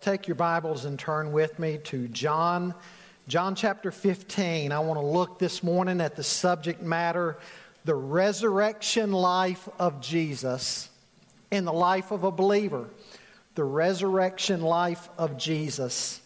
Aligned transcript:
Take 0.00 0.26
your 0.26 0.34
Bibles 0.34 0.86
and 0.86 0.98
turn 0.98 1.30
with 1.30 1.58
me 1.58 1.76
to 1.84 2.08
John, 2.08 2.74
John 3.28 3.54
chapter 3.54 3.92
15. 3.92 4.72
I 4.72 4.78
want 4.78 4.98
to 4.98 5.04
look 5.04 5.38
this 5.38 5.62
morning 5.62 6.00
at 6.00 6.16
the 6.16 6.22
subject 6.22 6.80
matter 6.80 7.36
the 7.84 7.94
resurrection 7.94 9.12
life 9.12 9.68
of 9.78 10.00
Jesus 10.00 10.88
in 11.50 11.66
the 11.66 11.72
life 11.74 12.12
of 12.12 12.24
a 12.24 12.30
believer. 12.30 12.88
The 13.56 13.64
resurrection 13.64 14.62
life 14.62 15.10
of 15.18 15.36
Jesus 15.36 16.22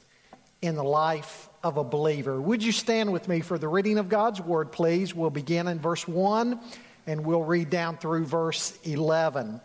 in 0.63 0.77
the 0.77 0.85
life 0.85 1.49
of 1.65 1.77
a 1.77 1.83
believer. 1.83 2.41
Would 2.41 2.63
you 2.63 2.71
stand 2.71 3.13
with 3.13 3.27
me 3.27 3.41
for 3.41 3.59
the 3.59 3.67
reading 3.67 3.99
of 3.99 4.09
God's 4.09 4.41
word, 4.41 4.71
please? 4.71 5.17
We'll 5.17 5.31
begin 5.31 5.67
in 5.67 5.81
verse 5.81 6.07
1 6.07 6.61
and 7.09 7.27
we'll 7.27 7.43
read 7.43 7.71
down 7.71 7.97
through 7.97 8.27
verse 8.27 8.79
11. 8.85 9.61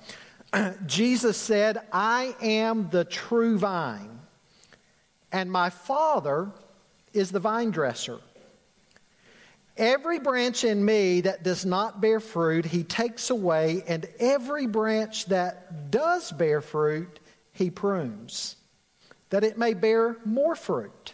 Jesus 0.85 1.37
said, 1.37 1.79
I 1.91 2.35
am 2.41 2.89
the 2.89 3.05
true 3.05 3.57
vine, 3.57 4.19
and 5.31 5.51
my 5.51 5.69
Father 5.69 6.51
is 7.13 7.31
the 7.31 7.39
vine 7.39 7.71
dresser. 7.71 8.19
Every 9.77 10.19
branch 10.19 10.65
in 10.65 10.83
me 10.83 11.21
that 11.21 11.43
does 11.43 11.65
not 11.65 12.01
bear 12.01 12.19
fruit, 12.19 12.65
he 12.65 12.83
takes 12.83 13.29
away, 13.29 13.83
and 13.87 14.05
every 14.19 14.67
branch 14.67 15.27
that 15.27 15.89
does 15.89 16.31
bear 16.31 16.61
fruit, 16.61 17.19
he 17.53 17.69
prunes, 17.69 18.57
that 19.29 19.45
it 19.45 19.57
may 19.57 19.73
bear 19.73 20.17
more 20.25 20.55
fruit. 20.55 21.13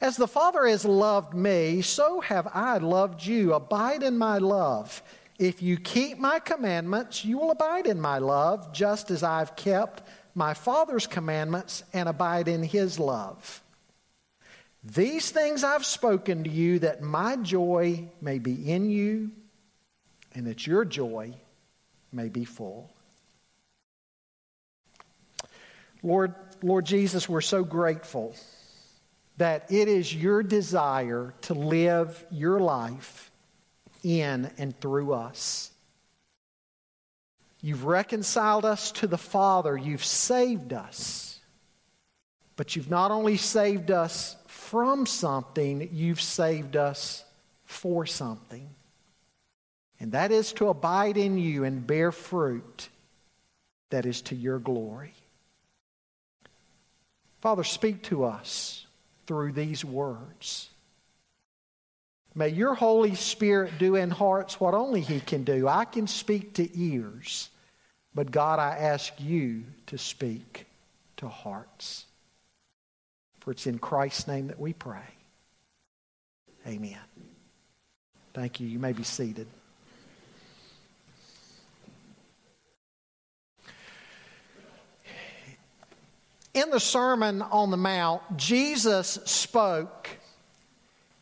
As 0.00 0.16
the 0.16 0.28
Father 0.28 0.66
has 0.66 0.84
loved 0.84 1.34
me, 1.34 1.82
so 1.82 2.20
have 2.20 2.48
I 2.54 2.78
loved 2.78 3.24
you. 3.24 3.52
Abide 3.52 4.02
in 4.02 4.16
my 4.16 4.38
love. 4.38 5.02
If 5.38 5.62
you 5.62 5.76
keep 5.76 6.18
my 6.18 6.38
commandments, 6.38 7.24
you 7.24 7.38
will 7.38 7.50
abide 7.50 7.86
in 7.86 8.00
my 8.00 8.18
love, 8.18 8.72
just 8.72 9.10
as 9.10 9.22
I've 9.22 9.56
kept 9.56 10.02
my 10.34 10.54
Father's 10.54 11.06
commandments 11.06 11.82
and 11.92 12.08
abide 12.08 12.48
in 12.48 12.62
his 12.62 12.98
love. 12.98 13.62
These 14.82 15.30
things 15.30 15.62
I've 15.62 15.84
spoken 15.84 16.44
to 16.44 16.50
you 16.50 16.78
that 16.78 17.02
my 17.02 17.36
joy 17.36 18.08
may 18.22 18.38
be 18.38 18.70
in 18.70 18.88
you 18.88 19.30
and 20.34 20.46
that 20.46 20.66
your 20.66 20.86
joy 20.86 21.34
may 22.12 22.28
be 22.28 22.46
full. 22.46 22.90
Lord, 26.02 26.34
Lord 26.62 26.86
Jesus, 26.86 27.28
we're 27.28 27.42
so 27.42 27.62
grateful 27.62 28.34
that 29.40 29.72
it 29.72 29.88
is 29.88 30.14
your 30.14 30.42
desire 30.42 31.32
to 31.40 31.54
live 31.54 32.26
your 32.30 32.60
life 32.60 33.30
in 34.04 34.50
and 34.58 34.78
through 34.78 35.14
us. 35.14 35.70
You've 37.62 37.86
reconciled 37.86 38.66
us 38.66 38.92
to 38.92 39.06
the 39.06 39.16
Father, 39.16 39.78
you've 39.78 40.04
saved 40.04 40.74
us. 40.74 41.38
But 42.56 42.76
you've 42.76 42.90
not 42.90 43.10
only 43.10 43.38
saved 43.38 43.90
us 43.90 44.36
from 44.46 45.06
something, 45.06 45.88
you've 45.90 46.20
saved 46.20 46.76
us 46.76 47.24
for 47.64 48.04
something. 48.04 48.68
And 50.00 50.12
that 50.12 50.32
is 50.32 50.52
to 50.54 50.68
abide 50.68 51.16
in 51.16 51.38
you 51.38 51.64
and 51.64 51.86
bear 51.86 52.12
fruit 52.12 52.90
that 53.88 54.04
is 54.04 54.20
to 54.20 54.34
your 54.34 54.58
glory. 54.58 55.14
Father, 57.40 57.64
speak 57.64 58.02
to 58.02 58.24
us 58.24 58.84
through 59.30 59.52
these 59.52 59.84
words. 59.84 60.68
May 62.34 62.48
your 62.48 62.74
Holy 62.74 63.14
Spirit 63.14 63.78
do 63.78 63.94
in 63.94 64.10
hearts 64.10 64.58
what 64.58 64.74
only 64.74 65.02
He 65.02 65.20
can 65.20 65.44
do. 65.44 65.68
I 65.68 65.84
can 65.84 66.08
speak 66.08 66.54
to 66.54 66.68
ears, 66.76 67.48
but 68.12 68.32
God, 68.32 68.58
I 68.58 68.76
ask 68.78 69.12
you 69.20 69.62
to 69.86 69.98
speak 69.98 70.66
to 71.18 71.28
hearts. 71.28 72.06
For 73.38 73.52
it's 73.52 73.68
in 73.68 73.78
Christ's 73.78 74.26
name 74.26 74.48
that 74.48 74.58
we 74.58 74.72
pray. 74.72 75.14
Amen. 76.66 76.98
Thank 78.34 78.58
you. 78.58 78.66
You 78.66 78.80
may 78.80 78.92
be 78.92 79.04
seated. 79.04 79.46
In 86.52 86.70
the 86.70 86.80
Sermon 86.80 87.42
on 87.42 87.70
the 87.70 87.76
Mount, 87.76 88.22
Jesus 88.36 89.20
spoke 89.24 90.08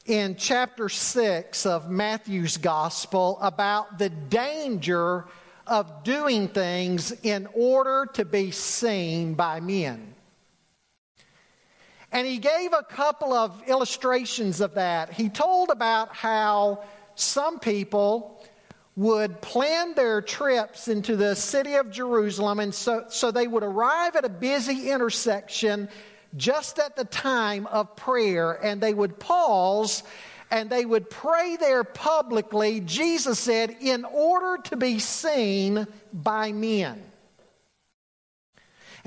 in 0.06 0.36
chapter 0.36 0.88
6 0.88 1.66
of 1.66 1.90
Matthew's 1.90 2.56
Gospel 2.56 3.38
about 3.42 3.98
the 3.98 4.08
danger 4.08 5.26
of 5.66 6.02
doing 6.02 6.48
things 6.48 7.12
in 7.22 7.46
order 7.52 8.06
to 8.14 8.24
be 8.24 8.52
seen 8.52 9.34
by 9.34 9.60
men. 9.60 10.14
And 12.10 12.26
he 12.26 12.38
gave 12.38 12.72
a 12.72 12.82
couple 12.82 13.34
of 13.34 13.62
illustrations 13.68 14.62
of 14.62 14.74
that. 14.74 15.12
He 15.12 15.28
told 15.28 15.68
about 15.68 16.16
how 16.16 16.84
some 17.16 17.58
people 17.58 18.42
would 18.98 19.40
plan 19.40 19.94
their 19.94 20.20
trips 20.20 20.88
into 20.88 21.14
the 21.14 21.36
city 21.36 21.76
of 21.76 21.88
Jerusalem, 21.88 22.58
and 22.58 22.74
so, 22.74 23.04
so 23.08 23.30
they 23.30 23.46
would 23.46 23.62
arrive 23.62 24.16
at 24.16 24.24
a 24.24 24.28
busy 24.28 24.90
intersection 24.90 25.88
just 26.36 26.80
at 26.80 26.96
the 26.96 27.04
time 27.04 27.68
of 27.68 27.94
prayer, 27.94 28.52
and 28.60 28.80
they 28.80 28.92
would 28.92 29.20
pause 29.20 30.02
and 30.50 30.68
they 30.68 30.84
would 30.84 31.10
pray 31.10 31.56
there 31.56 31.84
publicly, 31.84 32.80
Jesus 32.80 33.38
said, 33.38 33.76
in 33.80 34.04
order 34.04 34.60
to 34.64 34.76
be 34.76 34.98
seen 34.98 35.86
by 36.12 36.52
men. 36.52 37.07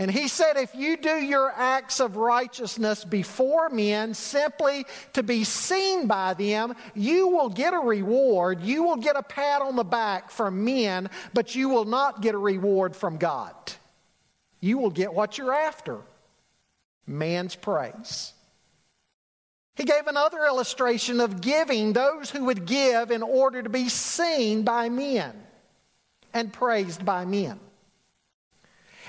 And 0.02 0.10
he 0.10 0.30
said, 0.30 0.58
if 0.58 0.74
you 0.74 0.98
do 0.98 1.14
your 1.18 1.52
acts 1.56 2.00
of 2.00 2.16
righteousness 2.16 3.06
before 3.06 3.70
men 3.70 4.16
simply 4.16 4.88
to 5.14 5.22
be 5.22 5.44
seen 5.44 6.08
by 6.08 6.34
them, 6.34 6.74
you 6.96 7.28
will 7.28 7.50
get 7.50 7.76
a 7.76 7.78
reward. 7.78 8.64
You 8.64 8.82
will 8.82 8.96
get 8.96 9.16
a 9.16 9.22
pat 9.22 9.62
on 9.62 9.76
the 9.76 9.84
back 9.84 10.32
from 10.32 10.66
men, 10.66 11.08
but 11.36 11.54
you 11.54 11.70
will 11.70 11.86
not 11.86 12.20
get 12.20 12.34
a 12.34 12.40
reward 12.40 12.96
from 12.96 13.18
God. 13.18 13.54
You 14.60 14.80
will 14.80 14.90
get 14.90 15.14
what 15.14 15.38
you're 15.38 15.54
after 15.54 16.00
man's 17.06 17.56
praise. 17.56 18.34
He 19.76 19.84
gave 19.84 20.08
another 20.08 20.44
illustration 20.46 21.20
of 21.20 21.42
giving, 21.42 21.94
those 21.94 22.32
who 22.32 22.46
would 22.46 22.66
give 22.66 23.12
in 23.12 23.22
order 23.22 23.62
to 23.62 23.70
be 23.70 23.88
seen 23.88 24.64
by 24.64 24.90
men 24.90 25.40
and 26.34 26.52
praised 26.52 27.06
by 27.06 27.24
men. 27.24 27.60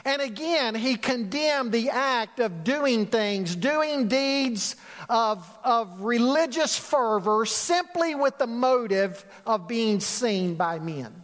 And 0.04 0.20
again, 0.20 0.75
he 0.75 0.96
condemned 0.96 1.72
the 1.72 1.90
act 1.90 2.40
of 2.40 2.64
doing 2.64 3.06
things, 3.06 3.54
doing 3.54 4.08
deeds 4.08 4.76
of, 5.08 5.46
of 5.62 6.00
religious 6.00 6.76
fervor 6.76 7.46
simply 7.46 8.14
with 8.14 8.38
the 8.38 8.46
motive 8.46 9.25
of 9.46 9.69
being 9.69 10.00
seen 10.00 10.56
by 10.56 10.81
men. 10.81 11.22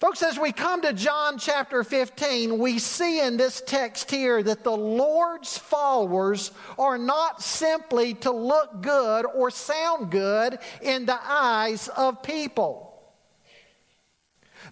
Folks, 0.00 0.22
as 0.22 0.38
we 0.38 0.50
come 0.50 0.80
to 0.80 0.94
John 0.94 1.36
chapter 1.38 1.84
15, 1.84 2.58
we 2.58 2.78
see 2.78 3.20
in 3.20 3.36
this 3.36 3.62
text 3.66 4.10
here 4.10 4.42
that 4.42 4.64
the 4.64 4.74
Lord's 4.74 5.58
followers 5.58 6.52
are 6.78 6.96
not 6.96 7.42
simply 7.42 8.14
to 8.14 8.30
look 8.30 8.80
good 8.80 9.26
or 9.26 9.50
sound 9.50 10.10
good 10.10 10.58
in 10.80 11.04
the 11.04 11.18
eyes 11.22 11.88
of 11.88 12.22
people. 12.22 12.89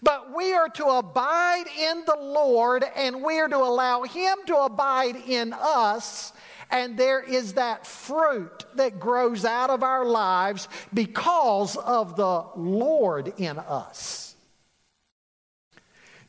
But 0.02 0.36
we 0.36 0.52
are 0.52 0.68
to 0.70 0.86
abide 0.86 1.64
in 1.78 2.04
the 2.04 2.18
Lord 2.20 2.84
and 2.96 3.22
we 3.22 3.38
are 3.40 3.48
to 3.48 3.56
allow 3.56 4.02
Him 4.02 4.38
to 4.46 4.56
abide 4.56 5.16
in 5.26 5.52
us 5.52 6.32
And 6.70 6.96
there 6.96 7.20
is 7.20 7.54
that 7.54 7.86
fruit 7.86 8.66
that 8.74 9.00
grows 9.00 9.44
out 9.44 9.70
of 9.70 9.82
our 9.82 10.04
lives 10.04 10.68
because 10.92 11.76
of 11.76 12.16
the 12.16 12.44
Lord 12.56 13.32
in 13.38 13.58
us. 13.58 14.36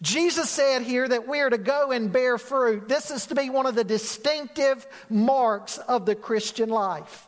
Jesus 0.01 0.49
said 0.49 0.83
here 0.83 1.07
that 1.07 1.27
we 1.27 1.41
are 1.41 1.49
to 1.49 1.57
go 1.57 1.91
and 1.91 2.11
bear 2.11 2.37
fruit. 2.37 2.87
This 2.87 3.11
is 3.11 3.25
to 3.27 3.35
be 3.35 3.49
one 3.49 3.65
of 3.65 3.75
the 3.75 3.83
distinctive 3.83 4.87
marks 5.09 5.77
of 5.77 6.05
the 6.05 6.15
Christian 6.15 6.69
life. 6.69 7.27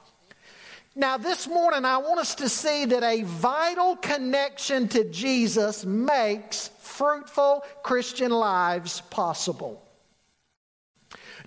Now, 0.95 1.17
this 1.17 1.47
morning, 1.47 1.85
I 1.85 1.97
want 1.99 2.19
us 2.19 2.35
to 2.35 2.49
see 2.49 2.83
that 2.85 3.03
a 3.03 3.23
vital 3.23 3.95
connection 3.95 4.89
to 4.89 5.05
Jesus 5.05 5.85
makes 5.85 6.69
fruitful 6.79 7.63
Christian 7.81 8.31
lives 8.31 8.99
possible. 9.09 9.81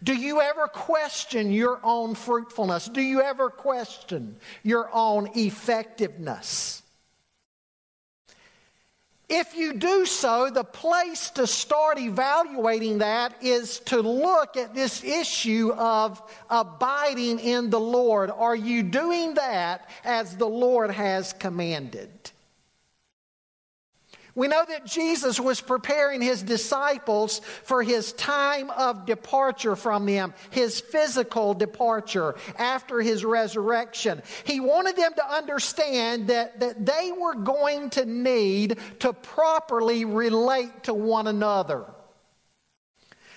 Do 0.03 0.15
you 0.15 0.41
ever 0.41 0.67
question 0.67 1.53
your 1.53 1.79
own 1.83 2.15
fruitfulness? 2.15 2.89
Do 2.89 3.03
you 3.03 3.21
ever 3.21 3.51
question 3.51 4.37
your 4.63 4.89
own 4.93 5.29
effectiveness? 5.35 6.83
If 9.29 9.57
you 9.57 9.73
do 9.73 10.05
so, 10.05 10.51
the 10.51 10.65
place 10.65 11.31
to 11.31 11.47
start 11.47 11.99
evaluating 11.99 12.99
that 12.99 13.43
is 13.43 13.79
to 13.87 14.01
look 14.01 14.57
at 14.57 14.75
this 14.75 15.03
issue 15.03 15.73
of 15.73 16.23
abiding 16.51 17.39
in 17.41 17.71
the 17.71 17.81
Lord. 17.81 18.31
Are 18.31 18.55
you 18.57 18.83
doing 18.83 19.35
that 19.35 19.89
as 20.05 20.37
the 20.37 20.49
Lord 20.49 20.91
has 20.91 21.33
commanded? 21.33 22.11
We 24.35 24.49
know 24.49 24.65
that 24.67 24.85
Jesus 24.85 25.39
was 25.39 25.61
preparing 25.61 26.21
his 26.21 26.43
disciples 26.43 27.41
for 27.63 27.85
his 27.85 28.13
time 28.15 28.71
of 28.71 29.07
departure 29.07 29.77
from 29.77 30.07
them, 30.07 30.35
his 30.51 30.81
physical 30.81 31.55
departure 31.55 32.35
after 32.59 33.01
his 33.01 33.25
resurrection. 33.25 34.23
He 34.43 34.59
wanted 34.59 34.97
them 34.97 35.15
to 35.15 35.33
understand 35.33 36.29
that, 36.29 36.59
that 36.61 36.85
they 36.85 37.13
were 37.17 37.37
going 37.37 37.91
to 37.91 38.05
need 38.05 38.79
to 39.01 39.13
properly 39.13 40.05
relate 40.05 40.85
to 40.85 40.95
one 40.95 41.29
another. 41.29 41.85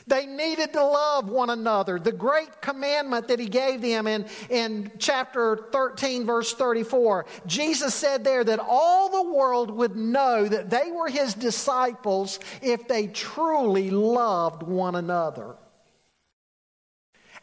They 0.08 0.26
needed 0.26 0.72
to 0.74 0.84
love 0.84 1.30
one 1.30 1.50
another. 1.50 2.00
The 2.00 2.14
great 2.14 2.62
commandment 2.62 3.28
that 3.28 3.40
he 3.40 3.48
gave 3.48 3.82
them 3.82 4.08
in, 4.08 4.26
in 4.50 4.92
chapter 5.00 5.68
13, 5.72 6.26
verse 6.26 6.54
34, 6.54 7.26
Jesus 7.46 7.94
said 7.94 8.24
there 8.24 8.44
that 8.44 8.60
all 8.66 9.10
the 9.10 9.30
world 9.32 9.70
would 9.70 9.98
know 9.98 10.48
that 10.48 10.70
they 10.70 10.92
were 10.92 11.10
his 11.10 11.34
disciples 11.34 12.40
if 12.62 12.88
they 12.88 13.08
truly 13.08 13.90
loved 13.90 14.64
one 14.64 14.96
another. 14.96 15.58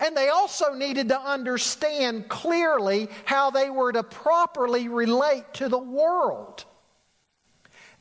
And 0.00 0.16
they 0.16 0.28
also 0.28 0.72
needed 0.72 1.08
to 1.10 1.20
understand 1.20 2.28
clearly 2.28 3.08
how 3.26 3.50
they 3.50 3.68
were 3.68 3.92
to 3.92 4.02
properly 4.02 4.88
relate 4.88 5.52
to 5.54 5.68
the 5.68 5.78
world. 5.78 6.64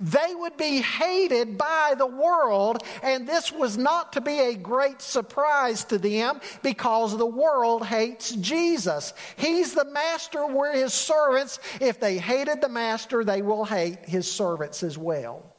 They 0.04 0.36
would 0.36 0.58
be 0.58 0.82
hated 0.82 1.58
by 1.58 1.96
the 1.98 2.06
world, 2.06 2.84
and 3.02 3.26
this 3.26 3.54
was 3.54 3.78
not 3.78 4.12
to 4.14 4.22
be 4.22 4.38
a 4.38 4.54
great 4.54 5.02
surprise 5.02 5.86
to 5.86 5.98
them 5.98 6.42
because 6.62 7.18
the 7.18 7.26
world 7.26 7.86
hates 7.86 8.32
Jesus. 8.36 9.14
He's 9.38 9.74
the 9.74 9.86
master, 9.86 10.46
we're 10.46 10.74
his 10.74 10.94
servants. 10.94 11.60
If 11.80 12.02
they 12.02 12.18
hated 12.18 12.60
the 12.60 12.68
master, 12.68 13.24
they 13.24 13.42
will 13.42 13.64
hate 13.64 14.00
his 14.04 14.30
servants 14.30 14.84
as 14.84 14.98
well. 14.98 15.53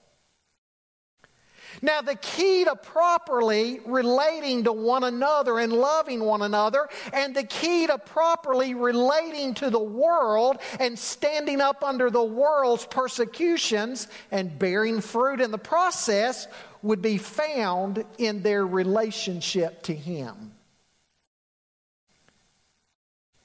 Now, 1.83 2.01
the 2.01 2.15
key 2.17 2.65
to 2.65 2.77
properly 2.77 3.81
relating 3.85 4.65
to 4.65 4.73
one 4.73 5.05
another 5.05 5.59
and 5.59 5.73
loving 5.73 6.25
one 6.25 6.43
another, 6.43 6.89
and 7.13 7.35
the 7.35 7.45
key 7.45 7.87
to 7.87 7.99
properly 7.99 8.75
relating 8.75 9.55
to 9.55 9.71
the 9.71 9.79
world 9.79 10.59
and 10.81 10.99
standing 10.99 11.61
up 11.61 11.85
under 11.85 12.11
the 12.11 12.25
world's 12.25 12.87
persecutions 12.87 14.09
and 14.31 14.59
bearing 14.59 15.01
fruit 15.01 15.41
in 15.41 15.51
the 15.51 15.59
process 15.59 16.47
would 16.83 17.03
be 17.03 17.19
found 17.19 18.05
in 18.19 18.43
their 18.43 18.67
relationship 18.67 19.83
to 19.83 19.95
Him. 19.95 20.54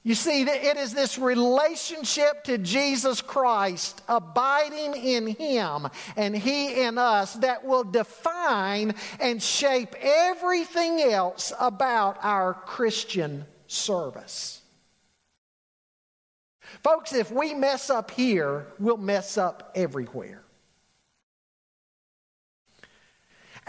You 0.09 0.15
see, 0.15 0.41
it 0.41 0.75
is 0.75 0.91
this 0.91 1.19
relationship 1.19 2.43
to 2.45 2.57
Jesus 2.57 3.21
Christ, 3.21 4.01
abiding 4.09 4.95
in 4.95 5.27
Him 5.27 5.87
and 6.17 6.35
He 6.35 6.81
in 6.81 6.97
us, 6.97 7.35
that 7.35 7.63
will 7.63 7.83
define 7.83 8.95
and 9.19 9.39
shape 9.39 9.93
everything 10.01 10.99
else 10.99 11.53
about 11.59 12.17
our 12.23 12.55
Christian 12.55 13.45
service. 13.67 14.63
Folks, 16.81 17.13
if 17.13 17.29
we 17.29 17.53
mess 17.53 17.91
up 17.91 18.09
here, 18.09 18.65
we'll 18.79 18.97
mess 18.97 19.37
up 19.37 19.71
everywhere. 19.75 20.41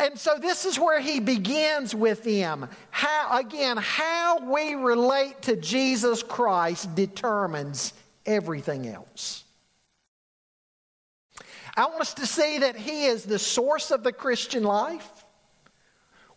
And 0.00 0.18
so 0.18 0.38
this 0.40 0.64
is 0.64 0.78
where 0.78 0.98
he 0.98 1.20
begins 1.20 1.94
with 1.94 2.24
them. 2.24 2.66
How, 2.90 3.38
again, 3.38 3.76
how 3.76 4.50
we 4.50 4.74
relate 4.74 5.42
to 5.42 5.56
Jesus 5.56 6.22
Christ 6.22 6.94
determines 6.94 7.92
everything 8.24 8.88
else. 8.88 9.44
I 11.76 11.84
want 11.84 12.00
us 12.00 12.14
to 12.14 12.26
see 12.26 12.58
that 12.60 12.76
he 12.76 13.04
is 13.04 13.24
the 13.24 13.38
source 13.38 13.90
of 13.90 14.02
the 14.02 14.12
Christian 14.12 14.64
life. 14.64 15.19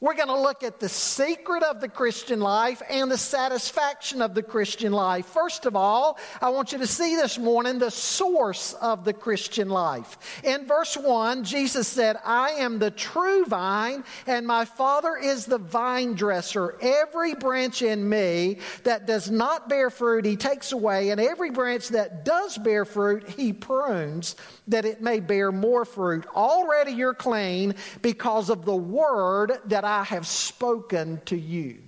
We're 0.04 0.16
going 0.16 0.28
to 0.28 0.38
look 0.38 0.64
at 0.64 0.82
the 0.82 0.90
secret 0.90 1.64
of 1.64 1.80
the 1.80 1.88
Christian 1.88 2.42
life 2.42 2.82
and 2.90 3.10
the 3.10 3.18
satisfaction 3.18 4.22
of 4.22 4.34
the 4.34 4.44
Christian 4.44 4.92
life. 4.92 5.26
First 5.28 5.66
of 5.66 5.78
all, 5.78 6.20
I 6.42 6.50
want 6.50 6.74
you 6.74 6.78
to 6.80 6.88
see 6.88 7.16
this 7.16 7.40
morning 7.40 7.80
the 7.80 7.90
source 7.90 8.74
of 8.74 9.06
the 9.06 9.14
Christian 9.14 9.70
life. 9.70 10.42
In 10.44 10.68
verse 10.68 10.98
1, 10.98 11.46
Jesus 11.46 11.88
said, 11.88 12.18
I 12.26 12.50
am 12.50 12.80
the 12.80 12.92
true 12.92 13.46
vine, 13.46 14.04
and 14.28 14.46
my 14.46 14.66
Father 14.66 15.16
is 15.16 15.46
the 15.46 15.58
vine 15.58 16.16
dresser. 16.16 16.78
Every 16.82 17.34
branch 17.34 17.82
in 17.82 18.10
me 18.10 18.58
that 18.84 19.08
does 19.08 19.32
not 19.32 19.70
bear 19.70 19.90
fruit, 19.90 20.26
he 20.26 20.36
takes 20.36 20.74
away, 20.74 21.12
and 21.12 21.22
every 21.22 21.52
branch 21.52 21.88
that 21.88 22.26
does 22.26 22.58
bear 22.58 22.84
fruit, 22.84 23.30
he 23.30 23.54
prunes 23.54 24.36
that 24.68 24.84
it 24.84 25.02
may 25.02 25.22
bear 25.22 25.54
more 25.54 25.86
fruit. 25.86 26.26
Already 26.36 26.92
you're 26.92 27.14
clean 27.14 27.76
because 28.02 28.50
of 28.50 28.66
the 28.66 28.76
word 28.76 29.54
that 29.68 29.86
I 29.86 29.93
have 30.02 30.26
spoken 30.26 31.22
to 31.26 31.38
you. 31.38 31.84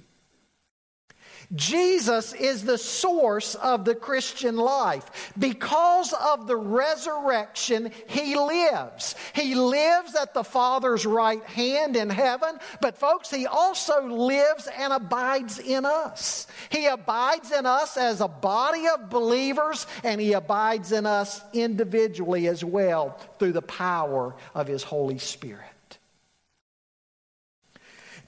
Jesus 1.53 2.33
is 2.33 2.63
the 2.63 2.77
source 2.77 3.55
of 3.55 3.85
the 3.85 3.95
Christian 3.95 4.57
life. 4.57 5.31
Because 5.37 6.13
of 6.13 6.47
the 6.47 6.55
resurrection, 6.55 7.91
He 8.07 8.35
lives. 8.35 9.15
He 9.33 9.55
lives 9.55 10.15
at 10.15 10.33
the 10.33 10.43
Father's 10.43 11.05
right 11.05 11.43
hand 11.43 11.95
in 11.95 12.09
heaven, 12.09 12.57
but 12.81 12.97
folks, 12.97 13.29
He 13.29 13.45
also 13.45 14.07
lives 14.07 14.67
and 14.77 14.93
abides 14.93 15.59
in 15.59 15.85
us. 15.85 16.47
He 16.69 16.87
abides 16.87 17.51
in 17.51 17.65
us 17.65 17.97
as 17.97 18.21
a 18.21 18.27
body 18.27 18.87
of 18.87 19.09
believers, 19.09 19.85
and 20.03 20.19
He 20.19 20.33
abides 20.33 20.91
in 20.91 21.05
us 21.05 21.41
individually 21.53 22.47
as 22.47 22.63
well 22.63 23.19
through 23.37 23.53
the 23.53 23.61
power 23.61 24.35
of 24.53 24.67
His 24.67 24.83
Holy 24.83 25.19
Spirit. 25.19 25.74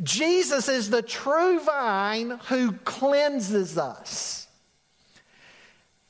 Jesus 0.01 0.69
is 0.69 0.89
the 0.89 1.01
true 1.01 1.59
vine 1.59 2.39
who 2.49 2.73
cleanses 2.73 3.77
us. 3.77 4.47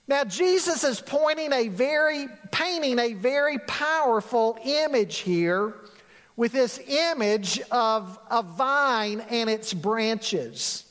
Now, 0.08 0.24
Jesus 0.24 0.84
is 0.84 1.02
pointing 1.02 1.52
a 1.52 1.68
very, 1.68 2.28
painting 2.52 2.98
a 2.98 3.14
very 3.14 3.60
powerful 3.60 4.58
image 4.64 5.18
here 5.18 5.74
with 6.38 6.54
this 6.54 6.80
image 6.88 7.60
of 7.72 8.18
a 8.30 8.42
vine 8.42 9.22
and 9.30 9.50
its 9.50 9.74
branches. 9.74 10.86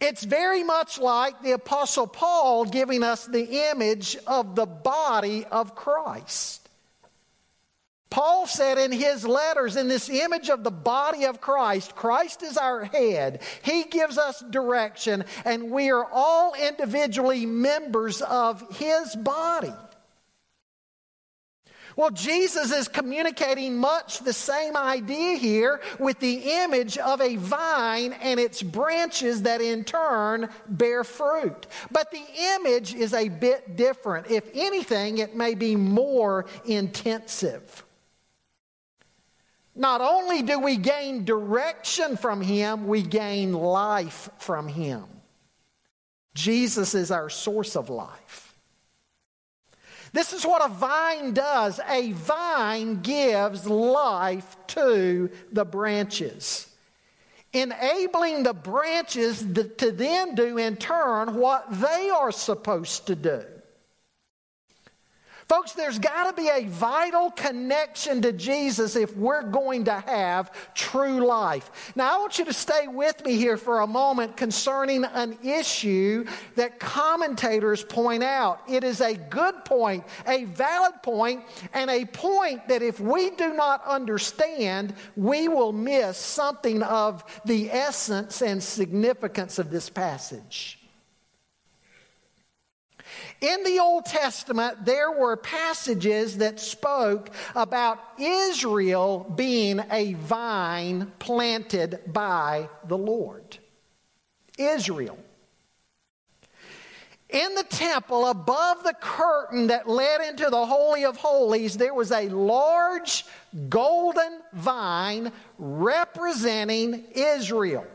It's 0.00 0.24
very 0.24 0.62
much 0.62 0.98
like 0.98 1.42
the 1.42 1.52
Apostle 1.52 2.06
Paul 2.06 2.64
giving 2.64 3.02
us 3.02 3.26
the 3.26 3.70
image 3.70 4.16
of 4.26 4.54
the 4.54 4.66
body 4.66 5.44
of 5.46 5.74
Christ. 5.74 6.69
Paul 8.10 8.48
said 8.48 8.76
in 8.76 8.90
his 8.90 9.24
letters, 9.24 9.76
in 9.76 9.86
this 9.86 10.10
image 10.10 10.50
of 10.50 10.64
the 10.64 10.70
body 10.72 11.24
of 11.24 11.40
Christ, 11.40 11.94
Christ 11.94 12.42
is 12.42 12.56
our 12.56 12.84
head. 12.84 13.40
He 13.62 13.84
gives 13.84 14.18
us 14.18 14.42
direction, 14.50 15.24
and 15.44 15.70
we 15.70 15.90
are 15.90 16.04
all 16.04 16.54
individually 16.54 17.46
members 17.46 18.20
of 18.20 18.76
his 18.76 19.14
body. 19.14 19.72
Well, 21.96 22.10
Jesus 22.10 22.72
is 22.72 22.88
communicating 22.88 23.76
much 23.76 24.20
the 24.20 24.32
same 24.32 24.76
idea 24.76 25.36
here 25.36 25.80
with 25.98 26.18
the 26.18 26.62
image 26.62 26.98
of 26.98 27.20
a 27.20 27.36
vine 27.36 28.12
and 28.14 28.40
its 28.40 28.62
branches 28.62 29.42
that 29.42 29.60
in 29.60 29.84
turn 29.84 30.48
bear 30.68 31.04
fruit. 31.04 31.66
But 31.90 32.10
the 32.10 32.24
image 32.56 32.94
is 32.94 33.12
a 33.12 33.28
bit 33.28 33.76
different. 33.76 34.30
If 34.30 34.48
anything, 34.54 35.18
it 35.18 35.36
may 35.36 35.54
be 35.54 35.76
more 35.76 36.46
intensive. 36.64 37.84
Not 39.80 40.02
only 40.02 40.42
do 40.42 40.60
we 40.60 40.76
gain 40.76 41.24
direction 41.24 42.18
from 42.18 42.42
Him, 42.42 42.86
we 42.86 43.02
gain 43.02 43.54
life 43.54 44.28
from 44.36 44.68
Him. 44.68 45.04
Jesus 46.34 46.94
is 46.94 47.10
our 47.10 47.30
source 47.30 47.76
of 47.76 47.88
life. 47.88 48.54
This 50.12 50.34
is 50.34 50.44
what 50.44 50.62
a 50.62 50.68
vine 50.68 51.32
does. 51.32 51.80
A 51.88 52.12
vine 52.12 53.00
gives 53.00 53.66
life 53.66 54.54
to 54.66 55.30
the 55.50 55.64
branches, 55.64 56.68
enabling 57.54 58.42
the 58.42 58.52
branches 58.52 59.38
to 59.38 59.92
then 59.92 60.34
do 60.34 60.58
in 60.58 60.76
turn 60.76 61.36
what 61.36 61.64
they 61.80 62.10
are 62.10 62.32
supposed 62.32 63.06
to 63.06 63.14
do. 63.14 63.44
Folks, 65.50 65.72
there's 65.72 65.98
got 65.98 66.30
to 66.30 66.40
be 66.40 66.48
a 66.48 66.64
vital 66.66 67.32
connection 67.32 68.22
to 68.22 68.32
Jesus 68.32 68.94
if 68.94 69.16
we're 69.16 69.42
going 69.42 69.82
to 69.86 69.98
have 69.98 70.52
true 70.74 71.26
life. 71.26 71.92
Now, 71.96 72.14
I 72.14 72.20
want 72.20 72.38
you 72.38 72.44
to 72.44 72.52
stay 72.52 72.86
with 72.86 73.24
me 73.24 73.34
here 73.34 73.56
for 73.56 73.80
a 73.80 73.86
moment 73.88 74.36
concerning 74.36 75.02
an 75.02 75.36
issue 75.42 76.24
that 76.54 76.78
commentators 76.78 77.82
point 77.82 78.22
out. 78.22 78.60
It 78.68 78.84
is 78.84 79.00
a 79.00 79.14
good 79.16 79.64
point, 79.64 80.04
a 80.24 80.44
valid 80.44 81.02
point, 81.02 81.42
and 81.74 81.90
a 81.90 82.04
point 82.04 82.68
that 82.68 82.80
if 82.80 83.00
we 83.00 83.30
do 83.30 83.52
not 83.52 83.84
understand, 83.84 84.94
we 85.16 85.48
will 85.48 85.72
miss 85.72 86.16
something 86.16 86.80
of 86.84 87.24
the 87.44 87.72
essence 87.72 88.40
and 88.40 88.62
significance 88.62 89.58
of 89.58 89.72
this 89.72 89.90
passage. 89.90 90.79
In 93.40 93.64
the 93.64 93.78
Old 93.78 94.04
Testament, 94.04 94.84
there 94.84 95.10
were 95.10 95.36
passages 95.36 96.38
that 96.38 96.60
spoke 96.60 97.30
about 97.54 97.98
Israel 98.18 99.32
being 99.34 99.80
a 99.90 100.12
vine 100.14 101.10
planted 101.18 102.00
by 102.06 102.68
the 102.86 102.98
Lord. 102.98 103.58
Israel. 104.58 105.18
In 107.30 107.54
the 107.54 107.64
temple, 107.64 108.26
above 108.26 108.82
the 108.82 108.94
curtain 109.00 109.68
that 109.68 109.88
led 109.88 110.20
into 110.20 110.50
the 110.50 110.66
Holy 110.66 111.04
of 111.04 111.16
Holies, 111.16 111.76
there 111.76 111.94
was 111.94 112.10
a 112.10 112.28
large 112.28 113.24
golden 113.68 114.40
vine 114.52 115.32
representing 115.56 117.04
Israel. 117.14 117.86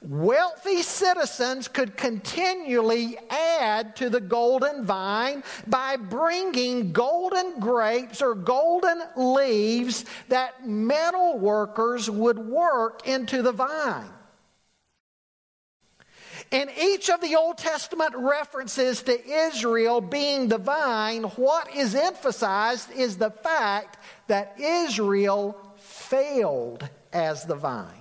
Wealthy 0.00 0.82
citizens 0.82 1.66
could 1.66 1.96
continually 1.96 3.18
add 3.30 3.96
to 3.96 4.08
the 4.08 4.20
golden 4.20 4.84
vine 4.84 5.42
by 5.66 5.96
bringing 5.96 6.92
golden 6.92 7.58
grapes 7.58 8.22
or 8.22 8.36
golden 8.36 9.02
leaves 9.16 10.04
that 10.28 10.66
metal 10.66 11.38
workers 11.38 12.08
would 12.08 12.38
work 12.38 13.08
into 13.08 13.42
the 13.42 13.50
vine. 13.50 14.10
In 16.52 16.70
each 16.80 17.10
of 17.10 17.20
the 17.20 17.34
Old 17.34 17.58
Testament 17.58 18.14
references 18.16 19.02
to 19.02 19.28
Israel 19.28 20.00
being 20.00 20.48
the 20.48 20.58
vine, 20.58 21.24
what 21.24 21.74
is 21.74 21.94
emphasized 21.94 22.90
is 22.92 23.18
the 23.18 23.30
fact 23.30 23.98
that 24.28 24.54
Israel 24.58 25.60
failed 25.76 26.88
as 27.12 27.44
the 27.44 27.56
vine. 27.56 27.97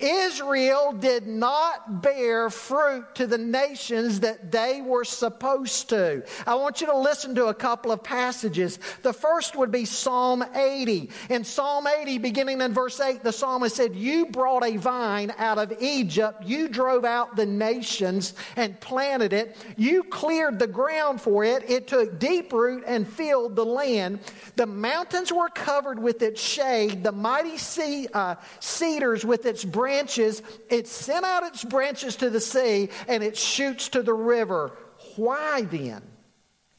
Israel 0.00 0.92
did 0.98 1.26
not 1.26 2.00
bear 2.00 2.48
fruit 2.48 3.14
to 3.16 3.26
the 3.26 3.38
nations 3.38 4.20
that 4.20 4.50
they 4.50 4.80
were 4.80 5.04
supposed 5.04 5.90
to. 5.90 6.24
I 6.46 6.54
want 6.54 6.80
you 6.80 6.86
to 6.86 6.96
listen 6.96 7.34
to 7.34 7.46
a 7.46 7.54
couple 7.54 7.92
of 7.92 8.02
passages. 8.02 8.78
The 9.02 9.12
first 9.12 9.56
would 9.56 9.70
be 9.70 9.84
Psalm 9.84 10.42
80. 10.54 11.10
In 11.28 11.44
Psalm 11.44 11.86
80, 11.86 12.18
beginning 12.18 12.62
in 12.62 12.72
verse 12.72 12.98
8, 12.98 13.22
the 13.22 13.32
psalmist 13.32 13.76
said, 13.76 13.94
You 13.94 14.26
brought 14.26 14.64
a 14.64 14.78
vine 14.78 15.34
out 15.36 15.58
of 15.58 15.72
Egypt, 15.80 16.44
you 16.44 16.68
drove 16.68 17.04
out 17.04 17.36
the 17.36 17.46
nations 17.46 18.34
and 18.56 18.80
planted 18.80 19.34
it, 19.34 19.56
you 19.76 20.02
cleared 20.04 20.58
the 20.58 20.66
ground 20.66 21.20
for 21.20 21.44
it, 21.44 21.68
it 21.68 21.86
took 21.86 22.18
deep 22.18 22.52
root 22.52 22.84
and 22.86 23.06
filled 23.06 23.54
the 23.54 23.66
land. 23.66 24.20
The 24.56 24.66
mountains 24.66 25.30
were 25.30 25.50
covered 25.50 25.98
with 25.98 26.22
its 26.22 26.40
shade, 26.40 27.04
the 27.04 27.12
mighty 27.12 27.58
sea, 27.58 28.08
uh, 28.14 28.36
cedars 28.60 29.26
with 29.26 29.44
its 29.44 29.62
branches 29.62 29.89
branches, 29.90 30.42
it 30.68 30.86
sent 30.86 31.24
out 31.24 31.42
its 31.42 31.64
branches 31.64 32.14
to 32.16 32.30
the 32.30 32.40
sea, 32.40 32.90
and 33.08 33.24
it 33.24 33.36
shoots 33.36 33.88
to 33.88 34.02
the 34.02 34.14
river. 34.14 34.78
Why 35.16 35.62
then 35.62 36.02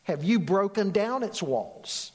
have 0.04 0.24
you 0.24 0.40
broken 0.40 0.92
down 0.92 1.22
its 1.22 1.44
walls? 1.44 2.14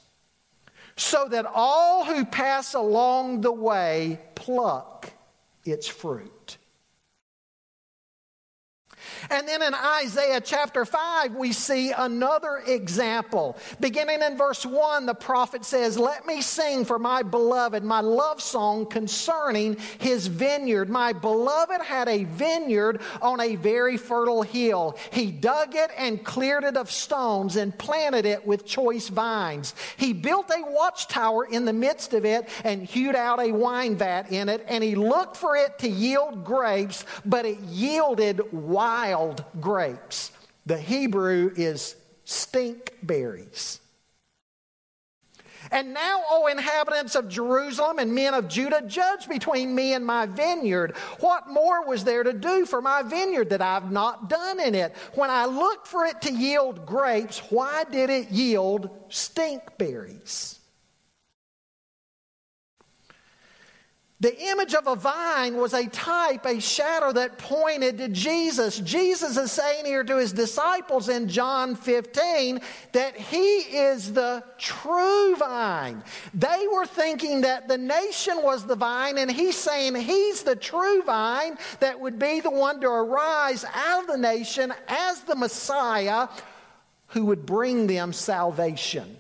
So 0.96 1.28
that 1.28 1.44
all 1.44 2.06
who 2.06 2.24
pass 2.24 2.72
along 2.72 3.42
the 3.42 3.52
way 3.52 4.20
pluck 4.34 5.12
its 5.66 5.86
fruit. 5.86 6.32
And 9.30 9.46
then 9.46 9.62
in 9.62 9.75
Isaiah 9.75 10.40
chapter 10.40 10.85
5, 10.85 11.35
we 11.35 11.52
see 11.52 11.92
another 11.92 12.62
example. 12.66 13.56
Beginning 13.80 14.23
in 14.23 14.37
verse 14.37 14.64
1, 14.64 15.06
the 15.06 15.14
prophet 15.14 15.64
says, 15.64 15.99
Let 15.99 16.26
me 16.26 16.40
sing 16.40 16.85
for 16.85 16.99
my 16.99 17.23
beloved 17.23 17.82
my 17.82 18.00
love 18.00 18.40
song 18.40 18.87
concerning 18.87 19.76
his 19.99 20.26
vineyard. 20.26 20.88
My 20.88 21.12
beloved 21.12 21.82
had 21.82 22.08
a 22.08 22.25
vineyard 22.25 23.00
on 23.23 23.40
a 23.40 23.56
very 23.56 23.96
fertile 23.96 24.42
hill. 24.42 24.96
He 25.11 25.30
dug 25.30 25.75
it 25.75 25.90
and 25.96 26.25
cleared 26.25 26.64
it 26.64 26.76
of 26.76 26.90
stones 26.90 27.56
and 27.56 27.76
planted 27.76 28.26
it 28.26 28.46
with 28.46 28.66
choice 28.66 29.08
vines. 29.08 29.75
He 29.96 30.12
built 30.12 30.50
a 30.50 30.62
watchtower 30.70 31.46
in 31.46 31.64
the 31.64 31.73
midst 31.73 32.14
of 32.14 32.25
it 32.25 32.49
and 32.64 32.82
hewed 32.82 33.14
out 33.14 33.40
a 33.40 33.52
wine 33.52 33.96
vat 33.96 34.30
in 34.30 34.49
it, 34.49 34.64
and 34.68 34.82
he 34.82 34.94
looked 34.94 35.37
for 35.37 35.56
it 35.56 35.78
to 35.80 35.88
yield 35.88 36.44
grapes, 36.44 37.04
but 37.25 37.44
it 37.44 37.58
yielded 37.61 38.40
wild 38.52 39.05
wild 39.06 39.44
grapes. 39.60 40.32
The 40.66 40.78
Hebrew 40.78 41.52
is 41.56 41.94
stink 42.25 42.94
berries. 43.02 43.80
And 45.72 45.94
now, 45.94 46.22
O 46.30 46.46
inhabitants 46.46 47.16
of 47.16 47.28
Jerusalem 47.28 47.98
and 47.98 48.14
men 48.14 48.34
of 48.34 48.46
Judah, 48.46 48.82
judge 48.86 49.28
between 49.28 49.75
me 49.75 49.94
and 49.94 50.06
my 50.06 50.26
vineyard. 50.26 50.96
What 51.18 51.48
more 51.48 51.84
was 51.84 52.04
there 52.04 52.22
to 52.22 52.32
do 52.32 52.66
for 52.66 52.80
my 52.80 53.02
vineyard 53.02 53.50
that 53.50 53.62
I've 53.62 53.90
not 53.90 54.28
done 54.28 54.60
in 54.60 54.76
it? 54.76 54.94
When 55.14 55.30
I 55.30 55.46
looked 55.46 55.88
for 55.88 56.04
it 56.04 56.20
to 56.22 56.32
yield 56.32 56.86
grapes, 56.86 57.38
why 57.50 57.84
did 57.90 58.10
it 58.10 58.30
yield 58.30 58.90
stink 59.08 59.76
berries? 59.76 60.55
The 64.18 64.35
image 64.50 64.73
of 64.75 64.87
a 64.87 64.96
vine 64.96 65.58
was 65.58 65.75
a 65.75 65.87
type, 65.88 66.46
a 66.46 66.58
shadow 66.58 67.12
that 67.12 67.37
pointed 67.37 67.99
to 67.99 68.08
Jesus. 68.08 68.78
Jesus 68.78 69.37
is 69.37 69.52
saying 69.52 69.85
here 69.85 70.04
to 70.04 70.16
his 70.16 70.32
disciples 70.32 71.11
in 71.11 71.28
John 71.28 71.75
15 71.75 72.61
that 72.92 73.14
he 73.14 73.58
is 73.58 74.14
the 74.14 74.42
true 74.56 75.37
vine. 75.37 76.02
They 76.32 76.66
were 76.73 76.87
thinking 76.87 77.42
that 77.42 77.68
the 77.68 77.76
nation 77.76 78.42
was 78.42 78.64
the 78.64 78.76
vine, 78.76 79.18
and 79.18 79.30
he's 79.30 79.56
saying 79.56 79.94
he's 79.96 80.42
the 80.42 80.56
true 80.56 81.02
vine 81.02 81.58
that 81.80 82.00
would 82.00 82.18
be 82.18 82.40
the 82.40 82.50
one 82.50 82.80
to 82.80 82.88
arise 82.88 83.66
out 83.75 84.04
of 84.04 84.06
the 84.06 84.16
nation 84.16 84.73
as 84.88 85.20
the 85.25 85.37
Messiah 85.37 86.28
who 87.08 87.26
would 87.26 87.44
bring 87.44 87.87
them 87.87 88.14
salvation. 88.14 89.18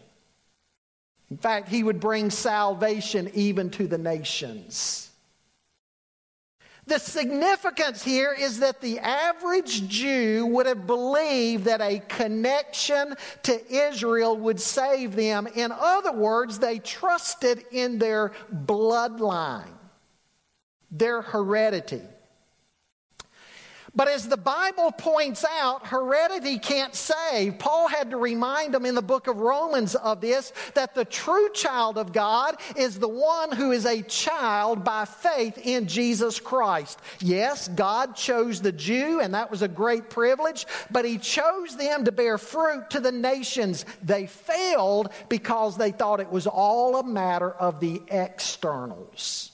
In 1.30 1.36
fact, 1.36 1.68
he 1.68 1.82
would 1.82 2.00
bring 2.00 2.30
salvation 2.30 3.30
even 3.34 3.70
to 3.70 3.86
the 3.86 3.98
nations. 3.98 5.10
The 6.86 6.98
significance 7.00 8.04
here 8.04 8.32
is 8.32 8.60
that 8.60 8.80
the 8.80 9.00
average 9.00 9.88
Jew 9.88 10.46
would 10.46 10.66
have 10.66 10.86
believed 10.86 11.64
that 11.64 11.80
a 11.80 11.98
connection 11.98 13.16
to 13.42 13.72
Israel 13.72 14.36
would 14.36 14.60
save 14.60 15.16
them. 15.16 15.48
In 15.48 15.72
other 15.72 16.12
words, 16.12 16.60
they 16.60 16.78
trusted 16.78 17.64
in 17.72 17.98
their 17.98 18.30
bloodline, 18.54 19.74
their 20.92 21.22
heredity. 21.22 22.02
But 23.96 24.08
as 24.08 24.28
the 24.28 24.36
Bible 24.36 24.92
points 24.92 25.42
out, 25.58 25.86
heredity 25.86 26.58
can't 26.58 26.94
save. 26.94 27.58
Paul 27.58 27.88
had 27.88 28.10
to 28.10 28.18
remind 28.18 28.74
them 28.74 28.84
in 28.84 28.94
the 28.94 29.00
book 29.00 29.26
of 29.26 29.38
Romans 29.38 29.94
of 29.94 30.20
this 30.20 30.52
that 30.74 30.94
the 30.94 31.06
true 31.06 31.48
child 31.54 31.96
of 31.96 32.12
God 32.12 32.60
is 32.76 32.98
the 32.98 33.08
one 33.08 33.52
who 33.52 33.72
is 33.72 33.86
a 33.86 34.02
child 34.02 34.84
by 34.84 35.06
faith 35.06 35.58
in 35.64 35.88
Jesus 35.88 36.38
Christ. 36.38 37.00
Yes, 37.20 37.68
God 37.68 38.14
chose 38.14 38.60
the 38.60 38.72
Jew, 38.72 39.20
and 39.20 39.32
that 39.32 39.50
was 39.50 39.62
a 39.62 39.68
great 39.68 40.10
privilege, 40.10 40.66
but 40.90 41.06
He 41.06 41.16
chose 41.16 41.74
them 41.76 42.04
to 42.04 42.12
bear 42.12 42.36
fruit 42.36 42.90
to 42.90 43.00
the 43.00 43.12
nations. 43.12 43.86
They 44.02 44.26
failed 44.26 45.08
because 45.30 45.78
they 45.78 45.90
thought 45.90 46.20
it 46.20 46.30
was 46.30 46.46
all 46.46 46.96
a 46.96 47.02
matter 47.04 47.50
of 47.50 47.80
the 47.80 48.02
externals. 48.08 49.52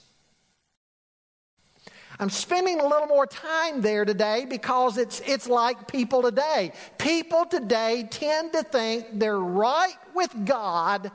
I'm 2.19 2.29
spending 2.29 2.79
a 2.79 2.87
little 2.87 3.07
more 3.07 3.25
time 3.25 3.81
there 3.81 4.05
today 4.05 4.45
because 4.47 4.97
it's, 4.97 5.21
it's 5.25 5.47
like 5.47 5.87
people 5.87 6.21
today. 6.21 6.73
People 6.97 7.45
today 7.45 8.07
tend 8.09 8.53
to 8.53 8.63
think 8.63 9.07
they're 9.13 9.39
right 9.39 9.97
with 10.13 10.45
God 10.45 11.11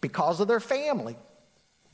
because 0.00 0.40
of 0.40 0.48
their 0.48 0.60
family, 0.60 1.16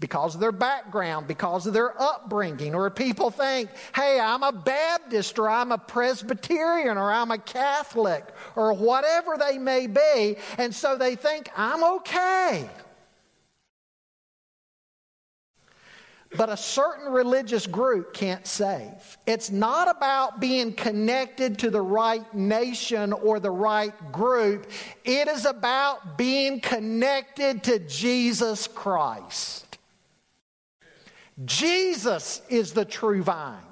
because 0.00 0.34
of 0.34 0.40
their 0.40 0.52
background, 0.52 1.28
because 1.28 1.66
of 1.66 1.74
their 1.74 2.00
upbringing, 2.00 2.74
or 2.74 2.88
people 2.90 3.30
think, 3.30 3.68
hey, 3.94 4.18
I'm 4.18 4.42
a 4.42 4.52
Baptist, 4.52 5.38
or 5.38 5.48
I'm 5.48 5.70
a 5.72 5.78
Presbyterian, 5.78 6.96
or 6.96 7.12
I'm 7.12 7.30
a 7.30 7.38
Catholic, 7.38 8.24
or 8.56 8.72
whatever 8.72 9.36
they 9.38 9.58
may 9.58 9.86
be, 9.86 10.36
and 10.56 10.74
so 10.74 10.96
they 10.96 11.16
think, 11.16 11.50
I'm 11.56 11.84
okay. 11.98 12.68
But 16.36 16.50
a 16.50 16.56
certain 16.58 17.10
religious 17.10 17.66
group 17.66 18.12
can't 18.12 18.46
save. 18.46 19.18
It's 19.26 19.50
not 19.50 19.88
about 19.88 20.40
being 20.40 20.74
connected 20.74 21.58
to 21.60 21.70
the 21.70 21.80
right 21.80 22.34
nation 22.34 23.14
or 23.14 23.40
the 23.40 23.50
right 23.50 23.94
group. 24.12 24.70
It 25.04 25.26
is 25.26 25.46
about 25.46 26.18
being 26.18 26.60
connected 26.60 27.64
to 27.64 27.78
Jesus 27.78 28.66
Christ. 28.66 29.78
Jesus 31.44 32.42
is 32.50 32.72
the 32.72 32.84
true 32.84 33.22
vine. 33.22 33.62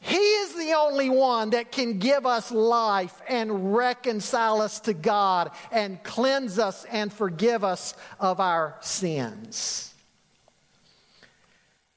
He 0.00 0.16
is 0.16 0.54
the 0.54 0.74
only 0.74 1.08
one 1.08 1.50
that 1.50 1.70
can 1.70 1.98
give 1.98 2.26
us 2.26 2.50
life 2.50 3.22
and 3.28 3.74
reconcile 3.74 4.60
us 4.60 4.80
to 4.80 4.94
God 4.94 5.52
and 5.70 6.02
cleanse 6.02 6.58
us 6.58 6.84
and 6.90 7.12
forgive 7.12 7.62
us 7.62 7.94
of 8.18 8.40
our 8.40 8.76
sins. 8.80 9.91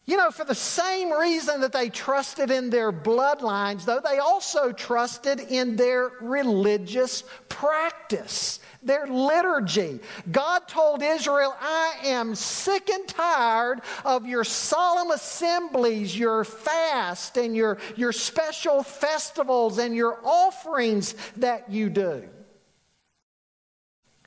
You 0.08 0.18
know, 0.18 0.30
for 0.30 0.46
the 0.46 0.54
same 0.54 1.12
reason 1.12 1.62
that 1.62 1.72
they 1.72 1.90
trusted 1.90 2.52
in 2.52 2.70
their 2.70 2.92
bloodlines, 2.92 3.86
though, 3.86 4.00
they 4.00 4.20
also 4.20 4.72
trusted 4.72 5.40
in 5.40 5.78
their 5.78 6.12
religious 6.22 7.24
practice, 7.50 8.60
their 8.84 9.08
liturgy. 9.08 10.00
God 10.32 10.68
told 10.68 11.02
Israel, 11.02 11.56
I 11.60 11.96
am 12.04 12.36
sick 12.36 12.92
and 12.92 13.08
tired 13.08 13.82
of 14.04 14.28
your 14.28 14.44
solemn 14.44 15.10
assemblies, 15.10 16.16
your 16.16 16.44
fast, 16.44 17.38
and 17.38 17.56
your, 17.56 17.80
your 17.96 18.12
special 18.12 18.84
festivals 18.84 19.80
and 19.80 19.96
your 19.96 20.20
offerings 20.24 21.16
that 21.38 21.72
you 21.72 21.90
do. 21.90 22.30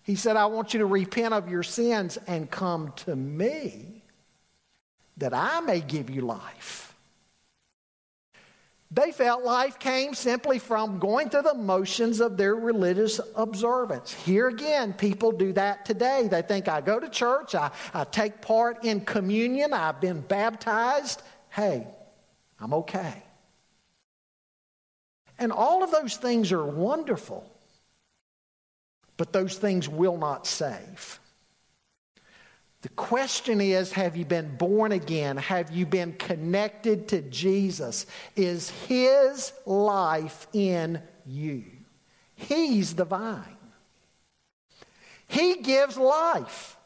He 0.02 0.16
said, 0.16 0.36
I 0.36 0.46
want 0.46 0.74
you 0.74 0.80
to 0.80 0.86
repent 0.86 1.34
of 1.34 1.48
your 1.48 1.62
sins 1.62 2.18
and 2.26 2.50
come 2.50 2.92
to 2.96 3.14
me 3.14 3.98
that 5.18 5.34
I 5.34 5.60
may 5.60 5.80
give 5.80 6.10
you 6.10 6.22
life. 6.22 6.94
They 8.90 9.12
felt 9.12 9.44
life 9.44 9.78
came 9.78 10.14
simply 10.14 10.58
from 10.58 10.98
going 10.98 11.28
through 11.28 11.42
the 11.42 11.54
motions 11.54 12.20
of 12.20 12.38
their 12.38 12.54
religious 12.54 13.20
observance. 13.34 14.14
Here 14.14 14.48
again, 14.48 14.94
people 14.94 15.30
do 15.30 15.52
that 15.52 15.84
today. 15.84 16.26
They 16.30 16.40
think, 16.40 16.68
I 16.68 16.80
go 16.80 16.98
to 16.98 17.08
church, 17.10 17.54
I, 17.54 17.70
I 17.92 18.04
take 18.04 18.40
part 18.40 18.86
in 18.86 19.02
communion, 19.02 19.74
I've 19.74 20.00
been 20.00 20.22
baptized. 20.22 21.20
Hey, 21.50 21.86
I'm 22.58 22.72
okay. 22.72 23.22
And 25.38 25.52
all 25.52 25.84
of 25.84 25.90
those 25.90 26.16
things 26.16 26.50
are 26.50 26.64
wonderful, 26.64 27.44
but 29.18 29.34
those 29.34 29.58
things 29.58 29.86
will 29.86 30.16
not 30.16 30.46
save. 30.46 31.20
The 32.82 32.88
question 32.90 33.60
is 33.60 33.92
Have 33.92 34.16
you 34.16 34.24
been 34.24 34.56
born 34.56 34.92
again? 34.92 35.36
Have 35.36 35.70
you 35.70 35.84
been 35.84 36.12
connected 36.14 37.08
to 37.08 37.22
Jesus? 37.22 38.06
Is 38.36 38.70
His 38.70 39.52
life 39.66 40.46
in 40.52 41.02
you? 41.26 41.64
He's 42.34 42.94
the 42.94 43.04
vine. 43.04 43.44
He 45.26 45.56
gives 45.56 45.96
life. 45.96 46.77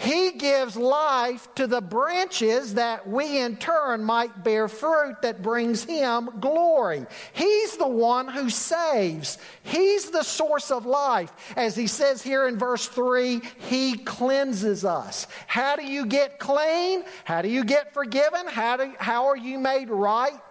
He 0.00 0.32
gives 0.32 0.76
life 0.76 1.46
to 1.56 1.66
the 1.66 1.82
branches 1.82 2.72
that 2.74 3.06
we 3.06 3.38
in 3.38 3.58
turn 3.58 4.02
might 4.02 4.42
bear 4.42 4.66
fruit 4.66 5.20
that 5.20 5.42
brings 5.42 5.84
Him 5.84 6.30
glory. 6.40 7.04
He's 7.34 7.76
the 7.76 7.86
one 7.86 8.26
who 8.26 8.48
saves. 8.48 9.36
He's 9.62 10.08
the 10.08 10.22
source 10.22 10.70
of 10.70 10.86
life. 10.86 11.30
As 11.54 11.76
He 11.76 11.86
says 11.86 12.22
here 12.22 12.48
in 12.48 12.58
verse 12.58 12.88
3, 12.88 13.42
He 13.68 13.98
cleanses 13.98 14.86
us. 14.86 15.26
How 15.46 15.76
do 15.76 15.84
you 15.84 16.06
get 16.06 16.38
clean? 16.38 17.04
How 17.24 17.42
do 17.42 17.50
you 17.50 17.62
get 17.62 17.92
forgiven? 17.92 18.46
How, 18.48 18.78
do, 18.78 18.94
how 18.98 19.26
are 19.26 19.36
you 19.36 19.58
made 19.58 19.90
right? 19.90 20.49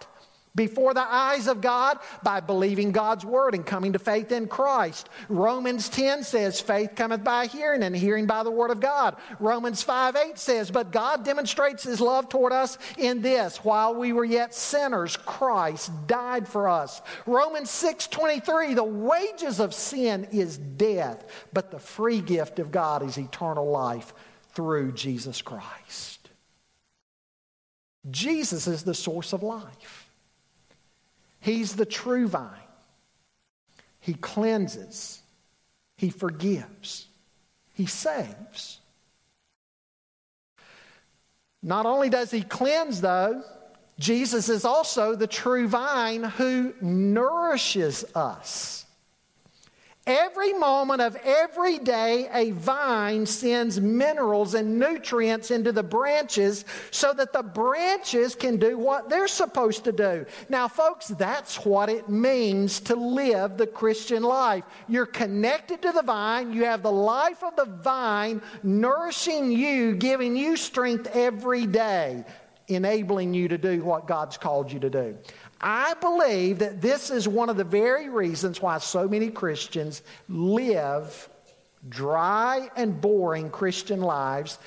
Before 0.54 0.94
the 0.94 1.00
eyes 1.00 1.46
of 1.46 1.60
God 1.60 1.98
by 2.22 2.40
believing 2.40 2.92
God's 2.92 3.24
word 3.24 3.54
and 3.54 3.64
coming 3.64 3.92
to 3.92 3.98
faith 3.98 4.32
in 4.32 4.48
Christ. 4.48 5.08
Romans 5.28 5.88
10 5.88 6.24
says, 6.24 6.60
faith 6.60 6.94
cometh 6.96 7.22
by 7.22 7.46
hearing, 7.46 7.82
and 7.82 7.94
hearing 7.94 8.26
by 8.26 8.42
the 8.42 8.50
word 8.50 8.70
of 8.70 8.80
God. 8.80 9.16
Romans 9.38 9.82
5 9.82 10.16
8 10.16 10.38
says, 10.38 10.70
But 10.70 10.92
God 10.92 11.24
demonstrates 11.24 11.82
his 11.82 12.00
love 12.00 12.28
toward 12.28 12.52
us 12.52 12.78
in 12.98 13.22
this, 13.22 13.58
while 13.58 13.94
we 13.94 14.12
were 14.12 14.24
yet 14.24 14.54
sinners, 14.54 15.16
Christ 15.16 15.92
died 16.06 16.48
for 16.48 16.68
us. 16.68 17.02
Romans 17.26 17.70
6 17.70 18.08
23, 18.08 18.74
the 18.74 18.84
wages 18.84 19.60
of 19.60 19.74
sin 19.74 20.26
is 20.32 20.58
death, 20.58 21.24
but 21.52 21.70
the 21.70 21.78
free 21.78 22.20
gift 22.20 22.58
of 22.58 22.70
God 22.70 23.02
is 23.02 23.18
eternal 23.18 23.70
life 23.70 24.12
through 24.52 24.92
Jesus 24.92 25.42
Christ. 25.42 26.30
Jesus 28.10 28.66
is 28.66 28.82
the 28.82 28.94
source 28.94 29.32
of 29.32 29.42
life. 29.42 30.09
He's 31.40 31.74
the 31.74 31.86
true 31.86 32.28
vine. 32.28 32.48
He 34.00 34.14
cleanses, 34.14 35.22
He 35.96 36.10
forgives, 36.10 37.06
He 37.74 37.86
saves. 37.86 38.80
Not 41.62 41.86
only 41.86 42.08
does 42.08 42.30
He 42.30 42.42
cleanse, 42.42 43.00
though, 43.00 43.42
Jesus 43.98 44.48
is 44.48 44.64
also 44.64 45.14
the 45.14 45.26
true 45.26 45.68
vine 45.68 46.24
who 46.24 46.72
nourishes 46.80 48.04
us. 48.14 48.86
Every 50.10 50.52
moment 50.54 51.00
of 51.00 51.14
every 51.22 51.78
day, 51.78 52.28
a 52.32 52.50
vine 52.50 53.26
sends 53.26 53.80
minerals 53.80 54.54
and 54.54 54.76
nutrients 54.76 55.52
into 55.52 55.70
the 55.70 55.84
branches 55.84 56.64
so 56.90 57.12
that 57.12 57.32
the 57.32 57.44
branches 57.44 58.34
can 58.34 58.56
do 58.56 58.76
what 58.76 59.08
they're 59.08 59.28
supposed 59.28 59.84
to 59.84 59.92
do. 59.92 60.26
Now, 60.48 60.66
folks, 60.66 61.06
that's 61.06 61.64
what 61.64 61.88
it 61.88 62.08
means 62.08 62.80
to 62.80 62.96
live 62.96 63.56
the 63.56 63.68
Christian 63.68 64.24
life. 64.24 64.64
You're 64.88 65.06
connected 65.06 65.80
to 65.82 65.92
the 65.92 66.02
vine, 66.02 66.52
you 66.52 66.64
have 66.64 66.82
the 66.82 66.90
life 66.90 67.44
of 67.44 67.54
the 67.54 67.66
vine 67.66 68.42
nourishing 68.64 69.52
you, 69.52 69.94
giving 69.94 70.34
you 70.36 70.56
strength 70.56 71.06
every 71.14 71.66
day 71.66 72.24
enabling 72.70 73.34
you 73.34 73.48
to 73.48 73.58
do 73.58 73.82
what 73.82 74.06
God's 74.06 74.38
called 74.38 74.70
you 74.72 74.78
to 74.80 74.90
do. 74.90 75.18
I 75.60 75.94
believe 75.94 76.60
that 76.60 76.80
this 76.80 77.10
is 77.10 77.28
one 77.28 77.50
of 77.50 77.56
the 77.56 77.64
very 77.64 78.08
reasons 78.08 78.62
why 78.62 78.78
so 78.78 79.06
many 79.06 79.28
Christians 79.30 80.02
live 80.28 81.28
dry 81.88 82.70
and 82.76 83.00
boring 83.00 83.50
Christian 83.50 84.00
lives. 84.00 84.58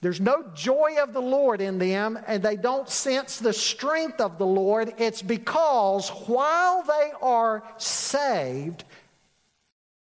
There's 0.00 0.20
no 0.20 0.44
joy 0.54 0.96
of 1.00 1.12
the 1.12 1.22
Lord 1.22 1.60
in 1.60 1.78
them, 1.78 2.18
and 2.26 2.42
they 2.42 2.56
don't 2.56 2.88
sense 2.88 3.38
the 3.38 3.52
strength 3.52 4.20
of 4.20 4.38
the 4.38 4.46
Lord. 4.46 4.94
It's 4.98 5.22
because 5.22 6.08
while 6.10 6.82
they 6.82 7.12
are 7.20 7.64
saved, 7.78 8.84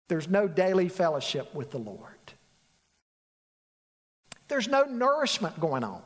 there's 0.08 0.28
no 0.28 0.48
daily 0.48 0.90
fellowship 0.90 1.54
with 1.54 1.72
the 1.72 1.78
Lord. 1.80 2.00
There's 4.48 4.68
no 4.68 4.84
nourishment 4.84 5.60
going 5.60 5.84
on. 5.84 6.02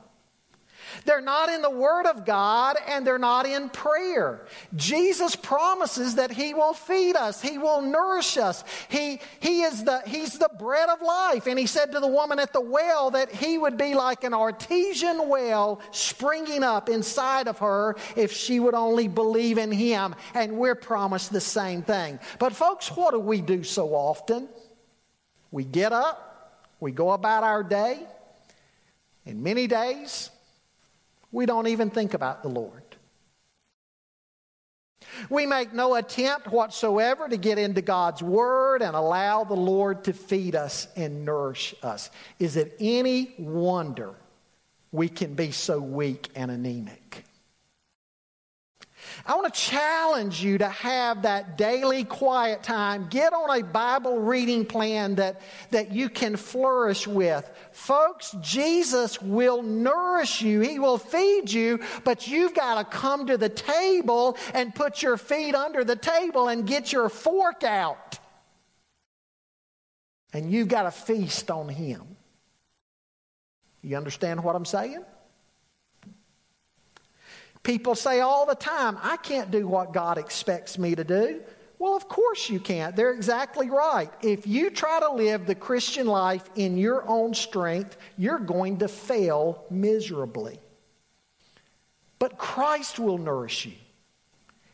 They're 1.06 1.22
not 1.22 1.50
in 1.50 1.62
the 1.62 1.70
Word 1.70 2.06
of 2.06 2.26
God 2.26 2.78
and 2.88 3.06
they're 3.06 3.18
not 3.18 3.46
in 3.46 3.70
prayer. 3.70 4.46
Jesus 4.76 5.36
promises 5.36 6.16
that 6.16 6.32
He 6.32 6.54
will 6.54 6.74
feed 6.74 7.16
us, 7.16 7.42
He 7.42 7.58
will 7.58 7.82
nourish 7.82 8.38
us. 8.38 8.64
He, 8.90 9.20
he 9.40 9.62
is 9.62 9.84
the, 9.84 10.02
he's 10.06 10.38
the 10.38 10.50
bread 10.60 10.90
of 10.90 11.02
life. 11.02 11.48
And 11.48 11.58
He 11.58 11.66
said 11.66 11.92
to 11.92 12.00
the 12.00 12.08
woman 12.08 12.40
at 12.40 12.54
the 12.54 12.62
well 12.62 13.12
that 13.12 13.32
He 13.32 13.58
would 13.58 13.78
be 13.78 13.94
like 13.94 14.24
an 14.24 14.34
artesian 14.34 15.30
well 15.30 15.82
springing 15.92 16.64
up 16.64 16.90
inside 16.90 17.48
of 17.48 17.60
her 17.60 17.96
if 18.16 18.32
she 18.32 18.60
would 18.60 18.76
only 18.76 19.08
believe 19.08 19.58
in 19.58 19.72
Him. 19.72 20.16
And 20.34 20.58
we're 20.58 20.76
promised 20.76 21.32
the 21.32 21.42
same 21.42 21.82
thing. 21.82 22.20
But, 22.40 22.54
folks, 22.54 22.90
what 22.90 23.12
do 23.12 23.20
we 23.20 23.42
do 23.42 23.64
so 23.64 23.94
often? 23.94 24.48
We 25.52 25.64
get 25.64 25.94
up, 25.94 26.64
we 26.80 26.92
go 26.92 27.12
about 27.12 27.44
our 27.44 27.64
day, 27.64 28.06
and 29.26 29.42
many 29.44 29.68
days, 29.68 30.30
we 31.32 31.46
don't 31.46 31.68
even 31.68 31.90
think 31.90 32.14
about 32.14 32.44
the 32.44 32.50
Lord. 32.50 32.84
We 35.30 35.46
make 35.46 35.74
no 35.74 35.96
attempt 35.96 36.48
whatsoever 36.48 37.28
to 37.28 37.38
get 37.38 37.58
into 37.58 37.82
God's 37.82 38.22
Word 38.22 38.82
and 38.82 38.96
allow 38.96 39.44
the 39.44 39.56
Lord 39.56 40.04
to 40.06 40.14
feed 40.14 40.56
us 40.56 40.88
and 40.96 41.26
nourish 41.26 41.74
us. 41.82 42.10
Is 42.40 42.56
it 42.58 42.76
any 42.80 43.34
wonder 43.38 44.14
we 44.92 45.10
can 45.10 45.34
be 45.34 45.52
so 45.52 45.80
weak 45.80 46.30
and 46.36 46.52
anemic? 46.52 47.27
I 49.26 49.36
want 49.36 49.54
to 49.54 49.60
challenge 49.60 50.44
you 50.44 50.58
to 50.60 50.70
have 50.70 51.24
that 51.24 51.58
daily 51.58 52.04
quiet 52.04 52.64
time. 52.64 53.08
Get 53.10 53.34
on 53.34 53.60
a 53.60 53.64
Bible 53.64 54.20
reading 54.20 54.66
plan 54.66 55.16
that, 55.16 55.42
that 55.72 55.92
you 55.92 56.10
can 56.10 56.36
flourish 56.36 57.08
with. 57.08 57.50
Folks, 57.72 58.36
Jesus 58.42 59.22
will 59.22 59.64
nourish 59.64 60.42
you, 60.42 60.62
He 60.62 60.80
will 60.80 60.98
feed 60.98 61.52
you, 61.52 61.80
but 62.04 62.28
you've 62.28 62.54
got 62.54 62.78
to 62.78 62.98
come 62.98 63.28
to 63.28 63.38
the 63.38 63.50
table 63.50 64.38
and 64.54 64.74
put 64.74 65.02
your 65.02 65.18
feet 65.18 65.56
under 65.56 65.84
the 65.84 65.96
table 65.96 66.48
and 66.48 66.68
get 66.68 66.92
your 66.92 67.10
fork 67.10 67.64
out. 67.64 68.20
And 70.34 70.52
you've 70.52 70.68
got 70.68 70.84
to 70.84 70.92
feast 70.92 71.50
on 71.50 71.70
Him. 71.70 72.04
You 73.82 73.98
understand 73.98 74.44
what 74.44 74.56
I'm 74.56 74.66
saying? 74.66 75.04
People 77.68 77.96
say 77.96 78.22
all 78.22 78.46
the 78.46 78.56
time, 78.56 78.98
I 79.04 79.18
can't 79.18 79.52
do 79.52 79.68
what 79.68 79.92
God 79.92 80.18
expects 80.18 80.78
me 80.78 80.96
to 80.96 81.04
do. 81.04 81.42
Well, 81.80 81.98
of 81.98 82.08
course 82.08 82.50
you 82.50 82.62
can't. 82.62 82.96
They're 82.96 83.12
exactly 83.12 83.70
right. 83.70 84.10
If 84.24 84.48
you 84.48 84.70
try 84.70 85.02
to 85.02 85.12
live 85.12 85.46
the 85.46 85.54
Christian 85.54 86.08
life 86.08 86.50
in 86.56 86.78
your 86.78 87.06
own 87.06 87.34
strength, 87.34 87.98
you're 88.18 88.40
going 88.40 88.78
to 88.78 88.88
fail 88.88 89.66
miserably. 89.70 90.62
But 92.20 92.38
Christ 92.38 93.00
will 93.00 93.18
nourish 93.18 93.66
you, 93.66 93.74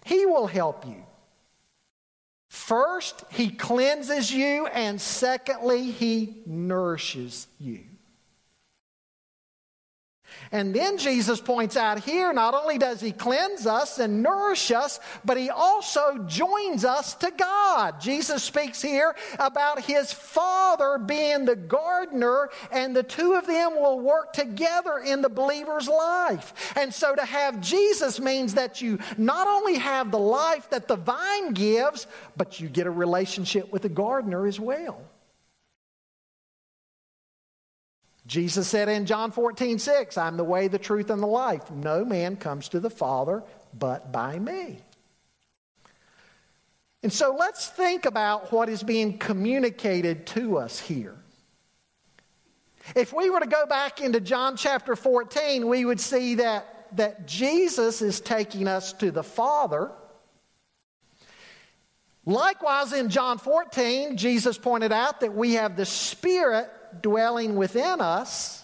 He 0.06 0.27
will 0.27 0.45
help 0.45 0.86
you. 0.86 1.03
First, 2.47 3.23
He 3.32 3.49
cleanses 3.49 4.32
you, 4.32 4.67
and 4.67 5.01
secondly, 5.01 5.89
He 5.89 6.43
nourishes 6.45 7.47
you. 7.60 7.86
And 10.53 10.71
then 10.71 10.99
Jesus 10.99 11.41
points 11.41 11.75
out 11.75 12.03
here 12.03 12.31
not 12.31 12.53
only 12.53 12.77
does 12.77 13.01
he 13.01 13.11
cleanse 13.11 13.65
us 13.65 13.97
and 13.97 14.21
nourish 14.21 14.69
us, 14.69 14.99
but 15.25 15.35
he 15.35 15.49
also 15.49 16.19
joins 16.27 16.85
us 16.85 17.15
to 17.15 17.31
God. 17.31 17.99
Jesus 17.99 18.43
speaks 18.43 18.79
here 18.79 19.15
about 19.39 19.81
his 19.81 20.13
Father 20.13 20.99
being 20.99 21.45
the 21.45 21.55
gardener, 21.55 22.51
and 22.71 22.95
the 22.95 23.01
two 23.01 23.33
of 23.33 23.47
them 23.47 23.75
will 23.75 23.99
work 23.99 24.31
together 24.31 24.99
in 24.99 25.23
the 25.23 25.29
believer's 25.29 25.87
life. 25.87 26.53
And 26.77 26.93
so 26.93 27.15
to 27.15 27.25
have 27.25 27.59
Jesus 27.59 28.19
means 28.19 28.53
that 28.53 28.79
you 28.79 28.99
not 29.17 29.47
only 29.47 29.79
have 29.79 30.11
the 30.11 30.19
life 30.19 30.69
that 30.69 30.87
the 30.87 30.97
vine 30.97 31.53
gives, 31.53 32.05
but 32.37 32.59
you 32.59 32.69
get 32.69 32.85
a 32.85 32.91
relationship 32.91 33.73
with 33.73 33.81
the 33.81 33.89
gardener 33.89 34.45
as 34.45 34.59
well. 34.59 35.01
Jesus 38.25 38.67
said 38.67 38.88
in 38.88 39.05
John 39.05 39.31
14, 39.31 39.79
6, 39.79 40.17
I'm 40.17 40.38
the 40.38 40.43
way, 40.43 40.67
the 40.67 40.79
truth, 40.79 41.09
and 41.09 41.21
the 41.21 41.27
life. 41.27 41.69
No 41.71 42.05
man 42.05 42.38
comes 42.38 42.69
to 42.69 42.79
the 42.79 42.89
Father 42.89 43.43
but 43.77 44.12
by 44.12 44.39
me. 44.39 44.79
And 47.01 47.12
so 47.12 47.36
let's 47.38 47.67
think 47.67 48.05
about 48.05 48.53
what 48.53 48.69
is 48.69 48.81
being 48.81 49.17
communicated 49.17 50.25
to 50.27 50.57
us 50.57 50.79
here. 50.79 51.17
If 52.95 53.13
we 53.13 53.29
were 53.29 53.41
to 53.41 53.47
go 53.47 53.65
back 53.65 53.99
into 53.99 54.21
John 54.21 54.55
chapter 54.55 54.95
14, 54.95 55.67
we 55.67 55.83
would 55.83 55.99
see 55.99 56.36
that, 56.36 56.88
that 56.95 57.27
Jesus 57.27 58.01
is 58.01 58.21
taking 58.21 58.67
us 58.67 58.93
to 58.93 59.12
the 59.12 59.23
Father. 59.23 59.91
Likewise, 62.25 62.93
in 62.93 63.09
John 63.09 63.38
14, 63.38 64.15
Jesus 64.15 64.57
pointed 64.57 64.93
out 64.93 65.19
that 65.21 65.33
we 65.33 65.53
have 65.53 65.75
the 65.75 65.86
Spirit 65.86 66.69
dwelling 67.01 67.56
within 67.56 68.01
us. 68.01 68.63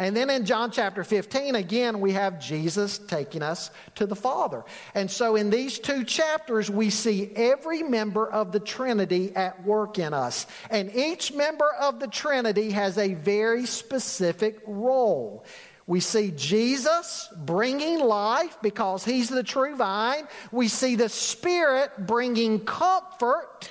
And 0.00 0.16
then 0.16 0.30
in 0.30 0.46
John 0.46 0.70
chapter 0.70 1.04
15, 1.04 1.54
again, 1.54 2.00
we 2.00 2.12
have 2.12 2.40
Jesus 2.40 2.96
taking 2.96 3.42
us 3.42 3.70
to 3.96 4.06
the 4.06 4.16
Father. 4.16 4.64
And 4.94 5.10
so 5.10 5.36
in 5.36 5.50
these 5.50 5.78
two 5.78 6.04
chapters, 6.04 6.70
we 6.70 6.88
see 6.88 7.30
every 7.36 7.82
member 7.82 8.26
of 8.26 8.50
the 8.50 8.60
Trinity 8.60 9.36
at 9.36 9.62
work 9.66 9.98
in 9.98 10.14
us. 10.14 10.46
And 10.70 10.96
each 10.96 11.34
member 11.34 11.70
of 11.78 12.00
the 12.00 12.08
Trinity 12.08 12.70
has 12.70 12.96
a 12.96 13.12
very 13.12 13.66
specific 13.66 14.60
role. 14.66 15.44
We 15.86 16.00
see 16.00 16.32
Jesus 16.34 17.28
bringing 17.36 17.98
life 17.98 18.56
because 18.62 19.04
he's 19.04 19.28
the 19.28 19.42
true 19.42 19.76
vine. 19.76 20.28
We 20.50 20.68
see 20.68 20.96
the 20.96 21.10
Spirit 21.10 22.06
bringing 22.06 22.60
comfort 22.60 23.68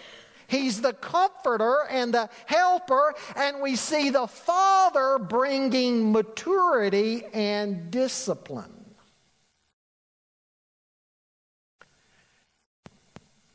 He's 0.50 0.82
the 0.82 0.94
comforter 0.94 1.86
and 1.90 2.14
the 2.14 2.30
helper, 2.48 3.14
and 3.36 3.62
we 3.62 3.76
see 3.76 4.10
the 4.10 4.26
Father 4.28 5.20
bringing 5.20 6.12
maturity 6.12 7.24
and 7.34 7.92
discipline. 7.92 8.80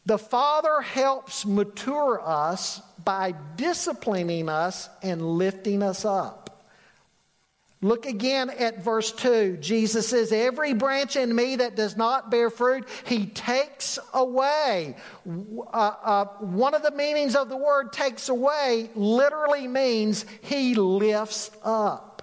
The 0.07 0.19
Father 0.19 0.83
helps 0.83 1.45
mature 1.45 2.21
us 2.23 2.81
by 3.03 3.35
disciplining 3.57 4.49
us 4.49 4.89
and 5.03 5.21
lifting 5.21 5.83
us 5.83 6.05
up. 6.05 6.44
Look 7.85 8.07
again 8.07 8.49
at 8.49 8.83
verse 8.83 9.13
2. 9.13 9.59
Jesus 9.59 10.09
says, 10.09 10.33
Every 10.33 10.73
branch 10.73 11.17
in 11.17 11.37
me 11.37 11.57
that 11.57 11.77
does 11.77 11.99
not 11.99 12.31
bear 12.31 12.49
fruit, 12.49 12.89
he 13.05 13.27
takes 13.27 13.99
away. 14.15 14.97
Uh, 15.29 15.93
uh, 16.03 16.25
one 16.41 16.73
of 16.73 16.83
the 16.83 16.93
meanings 16.93 17.37
of 17.37 17.51
the 17.51 17.59
word 17.59 17.93
takes 17.93 18.31
away 18.31 18.89
literally 18.95 19.69
means 19.69 20.25
he 20.41 20.75
lifts 20.75 21.51
up. 21.63 22.23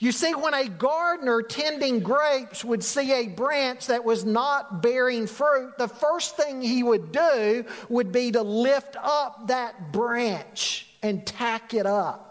You 0.00 0.10
see, 0.10 0.34
when 0.34 0.54
a 0.54 0.68
gardener 0.68 1.42
tending 1.42 2.00
grapes 2.00 2.64
would 2.64 2.82
see 2.82 3.12
a 3.12 3.28
branch 3.28 3.86
that 3.86 4.04
was 4.04 4.24
not 4.24 4.82
bearing 4.82 5.28
fruit, 5.28 5.78
the 5.78 5.86
first 5.86 6.36
thing 6.36 6.60
he 6.60 6.82
would 6.82 7.12
do 7.12 7.64
would 7.88 8.10
be 8.10 8.32
to 8.32 8.42
lift 8.42 8.96
up 9.00 9.46
that 9.46 9.92
branch 9.92 10.88
and 11.00 11.24
tack 11.24 11.74
it 11.74 11.86
up 11.86 12.28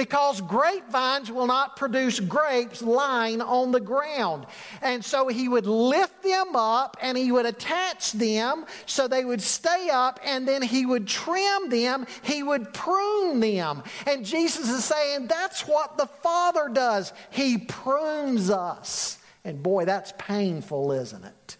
because 0.00 0.40
grapevines 0.40 1.30
will 1.30 1.46
not 1.46 1.76
produce 1.76 2.20
grapes 2.20 2.80
lying 2.80 3.42
on 3.42 3.70
the 3.70 3.80
ground. 3.80 4.46
And 4.80 5.04
so 5.04 5.28
he 5.28 5.46
would 5.46 5.66
lift 5.66 6.22
them 6.22 6.56
up 6.56 6.96
and 7.02 7.18
he 7.18 7.30
would 7.30 7.44
attach 7.44 8.12
them 8.12 8.64
so 8.86 9.06
they 9.06 9.26
would 9.26 9.42
stay 9.42 9.90
up 9.92 10.18
and 10.24 10.48
then 10.48 10.62
he 10.62 10.86
would 10.86 11.06
trim 11.06 11.68
them, 11.68 12.06
he 12.22 12.42
would 12.42 12.72
prune 12.72 13.40
them. 13.40 13.82
And 14.06 14.24
Jesus 14.24 14.70
is 14.70 14.86
saying 14.86 15.26
that's 15.26 15.66
what 15.66 15.98
the 15.98 16.06
Father 16.06 16.70
does. 16.72 17.12
He 17.28 17.58
prunes 17.58 18.48
us. 18.48 19.18
And 19.44 19.62
boy, 19.62 19.84
that's 19.84 20.14
painful, 20.16 20.92
isn't 20.92 21.26
it? 21.26 21.58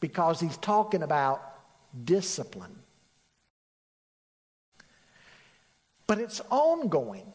Because 0.00 0.40
he's 0.40 0.56
talking 0.56 1.02
about 1.02 1.42
discipline. 2.06 2.78
But 6.06 6.18
it's 6.18 6.40
ongoing. 6.50 7.32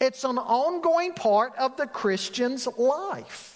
It's 0.00 0.24
an 0.24 0.38
ongoing 0.38 1.14
part 1.14 1.54
of 1.56 1.76
the 1.76 1.86
Christian's 1.86 2.66
life. 2.78 3.54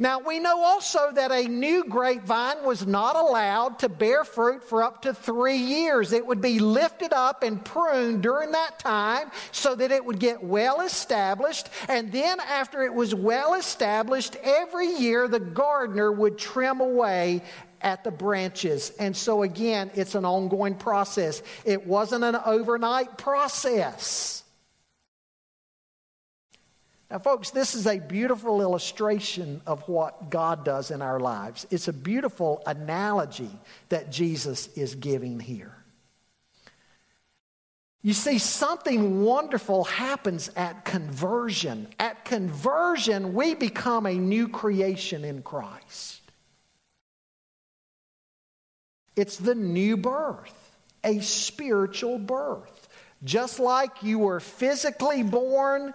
Now, 0.00 0.18
we 0.18 0.38
know 0.38 0.62
also 0.62 1.12
that 1.12 1.30
a 1.30 1.46
new 1.46 1.84
grapevine 1.84 2.64
was 2.64 2.86
not 2.86 3.16
allowed 3.16 3.80
to 3.80 3.90
bear 3.90 4.24
fruit 4.24 4.64
for 4.64 4.82
up 4.82 5.02
to 5.02 5.12
three 5.12 5.58
years. 5.58 6.14
It 6.14 6.26
would 6.26 6.40
be 6.40 6.58
lifted 6.58 7.12
up 7.12 7.42
and 7.42 7.62
pruned 7.62 8.22
during 8.22 8.52
that 8.52 8.78
time 8.78 9.30
so 9.52 9.74
that 9.74 9.92
it 9.92 10.02
would 10.02 10.18
get 10.18 10.42
well 10.42 10.80
established. 10.80 11.68
And 11.86 12.10
then, 12.12 12.40
after 12.40 12.80
it 12.80 12.94
was 12.94 13.14
well 13.14 13.52
established, 13.52 14.36
every 14.42 14.88
year 14.88 15.28
the 15.28 15.38
gardener 15.38 16.10
would 16.10 16.38
trim 16.38 16.80
away 16.80 17.42
at 17.82 18.04
the 18.04 18.10
branches. 18.10 18.90
And 18.98 19.16
so, 19.16 19.42
again, 19.42 19.90
it's 19.94 20.14
an 20.14 20.24
ongoing 20.24 20.74
process. 20.74 21.42
It 21.64 21.86
wasn't 21.86 22.24
an 22.24 22.36
overnight 22.44 23.18
process. 23.18 24.42
Now, 27.10 27.18
folks, 27.18 27.50
this 27.50 27.74
is 27.74 27.86
a 27.86 27.98
beautiful 27.98 28.60
illustration 28.60 29.62
of 29.66 29.88
what 29.88 30.30
God 30.30 30.64
does 30.64 30.92
in 30.92 31.02
our 31.02 31.18
lives. 31.18 31.66
It's 31.70 31.88
a 31.88 31.92
beautiful 31.92 32.62
analogy 32.66 33.50
that 33.88 34.12
Jesus 34.12 34.68
is 34.76 34.94
giving 34.94 35.40
here. 35.40 35.74
You 38.02 38.14
see, 38.14 38.38
something 38.38 39.22
wonderful 39.22 39.84
happens 39.84 40.50
at 40.56 40.84
conversion. 40.84 41.88
At 41.98 42.24
conversion, 42.24 43.34
we 43.34 43.54
become 43.54 44.06
a 44.06 44.14
new 44.14 44.48
creation 44.48 45.24
in 45.24 45.42
Christ. 45.42 46.19
It's 49.20 49.36
the 49.36 49.54
new 49.54 49.98
birth, 49.98 50.74
a 51.04 51.20
spiritual 51.20 52.18
birth. 52.18 52.88
Just 53.22 53.60
like 53.60 54.02
you 54.02 54.18
were 54.18 54.40
physically 54.40 55.22
born, 55.22 55.92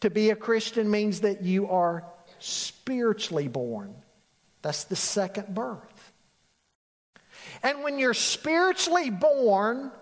to 0.00 0.08
be 0.08 0.30
a 0.30 0.34
Christian 0.36 0.90
means 0.90 1.20
that 1.20 1.42
you 1.42 1.68
are 1.68 2.04
spiritually 2.38 3.48
born. 3.48 3.94
That's 4.62 4.84
the 4.84 4.96
second 4.96 5.54
birth. 5.54 6.12
And 7.62 7.82
when 7.82 7.98
you're 7.98 8.14
spiritually 8.14 9.10
born, 9.10 9.92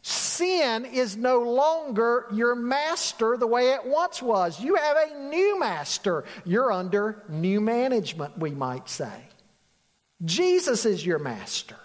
sin 0.00 0.86
is 0.86 1.18
no 1.18 1.40
longer 1.40 2.28
your 2.32 2.54
master 2.54 3.36
the 3.36 3.46
way 3.46 3.72
it 3.72 3.84
once 3.84 4.22
was. 4.22 4.58
You 4.58 4.76
have 4.76 4.96
a 4.96 5.28
new 5.28 5.60
master. 5.60 6.24
You're 6.46 6.72
under 6.72 7.22
new 7.28 7.60
management, 7.60 8.38
we 8.38 8.52
might 8.52 8.88
say. 8.88 9.28
Jesus 10.24 10.84
is 10.84 11.04
your 11.04 11.18
master. 11.18 11.76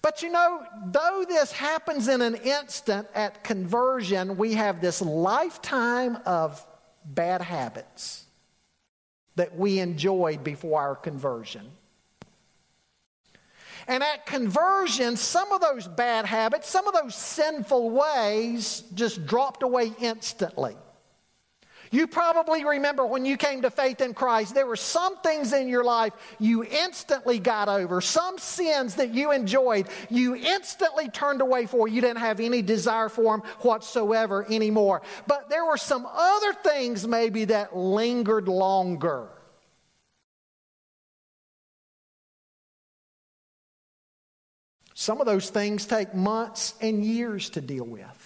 But 0.00 0.22
you 0.22 0.30
know, 0.30 0.62
though 0.86 1.24
this 1.28 1.52
happens 1.52 2.08
in 2.08 2.22
an 2.22 2.36
instant 2.36 3.08
at 3.14 3.42
conversion, 3.42 4.36
we 4.36 4.54
have 4.54 4.80
this 4.80 5.02
lifetime 5.02 6.18
of 6.24 6.64
bad 7.04 7.40
habits 7.40 8.24
that 9.36 9.56
we 9.56 9.80
enjoyed 9.80 10.44
before 10.44 10.80
our 10.80 10.96
conversion. 10.96 11.70
And 13.86 14.02
at 14.02 14.26
conversion, 14.26 15.16
some 15.16 15.50
of 15.52 15.60
those 15.60 15.88
bad 15.88 16.26
habits, 16.26 16.68
some 16.68 16.86
of 16.86 16.94
those 16.94 17.14
sinful 17.14 17.90
ways 17.90 18.84
just 18.94 19.26
dropped 19.26 19.62
away 19.62 19.92
instantly. 19.98 20.76
You 21.90 22.06
probably 22.06 22.64
remember 22.64 23.06
when 23.06 23.24
you 23.24 23.36
came 23.36 23.62
to 23.62 23.70
faith 23.70 24.00
in 24.00 24.14
Christ, 24.14 24.54
there 24.54 24.66
were 24.66 24.76
some 24.76 25.16
things 25.18 25.52
in 25.52 25.68
your 25.68 25.84
life 25.84 26.12
you 26.38 26.64
instantly 26.64 27.38
got 27.38 27.68
over, 27.68 28.00
some 28.00 28.38
sins 28.38 28.96
that 28.96 29.14
you 29.14 29.32
enjoyed, 29.32 29.88
you 30.10 30.34
instantly 30.36 31.08
turned 31.08 31.40
away 31.40 31.66
for. 31.66 31.88
You 31.88 32.00
didn't 32.00 32.18
have 32.18 32.40
any 32.40 32.62
desire 32.62 33.08
for 33.08 33.36
them 33.36 33.40
whatsoever 33.60 34.46
anymore. 34.50 35.02
But 35.26 35.48
there 35.48 35.64
were 35.64 35.76
some 35.76 36.06
other 36.06 36.52
things 36.52 37.06
maybe 37.06 37.46
that 37.46 37.76
lingered 37.76 38.48
longer. 38.48 39.28
Some 44.94 45.20
of 45.20 45.26
those 45.26 45.48
things 45.48 45.86
take 45.86 46.12
months 46.12 46.74
and 46.80 47.04
years 47.04 47.50
to 47.50 47.60
deal 47.60 47.84
with. 47.84 48.17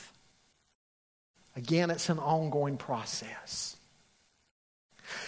Again, 1.57 1.91
it's 1.91 2.09
an 2.09 2.19
ongoing 2.19 2.77
process. 2.77 3.77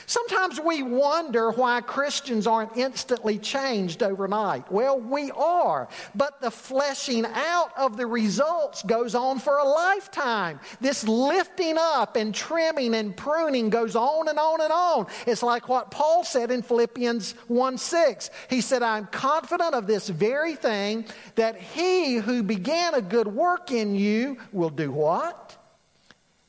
Sometimes 0.07 0.61
we 0.61 0.83
wonder 0.83 1.51
why 1.51 1.81
Christians 1.81 2.47
aren't 2.47 2.77
instantly 2.77 3.39
changed 3.39 4.03
overnight. 4.03 4.71
Well, 4.71 5.01
we 5.01 5.31
are, 5.31 5.89
but 6.15 6.41
the 6.41 6.51
fleshing 6.51 7.25
out 7.27 7.71
of 7.77 7.97
the 7.97 8.07
results 8.07 8.83
goes 8.83 9.15
on 9.15 9.39
for 9.39 9.59
a 9.59 9.65
lifetime. 9.65 10.61
This 10.81 11.07
lifting 11.07 11.77
up 11.79 12.17
and 12.17 12.35
trimming 12.35 12.95
and 12.95 13.17
pruning 13.17 13.71
goes 13.71 13.97
on 13.97 14.29
and 14.29 14.39
on 14.39 14.61
and 14.61 14.73
on. 14.73 15.07
It's 15.27 15.43
like 15.43 15.69
what 15.69 15.91
Paul 15.91 16.25
said 16.25 16.51
in 16.51 16.63
Philippians 16.63 17.33
1 17.49 17.79
6. 17.79 18.31
He 18.49 18.61
said, 18.61 18.83
I'm 18.83 19.07
confident 19.07 19.75
of 19.75 19.87
this 19.87 20.09
very 20.09 20.55
thing 20.55 21.07
that 21.35 21.61
he 21.61 22.17
who 22.17 22.43
began 22.43 22.95
a 22.95 23.03
good 23.03 23.29
work 23.29 23.71
in 23.71 23.95
you 23.95 24.39
will 24.53 24.71
do 24.71 24.93
what? 24.93 25.54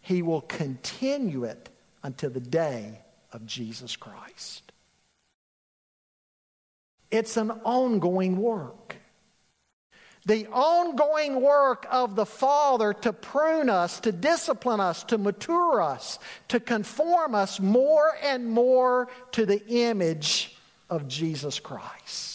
He 0.05 0.21
will 0.21 0.41
continue 0.41 1.45
it 1.45 1.67
until 2.03 2.29
the 2.29 2.39
day 2.39 2.99
of 3.31 3.47
Jesus 3.47 3.95
Christ. 3.95 4.71
It's 7.09 7.37
an 7.37 7.49
ongoing 7.49 8.37
work. 8.37 8.97
The 10.27 10.45
ongoing 10.51 11.41
work 11.41 11.87
of 11.89 12.15
the 12.15 12.27
Father 12.27 12.93
to 12.93 13.13
prune 13.13 13.67
us, 13.67 13.99
to 14.01 14.11
discipline 14.11 14.79
us, 14.79 15.03
to 15.05 15.17
mature 15.17 15.81
us, 15.81 16.19
to 16.49 16.59
conform 16.59 17.33
us 17.33 17.59
more 17.59 18.15
and 18.21 18.47
more 18.47 19.07
to 19.31 19.47
the 19.47 19.65
image 19.67 20.55
of 20.87 21.07
Jesus 21.07 21.59
Christ. 21.59 22.34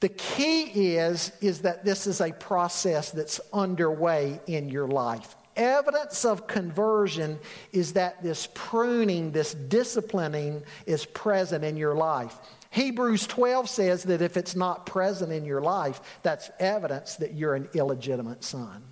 The 0.00 0.08
key 0.08 0.96
is, 0.96 1.30
is 1.40 1.60
that 1.60 1.84
this 1.84 2.06
is 2.06 2.20
a 2.20 2.32
process 2.32 3.10
that's 3.10 3.40
underway 3.52 4.40
in 4.46 4.68
your 4.68 4.88
life. 4.88 5.36
Evidence 5.56 6.24
of 6.24 6.46
conversion 6.46 7.38
is 7.72 7.92
that 7.92 8.22
this 8.22 8.48
pruning, 8.54 9.30
this 9.30 9.52
disciplining 9.52 10.62
is 10.86 11.04
present 11.04 11.64
in 11.64 11.76
your 11.76 11.94
life. 11.94 12.38
Hebrews 12.70 13.26
12 13.26 13.68
says 13.68 14.04
that 14.04 14.22
if 14.22 14.36
it's 14.36 14.56
not 14.56 14.86
present 14.86 15.32
in 15.32 15.44
your 15.44 15.60
life, 15.60 16.00
that's 16.22 16.50
evidence 16.58 17.16
that 17.16 17.34
you're 17.34 17.54
an 17.54 17.68
illegitimate 17.74 18.42
son. 18.42 18.82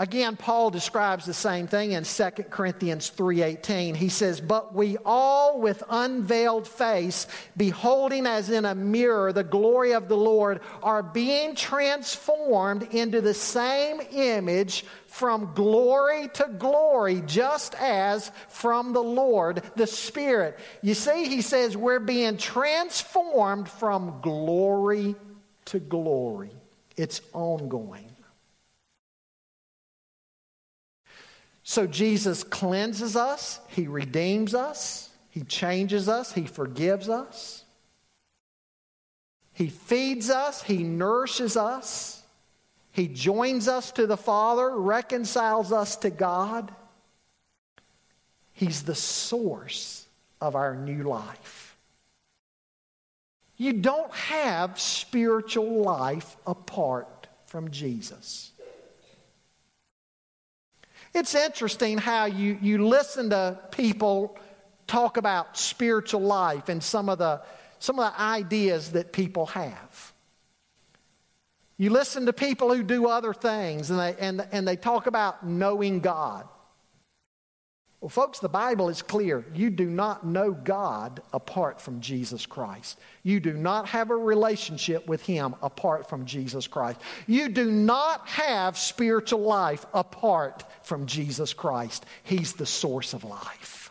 Again, 0.00 0.36
Paul 0.36 0.70
describes 0.70 1.24
the 1.24 1.34
same 1.34 1.66
thing 1.66 1.90
in 1.90 2.04
2 2.04 2.50
Corinthians 2.50 3.08
3:18. 3.10 3.96
He 3.96 4.08
says, 4.08 4.40
"But 4.40 4.72
we 4.72 4.96
all 5.04 5.58
with 5.58 5.82
unveiled 5.90 6.68
face, 6.68 7.26
beholding 7.56 8.24
as 8.24 8.48
in 8.48 8.64
a 8.64 8.76
mirror 8.76 9.32
the 9.32 9.42
glory 9.42 9.94
of 9.94 10.06
the 10.06 10.16
Lord, 10.16 10.60
are 10.84 11.02
being 11.02 11.56
transformed 11.56 12.94
into 12.94 13.20
the 13.20 13.34
same 13.34 14.00
image 14.12 14.86
from 15.08 15.52
glory 15.56 16.28
to 16.34 16.46
glory, 16.46 17.20
just 17.26 17.74
as 17.80 18.30
from 18.46 18.92
the 18.92 19.02
Lord, 19.02 19.64
the 19.74 19.88
Spirit." 19.88 20.60
You 20.80 20.94
see, 20.94 21.24
he 21.24 21.42
says 21.42 21.76
we're 21.76 21.98
being 21.98 22.36
transformed 22.36 23.68
from 23.68 24.20
glory 24.22 25.16
to 25.64 25.80
glory. 25.80 26.52
It's 26.96 27.20
ongoing. 27.32 28.04
So 31.68 31.86
Jesus 31.86 32.44
cleanses 32.44 33.14
us, 33.14 33.60
He 33.68 33.88
redeems 33.88 34.54
us, 34.54 35.10
He 35.28 35.42
changes 35.42 36.08
us, 36.08 36.32
He 36.32 36.46
forgives 36.46 37.10
us. 37.10 37.62
He 39.52 39.66
feeds 39.66 40.30
us, 40.30 40.62
He 40.62 40.82
nourishes 40.82 41.58
us, 41.58 42.22
He 42.90 43.06
joins 43.06 43.68
us 43.68 43.92
to 43.92 44.06
the 44.06 44.16
Father, 44.16 44.78
reconciles 44.78 45.70
us 45.70 45.96
to 45.96 46.08
God. 46.08 46.74
He's 48.54 48.84
the 48.84 48.94
source 48.94 50.06
of 50.40 50.56
our 50.56 50.74
new 50.74 51.02
life. 51.02 51.76
You 53.58 53.74
don't 53.74 54.14
have 54.14 54.80
spiritual 54.80 55.82
life 55.82 56.34
apart 56.46 57.26
from 57.44 57.70
Jesus. 57.70 58.52
It's 61.18 61.34
interesting 61.34 61.98
how 61.98 62.26
you, 62.26 62.56
you 62.62 62.86
listen 62.86 63.30
to 63.30 63.58
people 63.72 64.38
talk 64.86 65.16
about 65.16 65.58
spiritual 65.58 66.20
life 66.20 66.68
and 66.68 66.80
some 66.80 67.08
of 67.08 67.18
the 67.18 67.42
some 67.80 67.98
of 67.98 68.12
the 68.12 68.20
ideas 68.20 68.92
that 68.92 69.12
people 69.12 69.46
have. 69.46 70.12
You 71.76 71.90
listen 71.90 72.26
to 72.26 72.32
people 72.32 72.72
who 72.72 72.84
do 72.84 73.08
other 73.08 73.34
things 73.34 73.90
and 73.90 73.98
they, 73.98 74.16
and, 74.18 74.46
and 74.52 74.66
they 74.66 74.76
talk 74.76 75.06
about 75.06 75.46
knowing 75.46 76.00
God. 76.00 76.48
Well, 78.00 78.08
folks, 78.08 78.38
the 78.38 78.48
Bible 78.48 78.88
is 78.90 79.02
clear. 79.02 79.44
You 79.54 79.70
do 79.70 79.86
not 79.90 80.24
know 80.24 80.52
God 80.52 81.20
apart 81.32 81.80
from 81.80 82.00
Jesus 82.00 82.46
Christ. 82.46 82.96
You 83.24 83.40
do 83.40 83.52
not 83.52 83.88
have 83.88 84.10
a 84.10 84.16
relationship 84.16 85.08
with 85.08 85.26
Him 85.26 85.56
apart 85.62 86.08
from 86.08 86.24
Jesus 86.24 86.68
Christ. 86.68 87.00
You 87.26 87.48
do 87.48 87.72
not 87.72 88.28
have 88.28 88.78
spiritual 88.78 89.40
life 89.40 89.84
apart 89.92 90.62
from 90.84 91.06
Jesus 91.06 91.52
Christ. 91.52 92.06
He's 92.22 92.52
the 92.52 92.66
source 92.66 93.14
of 93.14 93.24
life. 93.24 93.87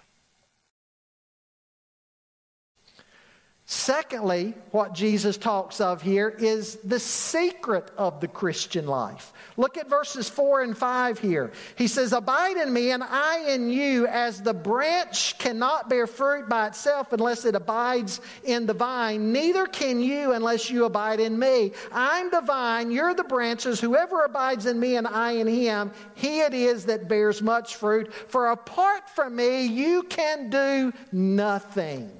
Secondly, 3.69 4.53
what 4.71 4.93
Jesus 4.93 5.35
talks 5.35 5.81
of 5.81 6.01
here 6.01 6.29
is 6.29 6.77
the 6.85 7.01
secret 7.01 7.91
of 7.97 8.21
the 8.21 8.27
Christian 8.29 8.87
life. 8.87 9.33
Look 9.57 9.75
at 9.75 9.89
verses 9.89 10.29
4 10.29 10.61
and 10.61 10.77
5 10.77 11.19
here. 11.19 11.51
He 11.75 11.87
says, 11.87 12.13
Abide 12.13 12.55
in 12.55 12.71
me, 12.71 12.91
and 12.91 13.03
I 13.03 13.49
in 13.49 13.69
you, 13.69 14.07
as 14.07 14.41
the 14.41 14.53
branch 14.53 15.37
cannot 15.37 15.89
bear 15.89 16.07
fruit 16.07 16.47
by 16.47 16.67
itself 16.67 17.11
unless 17.11 17.43
it 17.43 17.55
abides 17.55 18.21
in 18.45 18.67
the 18.67 18.73
vine, 18.73 19.33
neither 19.33 19.65
can 19.65 19.99
you 19.99 20.31
unless 20.31 20.69
you 20.69 20.85
abide 20.85 21.19
in 21.19 21.37
me. 21.37 21.73
I'm 21.91 22.31
the 22.31 22.39
vine, 22.39 22.89
you're 22.89 23.15
the 23.15 23.25
branches. 23.25 23.81
Whoever 23.81 24.23
abides 24.23 24.65
in 24.65 24.79
me 24.79 24.95
and 24.95 25.05
I 25.05 25.31
in 25.31 25.47
him, 25.47 25.91
he 26.15 26.39
it 26.39 26.53
is 26.53 26.85
that 26.85 27.09
bears 27.09 27.41
much 27.41 27.75
fruit. 27.75 28.13
For 28.29 28.47
apart 28.47 29.09
from 29.09 29.35
me, 29.35 29.65
you 29.65 30.03
can 30.03 30.49
do 30.49 30.93
nothing. 31.11 32.17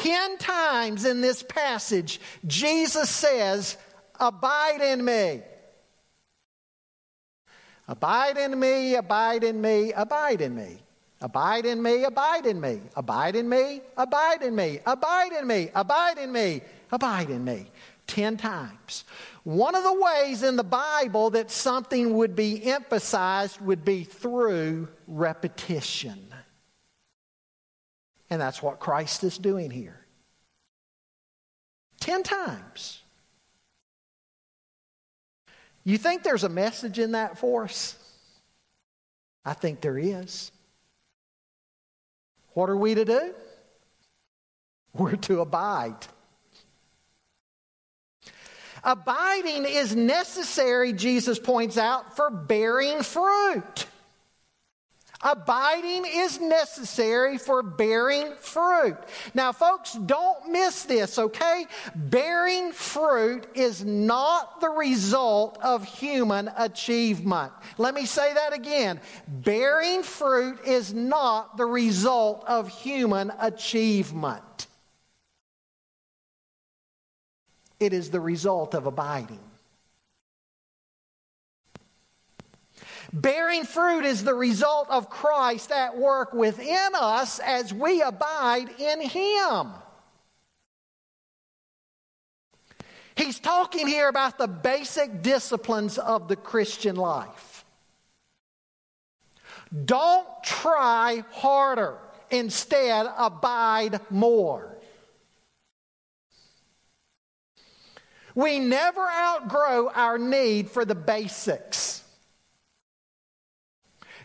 Ten 0.00 0.38
times 0.38 1.04
in 1.04 1.20
this 1.20 1.42
passage, 1.42 2.18
Jesus 2.46 3.10
says, 3.10 3.76
Abide 4.18 4.80
in 4.80 5.04
me. 5.04 5.42
Abide 7.86 8.38
in 8.38 8.58
me, 8.58 8.94
abide 8.94 9.44
in 9.44 9.60
me, 9.60 9.92
abide 9.92 10.40
in 10.40 10.54
me. 10.54 10.78
Abide 11.20 11.66
in 11.66 11.82
me, 11.82 12.04
abide 12.04 12.46
in 12.46 12.60
me. 12.60 12.80
Abide 12.96 13.36
in 13.36 13.48
me, 13.48 13.80
abide 13.96 14.42
in 14.42 14.56
me. 14.56 14.80
Abide 14.86 15.32
in 15.32 15.46
me, 15.46 15.70
abide 15.74 16.18
in 16.18 16.32
me, 16.32 16.62
abide 16.90 17.30
in 17.30 17.44
me. 17.44 17.66
Ten 18.06 18.38
times. 18.38 19.04
One 19.44 19.74
of 19.74 19.84
the 19.84 20.00
ways 20.00 20.42
in 20.42 20.56
the 20.56 20.64
Bible 20.64 21.30
that 21.30 21.50
something 21.50 22.14
would 22.14 22.34
be 22.34 22.64
emphasized 22.64 23.60
would 23.60 23.84
be 23.84 24.04
through 24.04 24.88
repetition. 25.06 26.31
And 28.32 28.40
that's 28.40 28.62
what 28.62 28.80
Christ 28.80 29.24
is 29.24 29.36
doing 29.36 29.70
here. 29.70 30.06
Ten 32.00 32.22
times. 32.22 33.02
You 35.84 35.98
think 35.98 36.22
there's 36.22 36.42
a 36.42 36.48
message 36.48 36.98
in 36.98 37.12
that 37.12 37.36
for 37.36 37.64
us? 37.64 37.94
I 39.44 39.52
think 39.52 39.82
there 39.82 39.98
is. 39.98 40.50
What 42.54 42.70
are 42.70 42.76
we 42.76 42.94
to 42.94 43.04
do? 43.04 43.34
We're 44.94 45.16
to 45.16 45.42
abide. 45.42 46.06
Abiding 48.82 49.66
is 49.66 49.94
necessary, 49.94 50.94
Jesus 50.94 51.38
points 51.38 51.76
out, 51.76 52.16
for 52.16 52.30
bearing 52.30 53.02
fruit. 53.02 53.84
Abiding 55.22 56.04
is 56.06 56.40
necessary 56.40 57.38
for 57.38 57.62
bearing 57.62 58.34
fruit. 58.34 58.96
Now, 59.34 59.52
folks, 59.52 59.92
don't 59.92 60.50
miss 60.50 60.82
this, 60.82 61.18
okay? 61.18 61.66
Bearing 61.94 62.72
fruit 62.72 63.46
is 63.54 63.84
not 63.84 64.60
the 64.60 64.70
result 64.70 65.58
of 65.62 65.84
human 65.84 66.50
achievement. 66.56 67.52
Let 67.78 67.94
me 67.94 68.04
say 68.04 68.34
that 68.34 68.52
again. 68.52 69.00
Bearing 69.28 70.02
fruit 70.02 70.58
is 70.66 70.92
not 70.92 71.56
the 71.56 71.66
result 71.66 72.44
of 72.48 72.68
human 72.68 73.32
achievement. 73.38 74.66
It 77.78 77.92
is 77.92 78.10
the 78.10 78.20
result 78.20 78.74
of 78.74 78.86
abiding. 78.86 79.51
Bearing 83.12 83.64
fruit 83.64 84.04
is 84.04 84.24
the 84.24 84.34
result 84.34 84.88
of 84.88 85.10
Christ 85.10 85.70
at 85.70 85.98
work 85.98 86.32
within 86.32 86.92
us 86.94 87.40
as 87.40 87.72
we 87.72 88.00
abide 88.00 88.68
in 88.80 89.02
Him. 89.02 89.72
He's 93.14 93.38
talking 93.38 93.86
here 93.86 94.08
about 94.08 94.38
the 94.38 94.48
basic 94.48 95.22
disciplines 95.22 95.98
of 95.98 96.28
the 96.28 96.36
Christian 96.36 96.96
life. 96.96 97.66
Don't 99.84 100.26
try 100.42 101.22
harder, 101.32 101.98
instead, 102.30 103.06
abide 103.18 104.00
more. 104.10 104.78
We 108.34 108.58
never 108.58 109.06
outgrow 109.06 109.90
our 109.94 110.16
need 110.16 110.70
for 110.70 110.86
the 110.86 110.94
basics. 110.94 112.01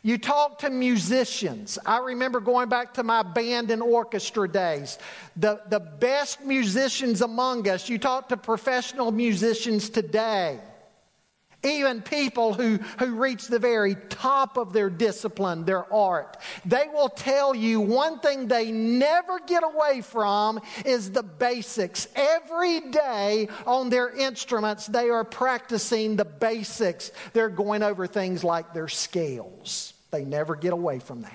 You 0.08 0.18
talk 0.18 0.60
to 0.60 0.70
musicians. 0.70 1.78
I 1.86 1.98
remember 1.98 2.40
going 2.40 2.70
back 2.70 2.94
to 2.94 3.04
my 3.04 3.24
band 3.24 3.72
and 3.72 3.82
orchestra 3.82 4.48
days. 4.48 5.00
The, 5.36 5.60
the 5.68 5.82
best 5.82 6.46
musicians 6.46 7.22
among 7.22 7.68
us, 7.68 7.90
you 7.90 7.98
talk 7.98 8.30
to 8.30 8.38
professional 8.38 9.12
musicians 9.12 9.90
today. 9.90 10.62
Even 11.62 12.02
people 12.02 12.54
who, 12.54 12.78
who 13.00 13.16
reach 13.16 13.48
the 13.48 13.60
very 13.60 13.96
top 14.08 14.56
of 14.56 14.72
their 14.72 14.90
discipline, 14.90 15.66
their 15.66 15.94
art, 15.94 16.38
they 16.64 16.86
will 16.94 17.10
tell 17.10 17.54
you 17.54 17.82
one 17.82 18.20
thing 18.22 18.48
they 18.48 18.72
never 18.72 19.40
get 19.40 19.66
away 19.66 20.00
from 20.00 20.62
is 20.86 21.12
the 21.12 21.24
basics. 21.24 22.08
Every 22.16 22.80
day 22.80 23.50
on 23.66 23.90
their 23.90 24.10
instruments, 24.10 24.88
they 24.88 25.10
are 25.10 25.26
practicing 25.26 26.16
the 26.16 26.24
basics. 26.24 27.12
They're 27.34 27.50
going 27.50 27.84
over 27.84 28.08
things 28.08 28.42
like 28.42 28.74
their 28.74 28.88
scales. 28.88 29.96
They 30.12 30.24
never 30.24 30.56
get 30.56 30.74
away 30.74 31.00
from 31.00 31.22
that. 31.22 31.34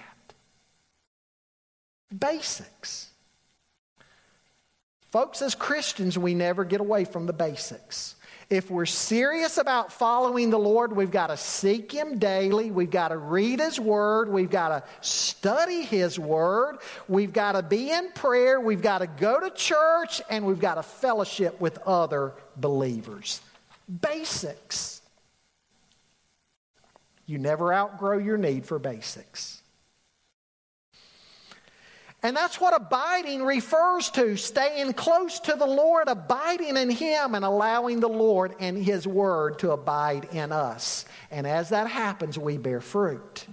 Basics. 2.16 3.10
Folks, 5.10 5.42
as 5.42 5.54
Christians, 5.54 6.16
we 6.16 6.34
never 6.34 6.64
get 6.64 6.80
away 6.80 7.04
from 7.04 7.26
the 7.26 7.34
basics. 7.34 8.14
If 8.48 8.70
we're 8.70 8.86
serious 8.86 9.58
about 9.58 9.92
following 9.92 10.48
the 10.48 10.58
Lord, 10.58 10.96
we've 10.96 11.10
got 11.10 11.26
to 11.26 11.36
seek 11.36 11.92
Him 11.92 12.18
daily. 12.18 12.70
We've 12.70 12.90
got 12.90 13.08
to 13.08 13.18
read 13.18 13.60
His 13.60 13.78
Word. 13.78 14.30
We've 14.30 14.50
got 14.50 14.68
to 14.68 14.84
study 15.06 15.82
His 15.82 16.18
Word. 16.18 16.78
We've 17.08 17.32
got 17.32 17.52
to 17.52 17.62
be 17.62 17.90
in 17.90 18.10
prayer. 18.12 18.58
We've 18.58 18.80
got 18.80 18.98
to 18.98 19.06
go 19.06 19.38
to 19.38 19.50
church. 19.50 20.22
And 20.30 20.46
we've 20.46 20.60
got 20.60 20.76
to 20.76 20.82
fellowship 20.82 21.60
with 21.60 21.78
other 21.86 22.32
believers. 22.56 23.42
Basics. 24.00 25.01
You 27.32 27.38
never 27.38 27.72
outgrow 27.72 28.18
your 28.18 28.36
need 28.36 28.66
for 28.66 28.78
basics. 28.78 29.62
And 32.22 32.36
that's 32.36 32.60
what 32.60 32.78
abiding 32.78 33.42
refers 33.42 34.10
to 34.10 34.36
staying 34.36 34.92
close 34.92 35.40
to 35.40 35.54
the 35.54 35.66
Lord, 35.66 36.08
abiding 36.08 36.76
in 36.76 36.90
Him, 36.90 37.34
and 37.34 37.42
allowing 37.42 38.00
the 38.00 38.08
Lord 38.10 38.54
and 38.60 38.76
His 38.76 39.06
Word 39.06 39.60
to 39.60 39.70
abide 39.70 40.26
in 40.32 40.52
us. 40.52 41.06
And 41.30 41.46
as 41.46 41.70
that 41.70 41.86
happens, 41.86 42.38
we 42.38 42.58
bear 42.58 42.82
fruit. 42.82 43.46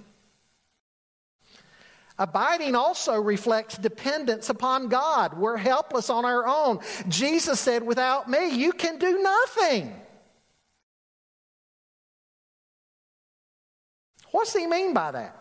Abiding 2.18 2.76
also 2.76 3.16
reflects 3.16 3.78
dependence 3.78 4.50
upon 4.50 4.90
God. 4.90 5.38
We're 5.38 5.56
helpless 5.56 6.10
on 6.10 6.26
our 6.26 6.46
own. 6.46 6.80
Jesus 7.08 7.62
said, 7.62 7.84
Without 7.84 8.30
me, 8.30 8.58
you 8.58 8.74
can 8.74 9.00
do 9.00 9.24
nothing. 9.24 9.96
What's 14.32 14.56
he 14.56 14.68
mean 14.68 14.94
by 14.94 15.12
that? 15.12 15.36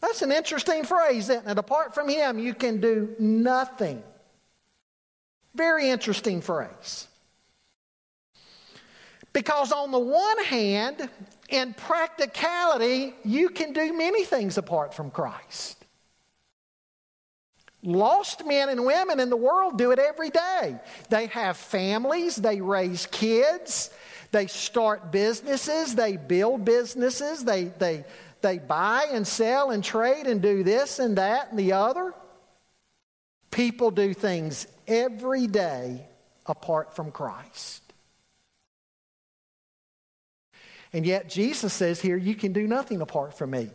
That's 0.00 0.22
an 0.22 0.32
interesting 0.32 0.84
phrase, 0.84 1.28
isn't 1.28 1.48
it? 1.48 1.58
Apart 1.58 1.94
from 1.94 2.08
him, 2.08 2.38
you 2.38 2.54
can 2.54 2.80
do 2.80 3.14
nothing. 3.18 4.02
Very 5.54 5.88
interesting 5.88 6.40
phrase. 6.40 7.06
Because, 9.32 9.72
on 9.72 9.92
the 9.92 9.98
one 9.98 10.44
hand, 10.44 11.08
in 11.48 11.72
practicality, 11.74 13.14
you 13.24 13.48
can 13.48 13.72
do 13.72 13.96
many 13.96 14.24
things 14.24 14.58
apart 14.58 14.92
from 14.92 15.10
Christ. 15.10 15.82
Lost 17.84 18.46
men 18.46 18.68
and 18.68 18.84
women 18.84 19.20
in 19.20 19.30
the 19.30 19.36
world 19.36 19.78
do 19.78 19.90
it 19.90 19.98
every 19.98 20.30
day. 20.30 20.78
They 21.10 21.26
have 21.26 21.56
families, 21.56 22.36
they 22.36 22.60
raise 22.60 23.06
kids, 23.06 23.90
they 24.32 24.46
start 24.46 25.12
businesses, 25.12 25.94
they 25.94 26.16
build 26.16 26.64
businesses, 26.64 27.44
they, 27.44 27.64
they, 27.64 28.04
they 28.40 28.58
buy 28.58 29.06
and 29.12 29.26
sell 29.26 29.70
and 29.70 29.84
trade 29.84 30.26
and 30.26 30.42
do 30.42 30.64
this 30.64 30.98
and 30.98 31.18
that 31.18 31.50
and 31.50 31.58
the 31.58 31.72
other. 31.72 32.14
People 33.50 33.90
do 33.90 34.14
things 34.14 34.66
every 34.88 35.46
day 35.46 36.06
apart 36.46 36.96
from 36.96 37.10
Christ. 37.10 37.82
And 40.94 41.06
yet 41.06 41.28
Jesus 41.28 41.72
says 41.72 42.00
here, 42.00 42.16
you 42.16 42.34
can 42.34 42.52
do 42.52 42.66
nothing 42.66 43.00
apart 43.00 43.36
from 43.36 43.50
me. 43.50 43.70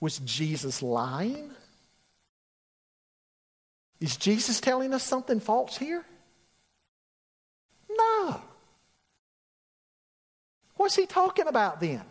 Was 0.00 0.18
Jesus 0.20 0.82
lying? 0.82 1.50
Is 4.00 4.16
Jesus 4.16 4.60
telling 4.60 4.94
us 4.94 5.02
something 5.02 5.40
false 5.40 5.76
here? 5.76 6.04
No. 7.90 8.40
What's 10.78 10.96
he 10.96 11.04
talking 11.06 11.48
about 11.48 11.80
then? 11.80 12.02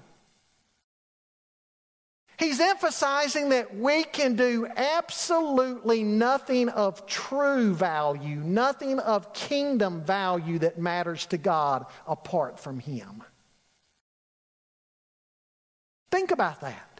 He's 2.38 2.60
emphasizing 2.60 3.50
that 3.50 3.76
we 3.76 4.04
can 4.04 4.36
do 4.36 4.68
absolutely 4.76 6.04
nothing 6.04 6.70
of 6.70 7.08
true 7.08 7.74
value, 7.74 8.36
nothing 8.36 9.00
of 9.00 9.34
kingdom 9.34 10.04
value 10.04 10.60
that 10.60 10.78
matters 10.78 11.26
to 11.28 11.38
God 11.40 11.88
apart 12.06 12.60
from 12.60 12.80
Him. 12.80 13.24
Think 16.12 16.30
about 16.30 16.62
that. 16.62 16.97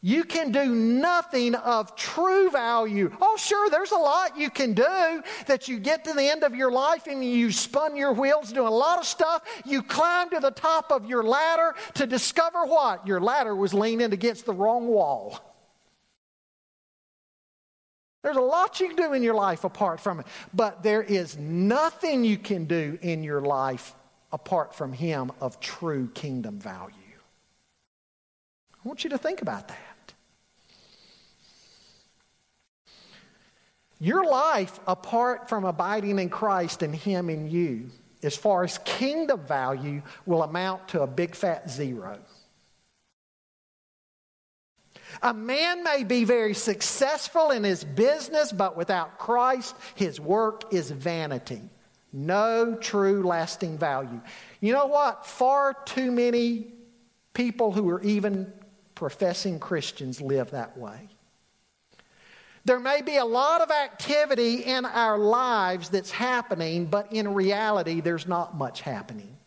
You 0.00 0.22
can 0.22 0.52
do 0.52 0.66
nothing 0.66 1.56
of 1.56 1.96
true 1.96 2.50
value. 2.50 3.10
Oh, 3.20 3.36
sure, 3.36 3.68
there's 3.68 3.90
a 3.90 3.96
lot 3.96 4.38
you 4.38 4.48
can 4.48 4.72
do 4.72 5.22
that 5.46 5.66
you 5.66 5.80
get 5.80 6.04
to 6.04 6.12
the 6.12 6.22
end 6.22 6.44
of 6.44 6.54
your 6.54 6.70
life 6.70 7.08
and 7.08 7.24
you 7.24 7.50
spun 7.50 7.96
your 7.96 8.12
wheels 8.12 8.52
doing 8.52 8.68
a 8.68 8.70
lot 8.70 9.00
of 9.00 9.06
stuff. 9.06 9.42
You 9.64 9.82
climb 9.82 10.30
to 10.30 10.38
the 10.38 10.52
top 10.52 10.92
of 10.92 11.06
your 11.06 11.24
ladder 11.24 11.74
to 11.94 12.06
discover 12.06 12.64
what? 12.64 13.08
Your 13.08 13.20
ladder 13.20 13.56
was 13.56 13.74
leaning 13.74 14.12
against 14.12 14.46
the 14.46 14.52
wrong 14.52 14.86
wall. 14.86 15.40
There's 18.22 18.36
a 18.36 18.40
lot 18.40 18.78
you 18.78 18.88
can 18.88 18.96
do 18.96 19.12
in 19.14 19.22
your 19.24 19.34
life 19.34 19.64
apart 19.64 19.98
from 20.00 20.20
it, 20.20 20.26
but 20.54 20.82
there 20.82 21.02
is 21.02 21.36
nothing 21.38 22.22
you 22.22 22.38
can 22.38 22.66
do 22.66 22.98
in 23.02 23.24
your 23.24 23.40
life 23.40 23.94
apart 24.32 24.74
from 24.74 24.92
Him 24.92 25.32
of 25.40 25.58
true 25.58 26.08
kingdom 26.14 26.60
value. 26.60 26.94
I 28.74 28.88
want 28.88 29.02
you 29.02 29.10
to 29.10 29.18
think 29.18 29.42
about 29.42 29.68
that. 29.68 29.87
Your 34.00 34.24
life, 34.24 34.78
apart 34.86 35.48
from 35.48 35.64
abiding 35.64 36.18
in 36.18 36.30
Christ 36.30 36.82
and 36.82 36.94
Him 36.94 37.30
in 37.30 37.50
you, 37.50 37.90
as 38.22 38.36
far 38.36 38.64
as 38.64 38.78
kingdom 38.78 39.44
value, 39.46 40.02
will 40.26 40.42
amount 40.42 40.88
to 40.88 41.02
a 41.02 41.06
big 41.06 41.34
fat 41.34 41.70
zero. 41.70 42.18
A 45.22 45.34
man 45.34 45.82
may 45.82 46.04
be 46.04 46.24
very 46.24 46.54
successful 46.54 47.50
in 47.50 47.64
his 47.64 47.82
business, 47.82 48.52
but 48.52 48.76
without 48.76 49.18
Christ, 49.18 49.74
his 49.94 50.20
work 50.20 50.72
is 50.72 50.90
vanity. 50.90 51.62
No 52.12 52.76
true 52.76 53.22
lasting 53.26 53.78
value. 53.78 54.20
You 54.60 54.72
know 54.72 54.86
what? 54.86 55.26
Far 55.26 55.74
too 55.84 56.10
many 56.10 56.72
people 57.34 57.72
who 57.72 57.88
are 57.90 58.02
even 58.02 58.52
professing 58.94 59.58
Christians 59.58 60.20
live 60.20 60.52
that 60.52 60.76
way. 60.76 61.08
There 62.68 62.78
may 62.78 63.00
be 63.00 63.16
a 63.16 63.24
lot 63.24 63.62
of 63.62 63.70
activity 63.70 64.56
in 64.56 64.84
our 64.84 65.16
lives 65.16 65.88
that's 65.88 66.10
happening, 66.10 66.84
but 66.84 67.10
in 67.10 67.32
reality, 67.32 68.02
there's 68.02 68.26
not 68.26 68.58
much 68.58 68.82
happening. 68.82 69.38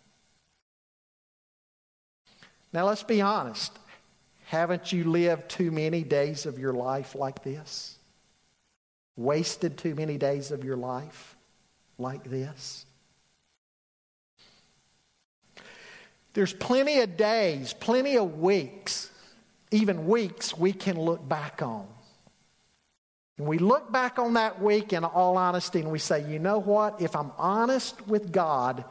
Now, 2.73 2.87
let's 2.87 3.03
be 3.03 3.21
honest. 3.21 3.77
Haven't 4.45 4.91
you 4.91 5.03
lived 5.03 5.49
too 5.49 5.69
many 5.69 6.01
days 6.01 6.47
of 6.47 6.57
your 6.57 6.73
life 6.73 7.13
like 7.13 7.43
this? 7.43 7.95
Wasted 9.15 9.77
too 9.77 9.93
many 9.93 10.17
days 10.17 10.49
of 10.49 10.63
your 10.63 10.77
life 10.77 11.35
like 11.99 12.23
this? 12.23 12.87
There's 16.33 16.53
plenty 16.53 17.01
of 17.01 17.17
days, 17.17 17.73
plenty 17.73 18.17
of 18.17 18.39
weeks, 18.39 19.11
even 19.69 20.07
weeks 20.07 20.57
we 20.57 20.73
can 20.73 20.99
look 20.99 21.29
back 21.29 21.61
on. 21.61 21.87
And 23.37 23.47
we 23.47 23.57
look 23.57 23.91
back 23.91 24.19
on 24.19 24.33
that 24.33 24.61
week 24.61 24.93
in 24.93 25.03
all 25.03 25.37
honesty 25.37 25.79
and 25.79 25.91
we 25.91 25.99
say, 25.99 26.29
you 26.29 26.39
know 26.39 26.59
what? 26.59 27.01
If 27.01 27.15
I'm 27.15 27.31
honest 27.37 28.07
with 28.07 28.31
God, 28.31 28.85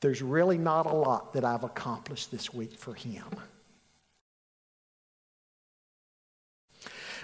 there's 0.00 0.22
really 0.22 0.58
not 0.58 0.86
a 0.86 0.94
lot 0.94 1.32
that 1.34 1.44
I've 1.44 1.64
accomplished 1.64 2.30
this 2.30 2.52
week 2.52 2.78
for 2.78 2.94
Him. 2.94 3.24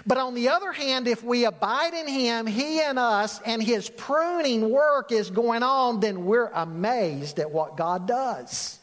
But 0.05 0.17
on 0.17 0.35
the 0.35 0.49
other 0.49 0.71
hand, 0.71 1.07
if 1.07 1.23
we 1.23 1.45
abide 1.45 1.93
in 1.93 2.07
Him, 2.07 2.45
He 2.45 2.79
and 2.79 2.99
us, 2.99 3.41
and 3.45 3.61
His 3.63 3.89
pruning 3.89 4.69
work 4.69 5.11
is 5.11 5.31
going 5.31 5.63
on, 5.63 5.99
then 5.99 6.25
we're 6.25 6.49
amazed 6.49 7.39
at 7.39 7.49
what 7.49 7.75
God 7.75 8.07
does. 8.07 8.77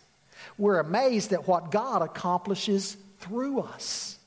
We're 0.59 0.81
amazed 0.81 1.33
at 1.33 1.47
what 1.47 1.71
God 1.71 2.03
accomplishes 2.03 2.97
through 3.21 3.61
us. 3.61 4.19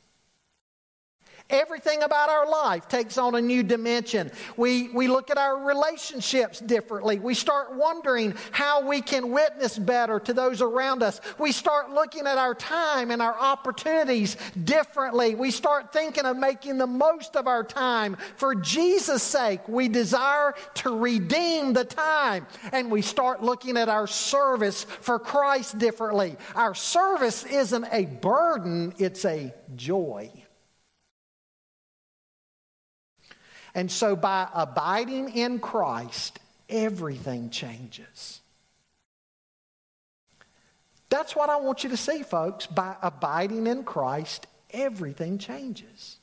Everything 1.51 2.01
about 2.01 2.29
our 2.29 2.49
life 2.49 2.87
takes 2.87 3.19
on 3.19 3.35
a 3.35 3.41
new 3.41 3.61
dimension. 3.61 4.31
We, 4.57 4.89
we 4.89 5.07
look 5.07 5.29
at 5.29 5.37
our 5.37 5.63
relationships 5.63 6.59
differently. 6.59 7.19
We 7.19 7.35
start 7.35 7.75
wondering 7.75 8.33
how 8.49 8.87
we 8.87 8.99
can 8.99 9.31
witness 9.31 9.77
better 9.77 10.19
to 10.21 10.33
those 10.33 10.63
around 10.63 11.03
us. 11.03 11.21
We 11.37 11.51
start 11.51 11.91
looking 11.91 12.25
at 12.25 12.39
our 12.39 12.55
time 12.55 13.11
and 13.11 13.21
our 13.21 13.37
opportunities 13.39 14.37
differently. 14.63 15.35
We 15.35 15.51
start 15.51 15.93
thinking 15.93 16.25
of 16.25 16.35
making 16.35 16.79
the 16.79 16.87
most 16.87 17.35
of 17.35 17.45
our 17.45 17.63
time. 17.63 18.17
For 18.37 18.55
Jesus' 18.55 19.21
sake, 19.21 19.67
we 19.67 19.87
desire 19.87 20.55
to 20.75 20.97
redeem 20.97 21.73
the 21.73 21.85
time. 21.85 22.47
And 22.71 22.89
we 22.89 23.03
start 23.03 23.43
looking 23.43 23.77
at 23.77 23.87
our 23.87 24.07
service 24.07 24.83
for 24.83 25.19
Christ 25.19 25.77
differently. 25.77 26.37
Our 26.55 26.73
service 26.73 27.45
isn't 27.45 27.85
a 27.91 28.05
burden, 28.05 28.95
it's 28.97 29.25
a 29.25 29.53
joy. 29.75 30.31
And 33.75 33.91
so, 33.91 34.15
by 34.15 34.47
abiding 34.53 35.35
in 35.35 35.59
Christ, 35.59 36.39
everything 36.69 37.49
changes. 37.49 38.39
That's 41.09 41.35
what 41.35 41.49
I 41.49 41.57
want 41.57 41.83
you 41.83 41.89
to 41.89 41.97
see, 41.97 42.23
folks. 42.23 42.65
By 42.65 42.95
abiding 43.01 43.67
in 43.67 43.83
Christ, 43.83 44.47
everything 44.71 45.37
changes. 45.37 46.17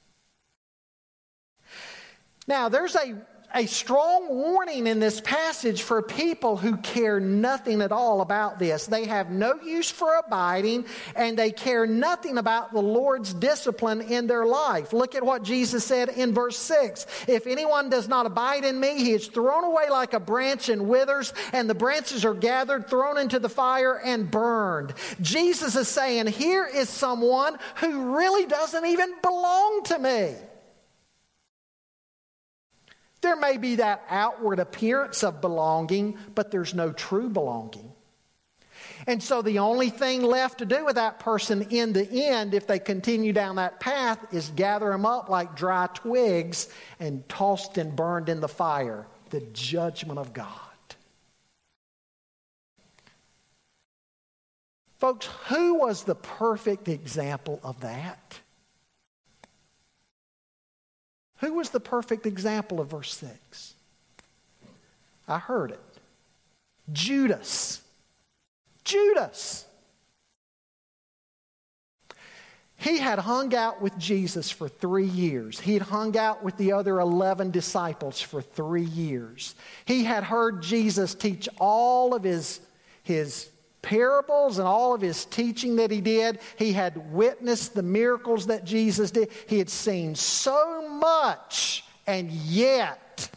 Now, 2.48 2.70
there's 2.70 2.96
a 2.96 3.16
a 3.54 3.66
strong 3.66 4.28
warning 4.28 4.86
in 4.86 4.98
this 4.98 5.20
passage 5.20 5.82
for 5.82 6.02
people 6.02 6.56
who 6.56 6.76
care 6.78 7.20
nothing 7.20 7.82
at 7.82 7.92
all 7.92 8.20
about 8.20 8.58
this. 8.58 8.86
They 8.86 9.06
have 9.06 9.30
no 9.30 9.60
use 9.60 9.90
for 9.90 10.16
abiding 10.16 10.86
and 11.14 11.38
they 11.38 11.50
care 11.50 11.86
nothing 11.86 12.38
about 12.38 12.72
the 12.72 12.80
Lord's 12.80 13.34
discipline 13.34 14.00
in 14.00 14.26
their 14.26 14.46
life. 14.46 14.92
Look 14.92 15.14
at 15.14 15.24
what 15.24 15.42
Jesus 15.42 15.84
said 15.84 16.08
in 16.08 16.32
verse 16.34 16.58
6. 16.58 17.06
If 17.28 17.46
anyone 17.46 17.90
does 17.90 18.08
not 18.08 18.26
abide 18.26 18.64
in 18.64 18.78
me, 18.78 18.96
he 18.96 19.12
is 19.12 19.26
thrown 19.26 19.64
away 19.64 19.90
like 19.90 20.14
a 20.14 20.20
branch 20.20 20.68
and 20.68 20.88
withers, 20.88 21.32
and 21.52 21.68
the 21.68 21.74
branches 21.74 22.24
are 22.24 22.34
gathered, 22.34 22.88
thrown 22.88 23.18
into 23.18 23.38
the 23.38 23.48
fire, 23.48 24.00
and 24.02 24.30
burned. 24.30 24.94
Jesus 25.20 25.76
is 25.76 25.88
saying, 25.88 26.26
Here 26.26 26.66
is 26.66 26.88
someone 26.88 27.58
who 27.76 28.16
really 28.16 28.46
doesn't 28.46 28.86
even 28.86 29.14
belong 29.22 29.82
to 29.84 29.98
me. 29.98 30.34
There 33.22 33.36
may 33.36 33.56
be 33.56 33.76
that 33.76 34.04
outward 34.10 34.58
appearance 34.58 35.22
of 35.22 35.40
belonging, 35.40 36.18
but 36.34 36.50
there's 36.50 36.74
no 36.74 36.92
true 36.92 37.28
belonging. 37.28 37.92
And 39.06 39.22
so 39.22 39.42
the 39.42 39.60
only 39.60 39.90
thing 39.90 40.22
left 40.22 40.58
to 40.58 40.66
do 40.66 40.84
with 40.84 40.96
that 40.96 41.20
person 41.20 41.62
in 41.70 41.92
the 41.92 42.08
end, 42.10 42.52
if 42.52 42.66
they 42.66 42.78
continue 42.78 43.32
down 43.32 43.56
that 43.56 43.80
path, 43.80 44.18
is 44.32 44.50
gather 44.54 44.90
them 44.90 45.06
up 45.06 45.28
like 45.28 45.56
dry 45.56 45.88
twigs 45.94 46.68
and 47.00 47.28
tossed 47.28 47.78
and 47.78 47.94
burned 47.94 48.28
in 48.28 48.40
the 48.40 48.48
fire. 48.48 49.06
The 49.30 49.40
judgment 49.52 50.18
of 50.18 50.32
God. 50.32 50.48
Folks, 54.98 55.28
who 55.48 55.74
was 55.74 56.04
the 56.04 56.14
perfect 56.14 56.88
example 56.88 57.60
of 57.64 57.80
that? 57.80 58.38
Who 61.42 61.54
was 61.54 61.70
the 61.70 61.80
perfect 61.80 62.24
example 62.24 62.80
of 62.80 62.88
verse 62.88 63.14
6? 63.16 63.74
I 65.26 65.38
heard 65.38 65.72
it. 65.72 65.80
Judas. 66.92 67.82
Judas. 68.84 69.66
He 72.76 72.98
had 72.98 73.18
hung 73.18 73.54
out 73.56 73.82
with 73.82 73.98
Jesus 73.98 74.52
for 74.52 74.68
three 74.68 75.06
years. 75.06 75.58
He 75.58 75.74
had 75.74 75.82
hung 75.82 76.16
out 76.16 76.44
with 76.44 76.56
the 76.58 76.72
other 76.72 77.00
11 77.00 77.50
disciples 77.50 78.20
for 78.20 78.40
three 78.40 78.84
years. 78.84 79.56
He 79.84 80.04
had 80.04 80.22
heard 80.22 80.62
Jesus 80.62 81.12
teach 81.12 81.48
all 81.58 82.14
of 82.14 82.22
his, 82.22 82.60
his 83.02 83.51
parables 83.82 84.58
and 84.58 84.66
all 84.66 84.94
of 84.94 85.00
his 85.00 85.24
teaching 85.24 85.76
that 85.76 85.90
he 85.90 86.00
did. 86.00 86.38
He 86.56 86.72
had 86.72 87.12
witnessed 87.12 87.74
the 87.74 87.82
miracles 87.82 88.46
that 88.46 88.64
Jesus 88.64 89.10
did. 89.10 89.30
He 89.48 89.58
had 89.58 89.68
seen 89.68 90.14
so 90.14 90.88
much, 90.88 91.84
and 92.06 92.30
yet 92.30 93.28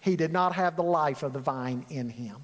he 0.00 0.16
did 0.16 0.32
not 0.32 0.54
have 0.54 0.76
the 0.76 0.82
life 0.82 1.22
of 1.22 1.32
the 1.32 1.38
vine 1.38 1.86
in 1.88 2.10
him. 2.10 2.36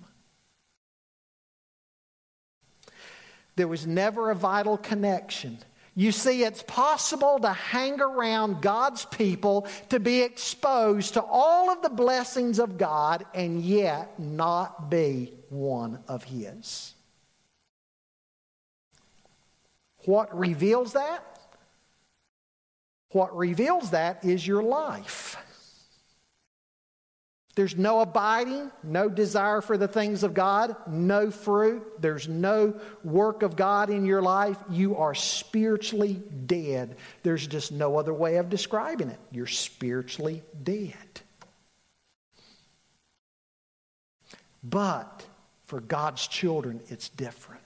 There 3.56 3.68
was 3.68 3.86
never 3.86 4.30
a 4.30 4.34
vital 4.34 4.78
connection 4.78 5.58
you 5.94 6.12
see, 6.12 6.44
it's 6.44 6.62
possible 6.62 7.38
to 7.40 7.52
hang 7.52 8.00
around 8.00 8.62
God's 8.62 9.04
people, 9.04 9.66
to 9.88 9.98
be 9.98 10.22
exposed 10.22 11.14
to 11.14 11.22
all 11.22 11.70
of 11.70 11.82
the 11.82 11.90
blessings 11.90 12.58
of 12.58 12.78
God, 12.78 13.26
and 13.34 13.60
yet 13.60 14.18
not 14.18 14.88
be 14.88 15.32
one 15.48 15.98
of 16.06 16.24
His. 16.24 16.94
What 20.04 20.36
reveals 20.36 20.92
that? 20.94 21.24
What 23.10 23.36
reveals 23.36 23.90
that 23.90 24.24
is 24.24 24.46
your 24.46 24.62
life. 24.62 25.29
There's 27.56 27.76
no 27.76 28.00
abiding, 28.00 28.70
no 28.84 29.08
desire 29.08 29.60
for 29.60 29.76
the 29.76 29.88
things 29.88 30.22
of 30.22 30.34
God, 30.34 30.76
no 30.86 31.30
fruit. 31.32 32.00
There's 32.00 32.28
no 32.28 32.80
work 33.02 33.42
of 33.42 33.56
God 33.56 33.90
in 33.90 34.06
your 34.06 34.22
life. 34.22 34.56
You 34.70 34.96
are 34.96 35.14
spiritually 35.14 36.22
dead. 36.46 36.96
There's 37.24 37.46
just 37.46 37.72
no 37.72 37.98
other 37.98 38.14
way 38.14 38.36
of 38.36 38.48
describing 38.50 39.08
it. 39.08 39.18
You're 39.32 39.48
spiritually 39.48 40.42
dead. 40.62 40.94
But 44.62 45.26
for 45.64 45.80
God's 45.80 46.26
children, 46.28 46.80
it's 46.88 47.08
different. 47.08 47.60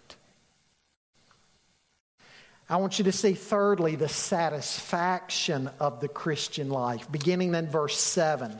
I 2.70 2.76
want 2.76 2.98
you 2.98 3.04
to 3.04 3.12
see, 3.12 3.34
thirdly, 3.34 3.96
the 3.96 4.08
satisfaction 4.08 5.68
of 5.78 6.00
the 6.00 6.08
Christian 6.08 6.70
life, 6.70 7.12
beginning 7.12 7.54
in 7.54 7.68
verse 7.68 7.98
7. 7.98 8.58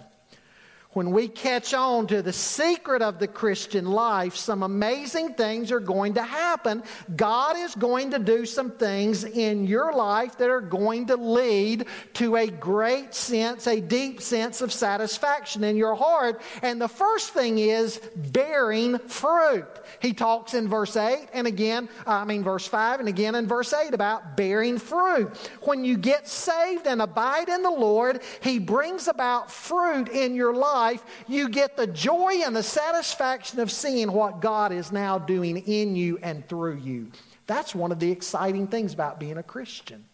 When 0.94 1.10
we 1.10 1.26
catch 1.26 1.74
on 1.74 2.06
to 2.06 2.22
the 2.22 2.32
secret 2.32 3.02
of 3.02 3.18
the 3.18 3.26
Christian 3.26 3.84
life, 3.84 4.36
some 4.36 4.62
amazing 4.62 5.34
things 5.34 5.72
are 5.72 5.80
going 5.80 6.14
to 6.14 6.22
happen. 6.22 6.84
God 7.16 7.56
is 7.56 7.74
going 7.74 8.12
to 8.12 8.20
do 8.20 8.46
some 8.46 8.70
things 8.70 9.24
in 9.24 9.66
your 9.66 9.92
life 9.92 10.38
that 10.38 10.48
are 10.48 10.60
going 10.60 11.06
to 11.06 11.16
lead 11.16 11.86
to 12.14 12.36
a 12.36 12.46
great 12.46 13.12
sense, 13.12 13.66
a 13.66 13.80
deep 13.80 14.20
sense 14.20 14.60
of 14.60 14.72
satisfaction 14.72 15.64
in 15.64 15.76
your 15.76 15.96
heart. 15.96 16.40
And 16.62 16.80
the 16.80 16.88
first 16.88 17.30
thing 17.30 17.58
is 17.58 18.00
bearing 18.14 18.98
fruit. 19.00 19.66
He 20.00 20.12
talks 20.12 20.54
in 20.54 20.68
verse 20.68 20.96
8 20.96 21.28
and 21.32 21.48
again, 21.48 21.88
uh, 22.06 22.10
I 22.10 22.24
mean, 22.24 22.44
verse 22.44 22.66
5 22.66 23.00
and 23.00 23.08
again 23.08 23.34
in 23.34 23.48
verse 23.48 23.72
8 23.72 23.94
about 23.94 24.36
bearing 24.36 24.78
fruit. 24.78 25.36
When 25.62 25.84
you 25.84 25.96
get 25.96 26.28
saved 26.28 26.86
and 26.86 27.02
abide 27.02 27.48
in 27.48 27.62
the 27.62 27.70
Lord, 27.70 28.22
He 28.40 28.60
brings 28.60 29.08
about 29.08 29.50
fruit 29.50 30.08
in 30.08 30.36
your 30.36 30.54
life 30.54 30.83
life, 30.84 31.04
you 31.26 31.48
get 31.48 31.76
the 31.76 31.86
joy 31.86 32.42
and 32.44 32.54
the 32.54 32.62
satisfaction 32.62 33.60
of 33.60 33.70
seeing 33.70 34.12
what 34.12 34.40
God 34.40 34.70
is 34.70 34.92
now 34.92 35.18
doing 35.18 35.56
in 35.56 35.96
you 35.96 36.18
and 36.22 36.46
through 36.48 36.76
you. 36.76 37.10
That's 37.46 37.74
one 37.74 37.92
of 37.92 37.98
the 37.98 38.10
exciting 38.10 38.66
things 38.66 38.92
about 38.92 39.18
being 39.18 39.38
a 39.38 39.42
Christian. 39.42 40.04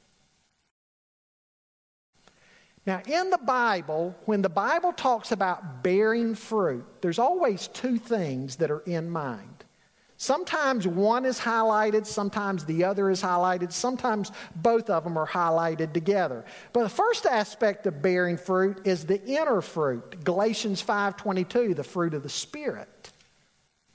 Now, 2.86 3.02
in 3.06 3.30
the 3.30 3.38
Bible, 3.38 4.14
when 4.24 4.42
the 4.42 4.48
Bible 4.48 4.92
talks 4.92 5.32
about 5.32 5.82
bearing 5.82 6.34
fruit, 6.34 6.84
there's 7.02 7.18
always 7.18 7.68
two 7.68 7.98
things 7.98 8.56
that 8.56 8.70
are 8.70 8.80
in 8.86 9.10
mind. 9.10 9.59
Sometimes 10.22 10.86
one 10.86 11.24
is 11.24 11.40
highlighted, 11.40 12.04
sometimes 12.04 12.66
the 12.66 12.84
other 12.84 13.08
is 13.08 13.22
highlighted, 13.22 13.72
sometimes 13.72 14.30
both 14.54 14.90
of 14.90 15.02
them 15.02 15.16
are 15.16 15.26
highlighted 15.26 15.94
together. 15.94 16.44
But 16.74 16.82
the 16.82 16.90
first 16.90 17.24
aspect 17.24 17.86
of 17.86 18.02
bearing 18.02 18.36
fruit 18.36 18.86
is 18.86 19.06
the 19.06 19.24
inner 19.24 19.62
fruit. 19.62 20.22
Galatians 20.22 20.82
5:22, 20.82 21.72
the 21.72 21.82
fruit 21.82 22.12
of 22.12 22.22
the 22.22 22.28
spirit. 22.28 23.12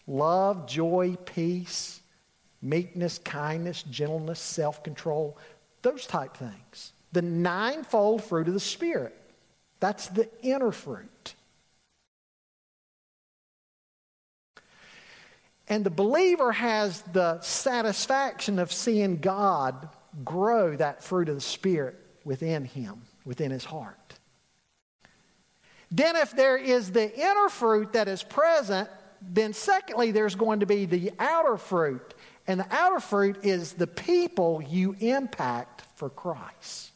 Love, 0.07 0.65
joy, 0.65 1.15
peace, 1.26 2.01
meekness, 2.59 3.19
kindness, 3.19 3.84
gentleness, 3.84 4.39
self-control, 4.39 5.38
those 5.84 6.07
type 6.07 6.36
things. 6.36 6.93
The 7.11 7.21
ninefold 7.21 8.23
fruit 8.23 8.47
of 8.47 8.55
the 8.55 8.59
spirit. 8.59 9.15
That's 9.80 10.07
the 10.07 10.28
inner 10.41 10.71
fruit. 10.71 11.36
And 15.68 15.84
the 15.84 15.89
believer 15.89 16.51
has 16.51 17.01
the 17.13 17.41
satisfaction 17.41 18.59
of 18.59 18.72
seeing 18.72 19.18
God 19.18 19.89
grow 20.24 20.76
that 20.76 21.03
fruit 21.03 21.30
of 21.30 21.36
the 21.36 21.41
Spirit 21.41 21.95
within 22.24 22.66
him, 22.66 23.01
within 23.26 23.51
his 23.51 23.66
heart. 23.66 24.13
Then, 25.91 26.16
if 26.16 26.32
there 26.36 26.57
is 26.57 26.91
the 26.91 27.13
inner 27.18 27.49
fruit 27.49 27.93
that 27.93 28.07
is 28.07 28.22
present, 28.24 28.89
then 29.22 29.53
secondly, 29.53 30.11
there's 30.11 30.36
going 30.36 30.59
to 30.59 30.66
be 30.66 30.86
the 30.86 31.11
outer 31.20 31.57
fruit. 31.57 32.13
And 32.47 32.59
the 32.59 32.68
outer 32.70 32.99
fruit 32.99 33.43
is 33.43 33.74
the 33.74 33.88
people 33.88 34.61
you 34.61 34.95
impact 34.99 35.84
for 35.95 36.09
Christ. 36.09 36.91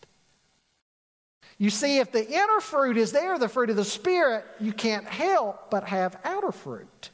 You 1.57 1.69
see, 1.69 1.99
if 1.99 2.11
the 2.11 2.27
inner 2.27 2.61
fruit 2.61 2.97
is 2.97 3.11
there, 3.11 3.37
the 3.37 3.49
fruit 3.49 3.69
of 3.69 3.75
the 3.75 3.85
Spirit, 3.85 4.45
you 4.59 4.71
can't 4.73 5.05
help 5.05 5.69
but 5.69 5.83
have 5.85 6.17
outer 6.23 6.51
fruit. 6.51 7.09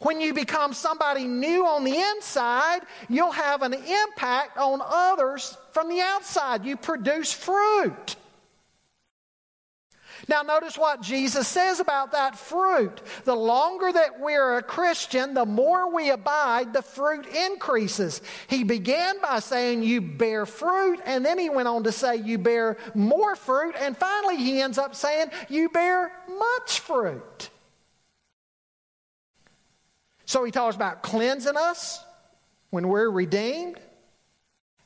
When 0.00 0.20
you 0.20 0.34
become 0.34 0.72
somebody 0.72 1.24
new 1.24 1.66
on 1.66 1.84
the 1.84 1.96
inside, 1.96 2.80
you'll 3.08 3.32
have 3.32 3.62
an 3.62 3.72
impact 3.72 4.58
on 4.58 4.80
others 4.84 5.56
from 5.72 5.88
the 5.88 6.00
outside. 6.00 6.64
You 6.64 6.76
produce 6.76 7.32
fruit. 7.32 8.16
Now, 10.28 10.42
notice 10.42 10.76
what 10.76 11.02
Jesus 11.02 11.46
says 11.46 11.78
about 11.78 12.12
that 12.12 12.36
fruit. 12.36 13.00
The 13.24 13.34
longer 13.34 13.92
that 13.92 14.18
we're 14.18 14.58
a 14.58 14.62
Christian, 14.62 15.34
the 15.34 15.46
more 15.46 15.94
we 15.94 16.10
abide, 16.10 16.72
the 16.72 16.82
fruit 16.82 17.26
increases. 17.26 18.22
He 18.48 18.64
began 18.64 19.20
by 19.20 19.38
saying, 19.38 19.82
You 19.82 20.00
bear 20.00 20.44
fruit, 20.44 21.00
and 21.04 21.24
then 21.24 21.38
he 21.38 21.48
went 21.48 21.68
on 21.68 21.84
to 21.84 21.92
say, 21.92 22.16
You 22.16 22.38
bear 22.38 22.76
more 22.94 23.36
fruit, 23.36 23.76
and 23.78 23.96
finally 23.96 24.36
he 24.36 24.60
ends 24.60 24.78
up 24.78 24.94
saying, 24.94 25.28
You 25.48 25.68
bear 25.68 26.10
much 26.28 26.80
fruit. 26.80 27.50
So 30.26 30.44
he 30.44 30.50
talks 30.50 30.76
about 30.76 31.02
cleansing 31.02 31.56
us 31.56 32.04
when 32.70 32.88
we're 32.88 33.08
redeemed. 33.08 33.78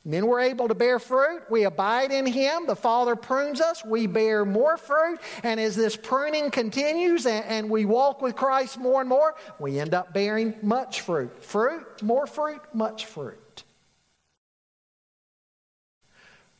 And 0.03 0.11
then 0.11 0.25
we're 0.25 0.41
able 0.41 0.67
to 0.67 0.73
bear 0.73 0.97
fruit. 0.97 1.43
We 1.49 1.63
abide 1.63 2.11
in 2.11 2.25
Him. 2.25 2.65
The 2.65 2.75
Father 2.75 3.15
prunes 3.15 3.61
us. 3.61 3.85
We 3.85 4.07
bear 4.07 4.45
more 4.45 4.77
fruit. 4.77 5.19
And 5.43 5.59
as 5.59 5.75
this 5.75 5.95
pruning 5.95 6.49
continues 6.49 7.27
and, 7.27 7.45
and, 7.45 7.69
we 7.69 7.85
walk 7.85 8.19
with 8.19 8.35
Christ 8.35 8.79
more 8.79 9.01
and 9.01 9.09
more, 9.09 9.35
we 9.59 9.79
end 9.79 9.93
up 9.93 10.11
bearing 10.11 10.55
much 10.63 11.01
fruit. 11.01 11.43
Fruit, 11.43 12.01
more 12.01 12.25
fruit, 12.25 12.61
much 12.73 13.05
fruit. 13.05 13.63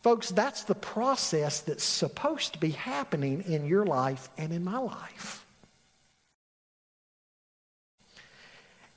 Folks, 0.03 0.29
that's 0.29 0.63
the 0.63 0.75
process 0.75 1.61
that's 1.61 1.83
supposed 1.83 2.53
to 2.53 2.59
be 2.59 2.71
happening 2.71 3.43
in 3.47 3.65
your 3.65 3.85
life 3.85 4.29
and 4.37 4.51
in 4.53 4.63
my 4.63 4.77
life. 4.77 5.45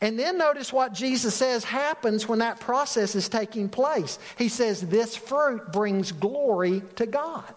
And 0.05 0.19
then 0.19 0.37
notice 0.37 0.71
what 0.71 0.93
Jesus 0.93 1.35
says 1.35 1.65
happens 1.65 2.29
when 2.29 2.41
that 2.41 2.61
process 2.61 3.15
is 3.15 3.31
taking 3.31 3.71
place. 3.71 4.19
He 4.37 4.51
says, 4.51 4.83
This 4.83 5.17
fruit 5.17 5.73
brings 5.73 6.13
glory 6.13 6.83
to 6.97 7.07
God. 7.07 7.55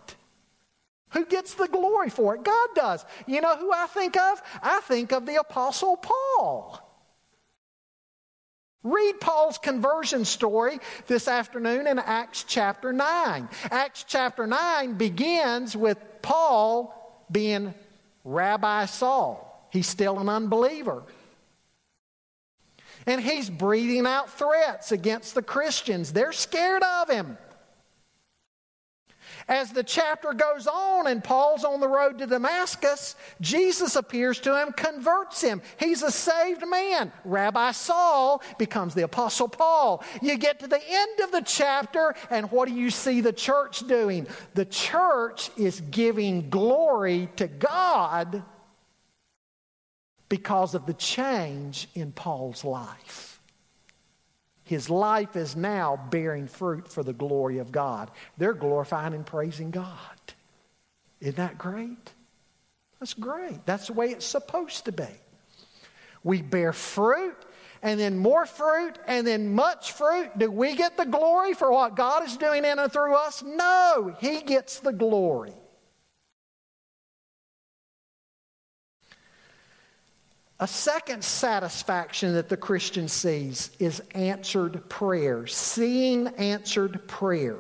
Who 1.09 1.25
gets 1.25 1.55
the 1.55 1.67
glory 1.67 2.09
for 2.09 2.35
it? 2.35 2.45
God 2.45 2.69
does. 2.73 3.03
You 3.25 3.41
know 3.41 3.57
who 3.57 3.73
I 3.73 3.87
think 3.87 4.15
of? 4.15 4.41
I 4.63 4.79
think 4.83 5.11
of 5.11 5.25
the 5.25 5.41
Apostle 5.41 5.97
Paul. 5.97 6.81
Read 8.81 9.19
Paul's 9.19 9.57
conversion 9.57 10.23
story 10.23 10.79
this 11.07 11.27
afternoon 11.27 11.85
in 11.85 11.99
Acts 11.99 12.45
chapter 12.47 12.93
9. 12.93 13.49
Acts 13.71 14.05
chapter 14.07 14.47
9 14.47 14.93
begins 14.93 15.75
with 15.75 15.97
Paul 16.21 17.27
being 17.29 17.73
Rabbi 18.23 18.85
Saul. 18.85 19.67
He's 19.69 19.87
still 19.87 20.17
an 20.19 20.29
unbeliever. 20.29 21.03
And 23.07 23.21
he's 23.21 23.49
breathing 23.49 24.05
out 24.05 24.29
threats 24.29 24.91
against 24.91 25.33
the 25.33 25.41
Christians. 25.41 26.13
They're 26.13 26.33
scared 26.33 26.83
of 26.83 27.09
him. 27.09 27.37
As 29.47 29.71
the 29.71 29.83
chapter 29.83 30.33
goes 30.33 30.67
on 30.67 31.07
and 31.07 31.23
Paul's 31.23 31.63
on 31.63 31.79
the 31.79 31.87
road 31.87 32.17
to 32.17 32.27
Damascus, 32.27 33.15
Jesus 33.39 33.95
appears 33.95 34.41
to 34.41 34.61
him, 34.61 34.73
converts 34.73 35.39
him. 35.41 35.61
He's 35.79 36.03
a 36.03 36.11
saved 36.11 36.67
man. 36.67 37.13
Rabbi 37.23 37.71
Saul 37.71 38.41
becomes 38.57 38.93
the 38.93 39.03
Apostle 39.03 39.47
Paul. 39.47 40.03
You 40.21 40.37
get 40.37 40.59
to 40.59 40.67
the 40.67 40.81
end 40.85 41.19
of 41.21 41.31
the 41.31 41.43
chapter, 41.45 42.13
and 42.29 42.51
what 42.51 42.67
do 42.67 42.73
you 42.73 42.89
see 42.89 43.21
the 43.21 43.31
church 43.31 43.87
doing? 43.87 44.27
The 44.53 44.65
church 44.65 45.49
is 45.55 45.79
giving 45.79 46.49
glory 46.49 47.29
to 47.37 47.47
God 47.47 48.43
because 50.29 50.75
of 50.75 50.85
the 50.85 50.93
change 50.93 51.87
in 51.95 52.11
Paul's 52.11 52.63
life. 52.63 53.39
His 54.63 54.89
life 54.89 55.37
is 55.37 55.55
now 55.55 55.97
bearing 56.09 56.47
fruit 56.47 56.91
for 56.91 57.01
the 57.01 57.13
glory 57.13 57.59
of 57.59 57.71
God. 57.71 58.11
They're 58.37 58.53
glorifying 58.53 59.13
and 59.13 59.25
praising 59.25 59.71
God. 59.71 59.87
Isn't 61.21 61.37
that 61.37 61.57
great? 61.57 62.13
That's 62.99 63.13
great. 63.13 63.65
That's 63.65 63.87
the 63.87 63.93
way 63.93 64.07
it's 64.07 64.25
supposed 64.25 64.85
to 64.85 64.91
be. 64.91 65.07
We 66.23 66.41
bear 66.41 66.73
fruit 66.73 67.37
and 67.81 67.99
then 67.99 68.17
more 68.17 68.45
fruit 68.45 68.97
and 69.07 69.25
then 69.25 69.53
much 69.53 69.93
fruit. 69.93 70.37
Do 70.37 70.51
we 70.51 70.75
get 70.75 70.97
the 70.97 71.05
glory 71.05 71.53
for 71.53 71.71
what 71.71 71.95
God 71.95 72.25
is 72.25 72.35
doing 72.35 72.65
in 72.65 72.79
and 72.79 72.91
through 72.91 73.15
us? 73.15 73.43
No, 73.43 74.15
He 74.19 74.41
gets 74.41 74.79
the 74.79 74.91
glory. 74.91 75.53
A 80.59 80.67
second 80.67 81.23
satisfaction 81.23 82.33
that 82.33 82.49
the 82.49 82.57
Christian 82.57 83.07
sees 83.07 83.69
is 83.77 84.01
answered 84.15 84.89
prayer, 84.89 85.45
seeing 85.45 86.27
answered 86.27 87.07
prayer. 87.07 87.57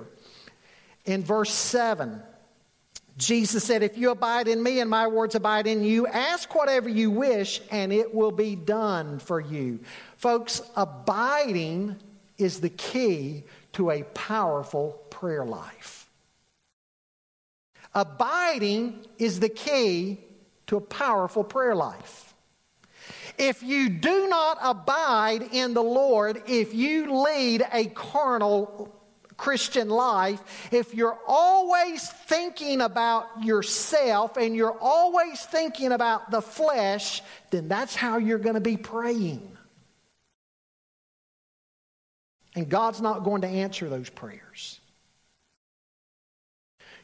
In 1.05 1.23
verse 1.23 1.53
7, 1.53 2.21
Jesus 3.17 3.63
said, 3.63 3.83
If 3.83 3.97
you 3.97 4.09
abide 4.09 4.47
in 4.47 4.61
me 4.61 4.79
and 4.79 4.89
my 4.89 5.07
words 5.07 5.35
abide 5.35 5.67
in 5.67 5.83
you, 5.83 6.07
ask 6.07 6.53
whatever 6.55 6.89
you 6.89 7.11
wish 7.11 7.61
and 7.69 7.93
it 7.93 8.13
will 8.13 8.31
be 8.31 8.55
done 8.55 9.19
for 9.19 9.39
you. 9.39 9.79
Folks, 10.17 10.61
abiding 10.75 11.95
is 12.37 12.61
the 12.61 12.69
key 12.69 13.43
to 13.73 13.91
a 13.91 14.03
powerful 14.03 14.99
prayer 15.11 15.45
life. 15.45 16.09
Abiding 17.93 19.05
is 19.17 19.39
the 19.39 19.49
key 19.49 20.19
to 20.67 20.77
a 20.77 20.81
powerful 20.81 21.43
prayer 21.43 21.75
life. 21.75 22.26
If 23.37 23.61
you 23.61 23.89
do 23.89 24.27
not 24.27 24.57
abide 24.61 25.49
in 25.51 25.73
the 25.73 25.83
Lord, 25.83 26.41
if 26.47 26.73
you 26.73 27.21
lead 27.23 27.65
a 27.71 27.85
carnal, 27.85 28.93
Christian 29.37 29.89
life, 29.89 30.41
if 30.71 30.95
you're 30.95 31.17
always 31.27 32.09
thinking 32.09 32.81
about 32.81 33.43
yourself 33.43 34.35
and 34.35 34.55
you're 34.55 34.77
always 34.81 35.39
thinking 35.41 35.91
about 35.91 36.31
the 36.31 36.41
flesh, 36.41 37.21
then 37.51 37.67
that's 37.67 37.95
how 37.95 38.17
you're 38.17 38.39
going 38.39 38.55
to 38.55 38.61
be 38.61 38.77
praying. 38.77 39.55
And 42.55 42.67
God's 42.67 43.01
not 43.01 43.23
going 43.23 43.41
to 43.41 43.47
answer 43.47 43.87
those 43.87 44.09
prayers. 44.09 44.79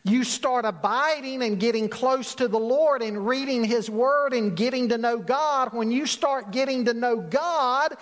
You 0.05 0.25
start 0.25 0.65
abiding 0.65 1.43
and 1.43 1.59
getting 1.59 1.87
close 1.87 2.35
to 2.35 2.49
the 2.49 2.59
Lord 2.59 3.01
and 3.01 3.25
reading 3.25 3.63
His 3.63 3.89
Word 3.89 4.33
and 4.33 4.55
getting 4.55 4.89
to 4.89 4.97
know 4.97 5.17
God. 5.17 5.73
When 5.73 5.91
you 5.91 6.05
start 6.05 6.51
getting 6.51 6.85
to 6.85 6.93
know 6.93 7.17
God, 7.17 7.95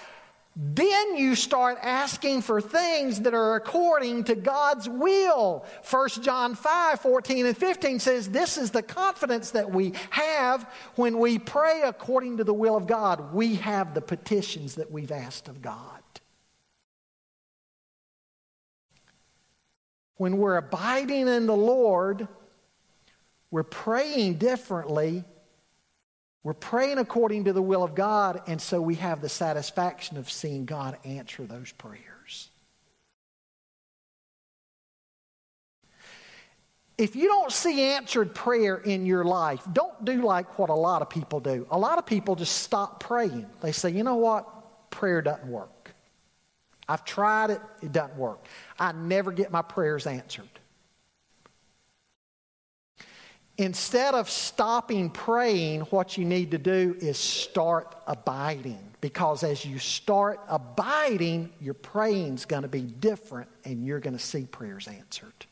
then 0.56 1.16
you 1.16 1.36
start 1.36 1.78
asking 1.82 2.42
for 2.42 2.60
things 2.60 3.22
that 3.22 3.34
are 3.36 3.56
according 3.56 4.26
to 4.26 4.36
God's 4.36 4.90
will. 4.90 5.64
1 5.90 6.10
John 6.22 6.56
5 6.56 7.00
14 7.00 7.46
and 7.46 7.58
15 7.58 8.00
says, 8.00 8.30
This 8.30 8.58
is 8.58 8.72
the 8.72 8.82
confidence 8.82 9.52
that 9.52 9.72
we 9.72 9.94
have 10.10 10.68
when 10.96 11.20
we 11.20 11.38
pray 11.38 11.84
according 11.86 12.38
to 12.38 12.44
the 12.44 12.54
will 12.54 12.76
of 12.76 12.88
God. 12.88 13.34
We 13.34 13.56
have 13.56 13.94
the 13.94 14.02
petitions 14.02 14.76
that 14.76 14.92
we've 14.92 15.12
asked 15.12 15.48
of 15.48 15.62
God. 15.62 16.01
When 20.22 20.38
we're 20.38 20.58
abiding 20.58 21.28
in 21.28 21.48
the 21.48 21.56
Lord, 21.56 22.28
we're 23.50 23.64
praying 23.64 24.36
differently 24.36 25.26
we're 26.44 26.54
praying 26.54 26.98
according 26.98 27.46
to 27.46 27.54
the 27.54 27.62
will 27.62 27.84
of 27.84 27.94
God, 27.94 28.42
and 28.48 28.60
so 28.60 28.82
we 28.82 28.96
have 28.96 29.22
the 29.22 29.30
satisfaction 29.30 30.18
of 30.18 30.30
seeing 30.30 30.66
God 30.66 30.98
answer 31.06 31.44
those 31.44 31.72
prayers. 31.72 32.50
If 36.98 37.16
you 37.16 37.28
don't 37.28 37.52
see 37.52 37.82
answered 37.82 38.36
prayer 38.36 38.78
in 38.78 39.06
your 39.06 39.24
life, 39.24 39.62
don't 39.72 40.04
do 40.06 40.24
like 40.24 40.60
what 40.60 40.70
a 40.70 40.76
lot 40.76 41.02
of 41.02 41.10
people 41.10 41.40
do. 41.40 41.66
A 41.72 41.78
lot 41.78 41.98
of 41.98 42.06
people 42.06 42.36
just 42.36 42.58
stop 42.58 43.00
praying. 43.00 43.48
They 43.62 43.72
say, 43.72 43.90
you 43.90 44.04
know 44.04 44.18
what? 44.18 44.92
Prayer 44.92 45.22
doesn't 45.22 45.48
work. 45.48 45.81
I've 46.92 47.06
tried 47.06 47.52
it, 47.52 47.62
it 47.82 47.94
doesn't 47.94 48.18
work. 48.18 48.46
I 48.78 48.92
never 48.92 49.32
get 49.32 49.50
my 49.50 49.62
prayers 49.62 50.06
answered. 50.06 50.50
Instead 53.58 54.14
of 54.14 54.30
stopping 54.30 55.10
praying, 55.10 55.82
what 55.82 56.18
you 56.18 56.26
need 56.26 56.52
to 56.52 56.58
do 56.58 56.98
is 57.00 57.18
start 57.18 57.96
abiding. 58.08 58.80
Because 59.00 59.44
as 59.44 59.64
you 59.64 59.80
start 59.80 60.42
abiding, 60.50 61.54
your 61.62 61.76
praying's 61.76 62.44
going 62.44 62.64
to 62.64 62.68
be 62.68 62.82
different 62.82 63.50
and 63.64 63.86
you're 63.86 64.02
going 64.02 64.18
to 64.18 64.24
see 64.24 64.44
prayers 64.44 64.90
answered. 64.90 65.46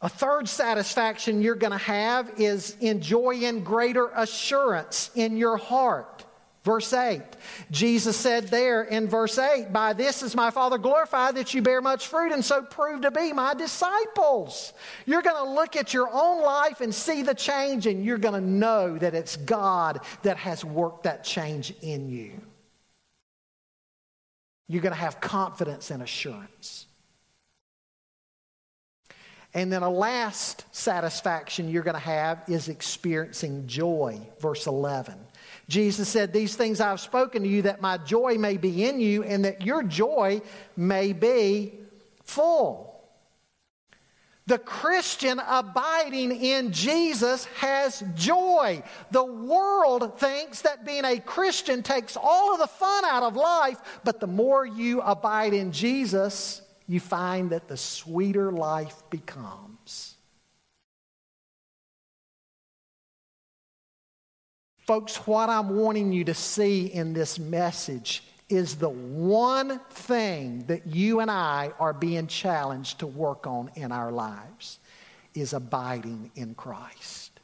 A 0.00 0.08
third 0.08 0.48
satisfaction 0.48 1.42
you're 1.42 1.56
going 1.56 1.72
to 1.72 1.78
have 1.78 2.38
is 2.38 2.76
enjoying 2.80 3.64
greater 3.64 4.08
assurance 4.14 5.10
in 5.14 5.36
your 5.36 5.56
heart. 5.56 6.24
Verse 6.64 6.92
8. 6.92 7.22
Jesus 7.70 8.16
said 8.16 8.48
there 8.48 8.82
in 8.82 9.08
verse 9.08 9.38
8, 9.38 9.72
By 9.72 9.94
this 9.94 10.22
is 10.22 10.36
my 10.36 10.50
Father 10.50 10.76
glorified 10.76 11.36
that 11.36 11.54
you 11.54 11.62
bear 11.62 11.80
much 11.80 12.06
fruit 12.06 12.30
and 12.30 12.44
so 12.44 12.62
prove 12.62 13.00
to 13.02 13.10
be 13.10 13.32
my 13.32 13.54
disciples. 13.54 14.72
You're 15.06 15.22
going 15.22 15.42
to 15.42 15.50
look 15.50 15.76
at 15.76 15.94
your 15.94 16.10
own 16.12 16.42
life 16.42 16.80
and 16.80 16.94
see 16.94 17.22
the 17.22 17.34
change, 17.34 17.86
and 17.86 18.04
you're 18.04 18.18
going 18.18 18.34
to 18.34 18.46
know 18.46 18.98
that 18.98 19.14
it's 19.14 19.36
God 19.36 20.00
that 20.24 20.36
has 20.36 20.64
worked 20.64 21.04
that 21.04 21.24
change 21.24 21.72
in 21.80 22.10
you. 22.10 22.32
You're 24.68 24.82
going 24.82 24.94
to 24.94 25.00
have 25.00 25.20
confidence 25.20 25.90
and 25.90 26.02
assurance. 26.02 26.87
And 29.54 29.72
then 29.72 29.82
a 29.82 29.90
last 29.90 30.64
satisfaction 30.72 31.68
you're 31.68 31.82
going 31.82 31.94
to 31.94 32.00
have 32.00 32.42
is 32.48 32.68
experiencing 32.68 33.66
joy. 33.66 34.20
Verse 34.40 34.66
11. 34.66 35.14
Jesus 35.68 36.08
said, 36.08 36.32
These 36.32 36.54
things 36.54 36.80
I've 36.80 37.00
spoken 37.00 37.42
to 37.42 37.48
you 37.48 37.62
that 37.62 37.80
my 37.80 37.98
joy 37.98 38.36
may 38.38 38.56
be 38.56 38.84
in 38.84 39.00
you 39.00 39.22
and 39.22 39.44
that 39.44 39.62
your 39.62 39.82
joy 39.82 40.42
may 40.76 41.12
be 41.12 41.72
full. 42.24 42.88
The 44.46 44.58
Christian 44.58 45.42
abiding 45.46 46.32
in 46.32 46.72
Jesus 46.72 47.44
has 47.56 48.02
joy. 48.14 48.82
The 49.10 49.24
world 49.24 50.18
thinks 50.18 50.62
that 50.62 50.86
being 50.86 51.04
a 51.04 51.20
Christian 51.20 51.82
takes 51.82 52.16
all 52.16 52.54
of 52.54 52.60
the 52.60 52.66
fun 52.66 53.04
out 53.04 53.22
of 53.22 53.36
life, 53.36 53.76
but 54.04 54.20
the 54.20 54.26
more 54.26 54.64
you 54.64 55.02
abide 55.02 55.52
in 55.52 55.70
Jesus, 55.70 56.62
you 56.88 56.98
find 56.98 57.50
that 57.50 57.68
the 57.68 57.76
sweeter 57.76 58.50
life 58.50 59.02
becomes. 59.10 60.14
Folks, 64.86 65.16
what 65.26 65.50
I'm 65.50 65.76
wanting 65.76 66.12
you 66.12 66.24
to 66.24 66.34
see 66.34 66.86
in 66.86 67.12
this 67.12 67.38
message 67.38 68.22
is 68.48 68.76
the 68.76 68.88
one 68.88 69.80
thing 69.90 70.64
that 70.68 70.86
you 70.86 71.20
and 71.20 71.30
I 71.30 71.72
are 71.78 71.92
being 71.92 72.26
challenged 72.26 73.00
to 73.00 73.06
work 73.06 73.46
on 73.46 73.70
in 73.74 73.92
our 73.92 74.10
lives 74.10 74.78
is 75.34 75.52
abiding 75.52 76.30
in 76.34 76.54
Christ. 76.54 77.37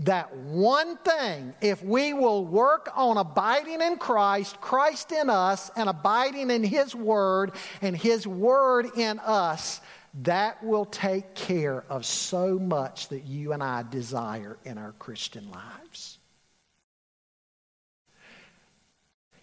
That 0.00 0.34
one 0.34 0.96
thing, 0.98 1.52
if 1.60 1.84
we 1.84 2.14
will 2.14 2.44
work 2.44 2.90
on 2.96 3.18
abiding 3.18 3.82
in 3.82 3.98
Christ, 3.98 4.58
Christ 4.60 5.12
in 5.12 5.28
us, 5.28 5.70
and 5.76 5.90
abiding 5.90 6.50
in 6.50 6.64
His 6.64 6.94
Word, 6.94 7.52
and 7.82 7.94
His 7.94 8.26
Word 8.26 8.86
in 8.96 9.18
us, 9.18 9.80
that 10.22 10.64
will 10.64 10.86
take 10.86 11.34
care 11.34 11.84
of 11.90 12.06
so 12.06 12.58
much 12.58 13.08
that 13.08 13.24
you 13.24 13.52
and 13.52 13.62
I 13.62 13.82
desire 13.82 14.56
in 14.64 14.78
our 14.78 14.92
Christian 14.92 15.50
lives. 15.50 16.18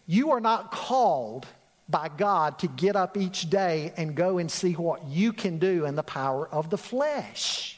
You 0.07 0.31
are 0.31 0.41
not 0.41 0.71
called 0.71 1.45
by 1.87 2.09
God 2.09 2.59
to 2.59 2.67
get 2.67 2.95
up 2.95 3.15
each 3.15 3.49
day 3.49 3.93
and 3.95 4.15
go 4.15 4.39
and 4.39 4.49
see 4.49 4.73
what 4.73 5.05
you 5.05 5.33
can 5.33 5.59
do 5.59 5.85
in 5.85 5.95
the 5.95 6.03
power 6.03 6.47
of 6.47 6.69
the 6.69 6.77
flesh. 6.77 7.76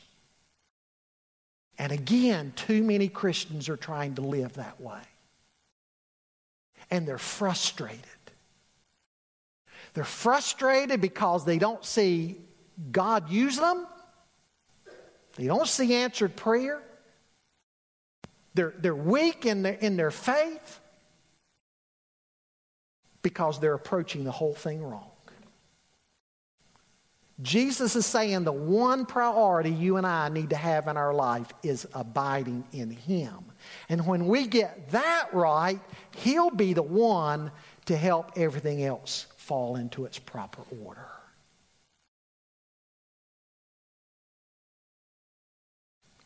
And 1.79 1.93
again, 1.93 2.51
too 2.57 2.83
many 2.83 3.07
Christians 3.07 3.69
are 3.69 3.77
trying 3.77 4.15
to 4.15 4.21
live 4.21 4.53
that 4.55 4.81
way. 4.81 4.99
And 6.91 7.07
they're 7.07 7.17
frustrated. 7.17 8.03
They're 9.93 10.03
frustrated 10.03 10.99
because 10.99 11.45
they 11.45 11.57
don't 11.57 11.83
see 11.83 12.35
God 12.91 13.29
use 13.29 13.57
them. 13.57 13.87
They 15.35 15.47
don't 15.47 15.67
see 15.67 15.95
answered 15.95 16.35
prayer. 16.35 16.81
They're, 18.55 18.73
they're 18.77 18.93
weak 18.93 19.45
in 19.45 19.63
their, 19.63 19.73
in 19.73 19.95
their 19.95 20.11
faith 20.11 20.81
because 23.21 23.59
they're 23.59 23.73
approaching 23.73 24.25
the 24.25 24.31
whole 24.31 24.53
thing 24.53 24.83
wrong. 24.83 25.08
Jesus 27.41 27.95
is 27.95 28.05
saying 28.05 28.43
the 28.43 28.51
one 28.51 29.05
priority 29.05 29.71
you 29.71 29.95
and 29.95 30.05
I 30.05 30.27
need 30.27 30.49
to 30.49 30.57
have 30.57 30.87
in 30.87 30.97
our 30.97 31.13
life 31.13 31.47
is 31.63 31.87
abiding 31.93 32.65
in 32.73 32.91
Him. 32.91 33.45
And 33.87 34.05
when 34.05 34.27
we 34.27 34.45
get 34.45 34.89
that 34.91 35.29
right, 35.33 35.79
He'll 36.17 36.49
be 36.49 36.73
the 36.73 36.83
one 36.83 37.51
to 37.85 37.95
help 37.95 38.33
everything 38.35 38.83
else 38.83 39.27
fall 39.37 39.77
into 39.77 40.05
its 40.05 40.19
proper 40.19 40.63
order. 40.83 41.07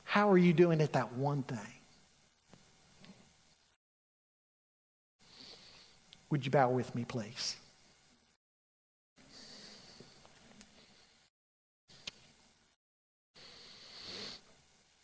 How 0.03 0.29
are 0.29 0.37
you 0.37 0.53
doing 0.53 0.81
at 0.81 0.93
that 0.93 1.13
one 1.13 1.43
thing? 1.43 1.57
Would 6.29 6.45
you 6.45 6.51
bow 6.51 6.69
with 6.69 6.93
me, 6.95 7.05
please? 7.05 7.55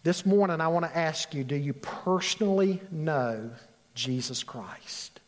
This 0.03 0.25
morning, 0.25 0.61
I 0.61 0.69
want 0.69 0.85
to 0.85 0.97
ask 0.97 1.33
you 1.33 1.43
do 1.43 1.55
you 1.55 1.73
personally 1.73 2.81
know 2.91 3.51
Jesus 3.95 4.43
Christ? 4.43 5.19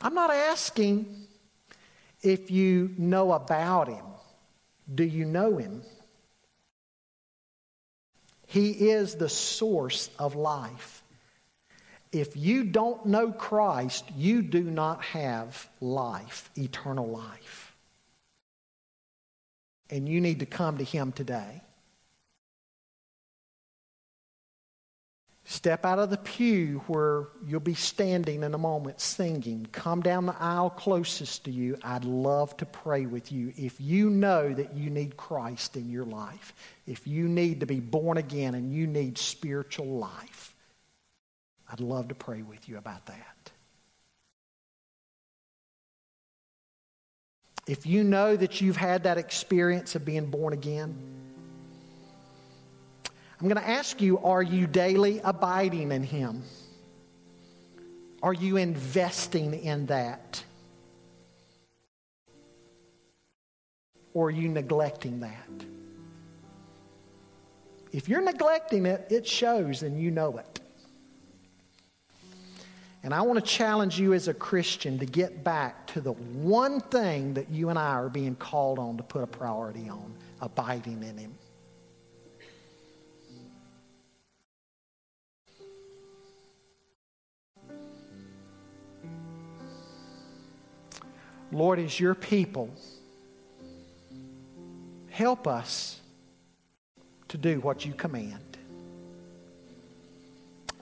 I'm 0.00 0.14
not 0.14 0.30
asking 0.30 1.26
if 2.22 2.50
you 2.50 2.94
know 2.96 3.32
about 3.32 3.88
him. 3.88 4.04
Do 4.94 5.04
you 5.04 5.24
know 5.24 5.56
him? 5.56 5.82
He 8.46 8.70
is 8.70 9.16
the 9.16 9.28
source 9.28 10.08
of 10.18 10.36
life. 10.36 11.02
If 12.12 12.36
you 12.36 12.64
don't 12.64 13.06
know 13.06 13.32
Christ, 13.32 14.04
you 14.16 14.42
do 14.42 14.62
not 14.62 15.02
have 15.02 15.68
life, 15.80 16.50
eternal 16.56 17.08
life. 17.08 17.74
And 19.90 20.08
you 20.08 20.20
need 20.20 20.40
to 20.40 20.46
come 20.46 20.78
to 20.78 20.84
Him 20.84 21.12
today. 21.12 21.62
Step 25.48 25.84
out 25.84 26.00
of 26.00 26.10
the 26.10 26.16
pew 26.16 26.82
where 26.88 27.28
you'll 27.46 27.60
be 27.60 27.74
standing 27.74 28.42
in 28.42 28.52
a 28.52 28.58
moment 28.58 29.00
singing. 29.00 29.64
Come 29.70 30.00
down 30.00 30.26
the 30.26 30.34
aisle 30.40 30.70
closest 30.70 31.44
to 31.44 31.52
you. 31.52 31.78
I'd 31.84 32.04
love 32.04 32.56
to 32.56 32.66
pray 32.66 33.06
with 33.06 33.30
you 33.30 33.52
if 33.56 33.80
you 33.80 34.10
know 34.10 34.52
that 34.52 34.74
you 34.74 34.90
need 34.90 35.16
Christ 35.16 35.76
in 35.76 35.88
your 35.88 36.04
life. 36.04 36.52
If 36.84 37.06
you 37.06 37.28
need 37.28 37.60
to 37.60 37.66
be 37.66 37.78
born 37.78 38.18
again 38.18 38.56
and 38.56 38.72
you 38.72 38.88
need 38.88 39.18
spiritual 39.18 39.86
life. 39.86 40.52
I'd 41.70 41.78
love 41.78 42.08
to 42.08 42.16
pray 42.16 42.42
with 42.42 42.68
you 42.68 42.76
about 42.76 43.06
that. 43.06 43.52
If 47.68 47.86
you 47.86 48.02
know 48.02 48.34
that 48.34 48.60
you've 48.60 48.76
had 48.76 49.04
that 49.04 49.16
experience 49.16 49.94
of 49.94 50.04
being 50.04 50.26
born 50.26 50.52
again, 50.52 51.15
I'm 53.40 53.48
going 53.48 53.60
to 53.62 53.68
ask 53.68 54.00
you 54.00 54.18
are 54.18 54.42
you 54.42 54.66
daily 54.66 55.20
abiding 55.22 55.92
in 55.92 56.02
Him? 56.02 56.42
Are 58.22 58.32
you 58.32 58.56
investing 58.56 59.54
in 59.54 59.86
that? 59.86 60.42
Or 64.14 64.28
are 64.28 64.30
you 64.30 64.48
neglecting 64.48 65.20
that? 65.20 65.66
If 67.92 68.08
you're 68.08 68.22
neglecting 68.22 68.86
it, 68.86 69.06
it 69.10 69.26
shows 69.26 69.82
and 69.82 70.00
you 70.00 70.10
know 70.10 70.38
it. 70.38 70.60
And 73.02 73.14
I 73.14 73.20
want 73.20 73.38
to 73.38 73.44
challenge 73.44 74.00
you 74.00 74.14
as 74.14 74.26
a 74.26 74.34
Christian 74.34 74.98
to 74.98 75.06
get 75.06 75.44
back 75.44 75.86
to 75.88 76.00
the 76.00 76.12
one 76.12 76.80
thing 76.80 77.34
that 77.34 77.50
you 77.50 77.68
and 77.68 77.78
I 77.78 77.90
are 77.90 78.08
being 78.08 78.34
called 78.34 78.78
on 78.78 78.96
to 78.96 79.02
put 79.02 79.22
a 79.22 79.26
priority 79.26 79.88
on 79.88 80.12
abiding 80.40 81.02
in 81.02 81.16
Him. 81.16 81.34
Lord, 91.56 91.78
as 91.78 91.98
your 91.98 92.14
people, 92.14 92.68
help 95.08 95.48
us 95.48 95.98
to 97.28 97.38
do 97.38 97.60
what 97.60 97.86
you 97.86 97.94
command. 97.94 98.58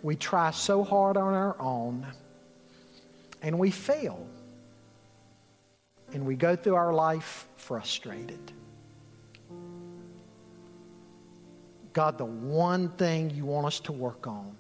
We 0.03 0.16
try 0.16 0.51
so 0.51 0.83
hard 0.83 1.16
on 1.16 1.33
our 1.33 1.57
own 1.61 2.05
and 3.41 3.57
we 3.57 3.70
fail. 3.70 4.27
And 6.12 6.27
we 6.27 6.35
go 6.35 6.57
through 6.57 6.75
our 6.75 6.93
life 6.93 7.47
frustrated. 7.57 8.53
God, 11.93 12.18
the 12.18 12.25
one 12.25 12.89
thing 12.89 13.31
you 13.31 13.45
want 13.45 13.66
us 13.66 13.79
to 13.81 13.93
work 13.93 14.27
on 14.27 14.57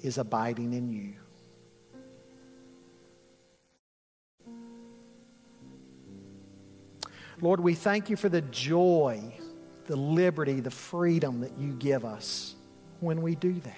is 0.00 0.16
abiding 0.16 0.72
in 0.72 0.90
you. 0.90 1.12
Lord, 7.40 7.60
we 7.60 7.74
thank 7.74 8.08
you 8.08 8.16
for 8.16 8.28
the 8.28 8.40
joy, 8.40 9.20
the 9.86 9.96
liberty, 9.96 10.60
the 10.60 10.70
freedom 10.70 11.40
that 11.40 11.58
you 11.58 11.72
give 11.72 12.04
us 12.04 12.54
when 13.00 13.20
we 13.22 13.34
do 13.34 13.60
that. 13.60 13.74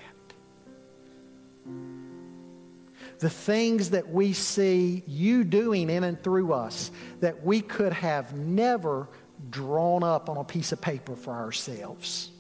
The 3.19 3.31
things 3.31 3.91
that 3.91 4.09
we 4.09 4.33
see 4.33 5.03
you 5.07 5.43
doing 5.43 5.91
in 5.91 6.05
and 6.05 6.23
through 6.23 6.53
us 6.53 6.93
that 7.21 7.45
we 7.45 7.61
could 7.61 7.93
have 7.93 8.33
never 8.35 9.09
drawn 9.51 10.05
up 10.05 10.29
on 10.29 10.37
a 10.37 10.45
piece 10.45 10.71
of 10.71 10.81
paper 10.81 11.17
for 11.17 11.33
ourselves. 11.33 12.31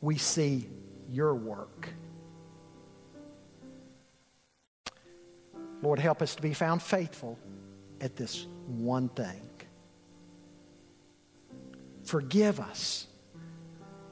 We 0.00 0.16
see 0.16 0.68
your 1.10 1.34
work. 1.34 1.88
Lord, 5.82 5.98
help 5.98 6.22
us 6.22 6.36
to 6.36 6.42
be 6.42 6.54
found 6.54 6.80
faithful 6.80 7.36
at 8.00 8.14
this 8.14 8.46
one 8.66 9.08
thing. 9.08 9.40
Forgive 12.04 12.60
us 12.60 13.06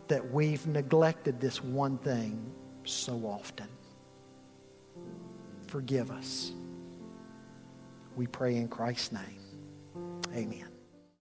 that 0.09 0.32
we've 0.32 0.66
neglected 0.66 1.41
this 1.41 1.62
one 1.62 1.99
thing 1.99 2.53
so 2.84 3.18
often. 3.24 3.68
Forgive 5.66 6.11
us. 6.11 6.53
We 8.16 8.26
pray 8.26 8.57
in 8.57 8.68
Christ's 8.68 9.12
name. 9.12 9.41
Amen. 10.34 10.70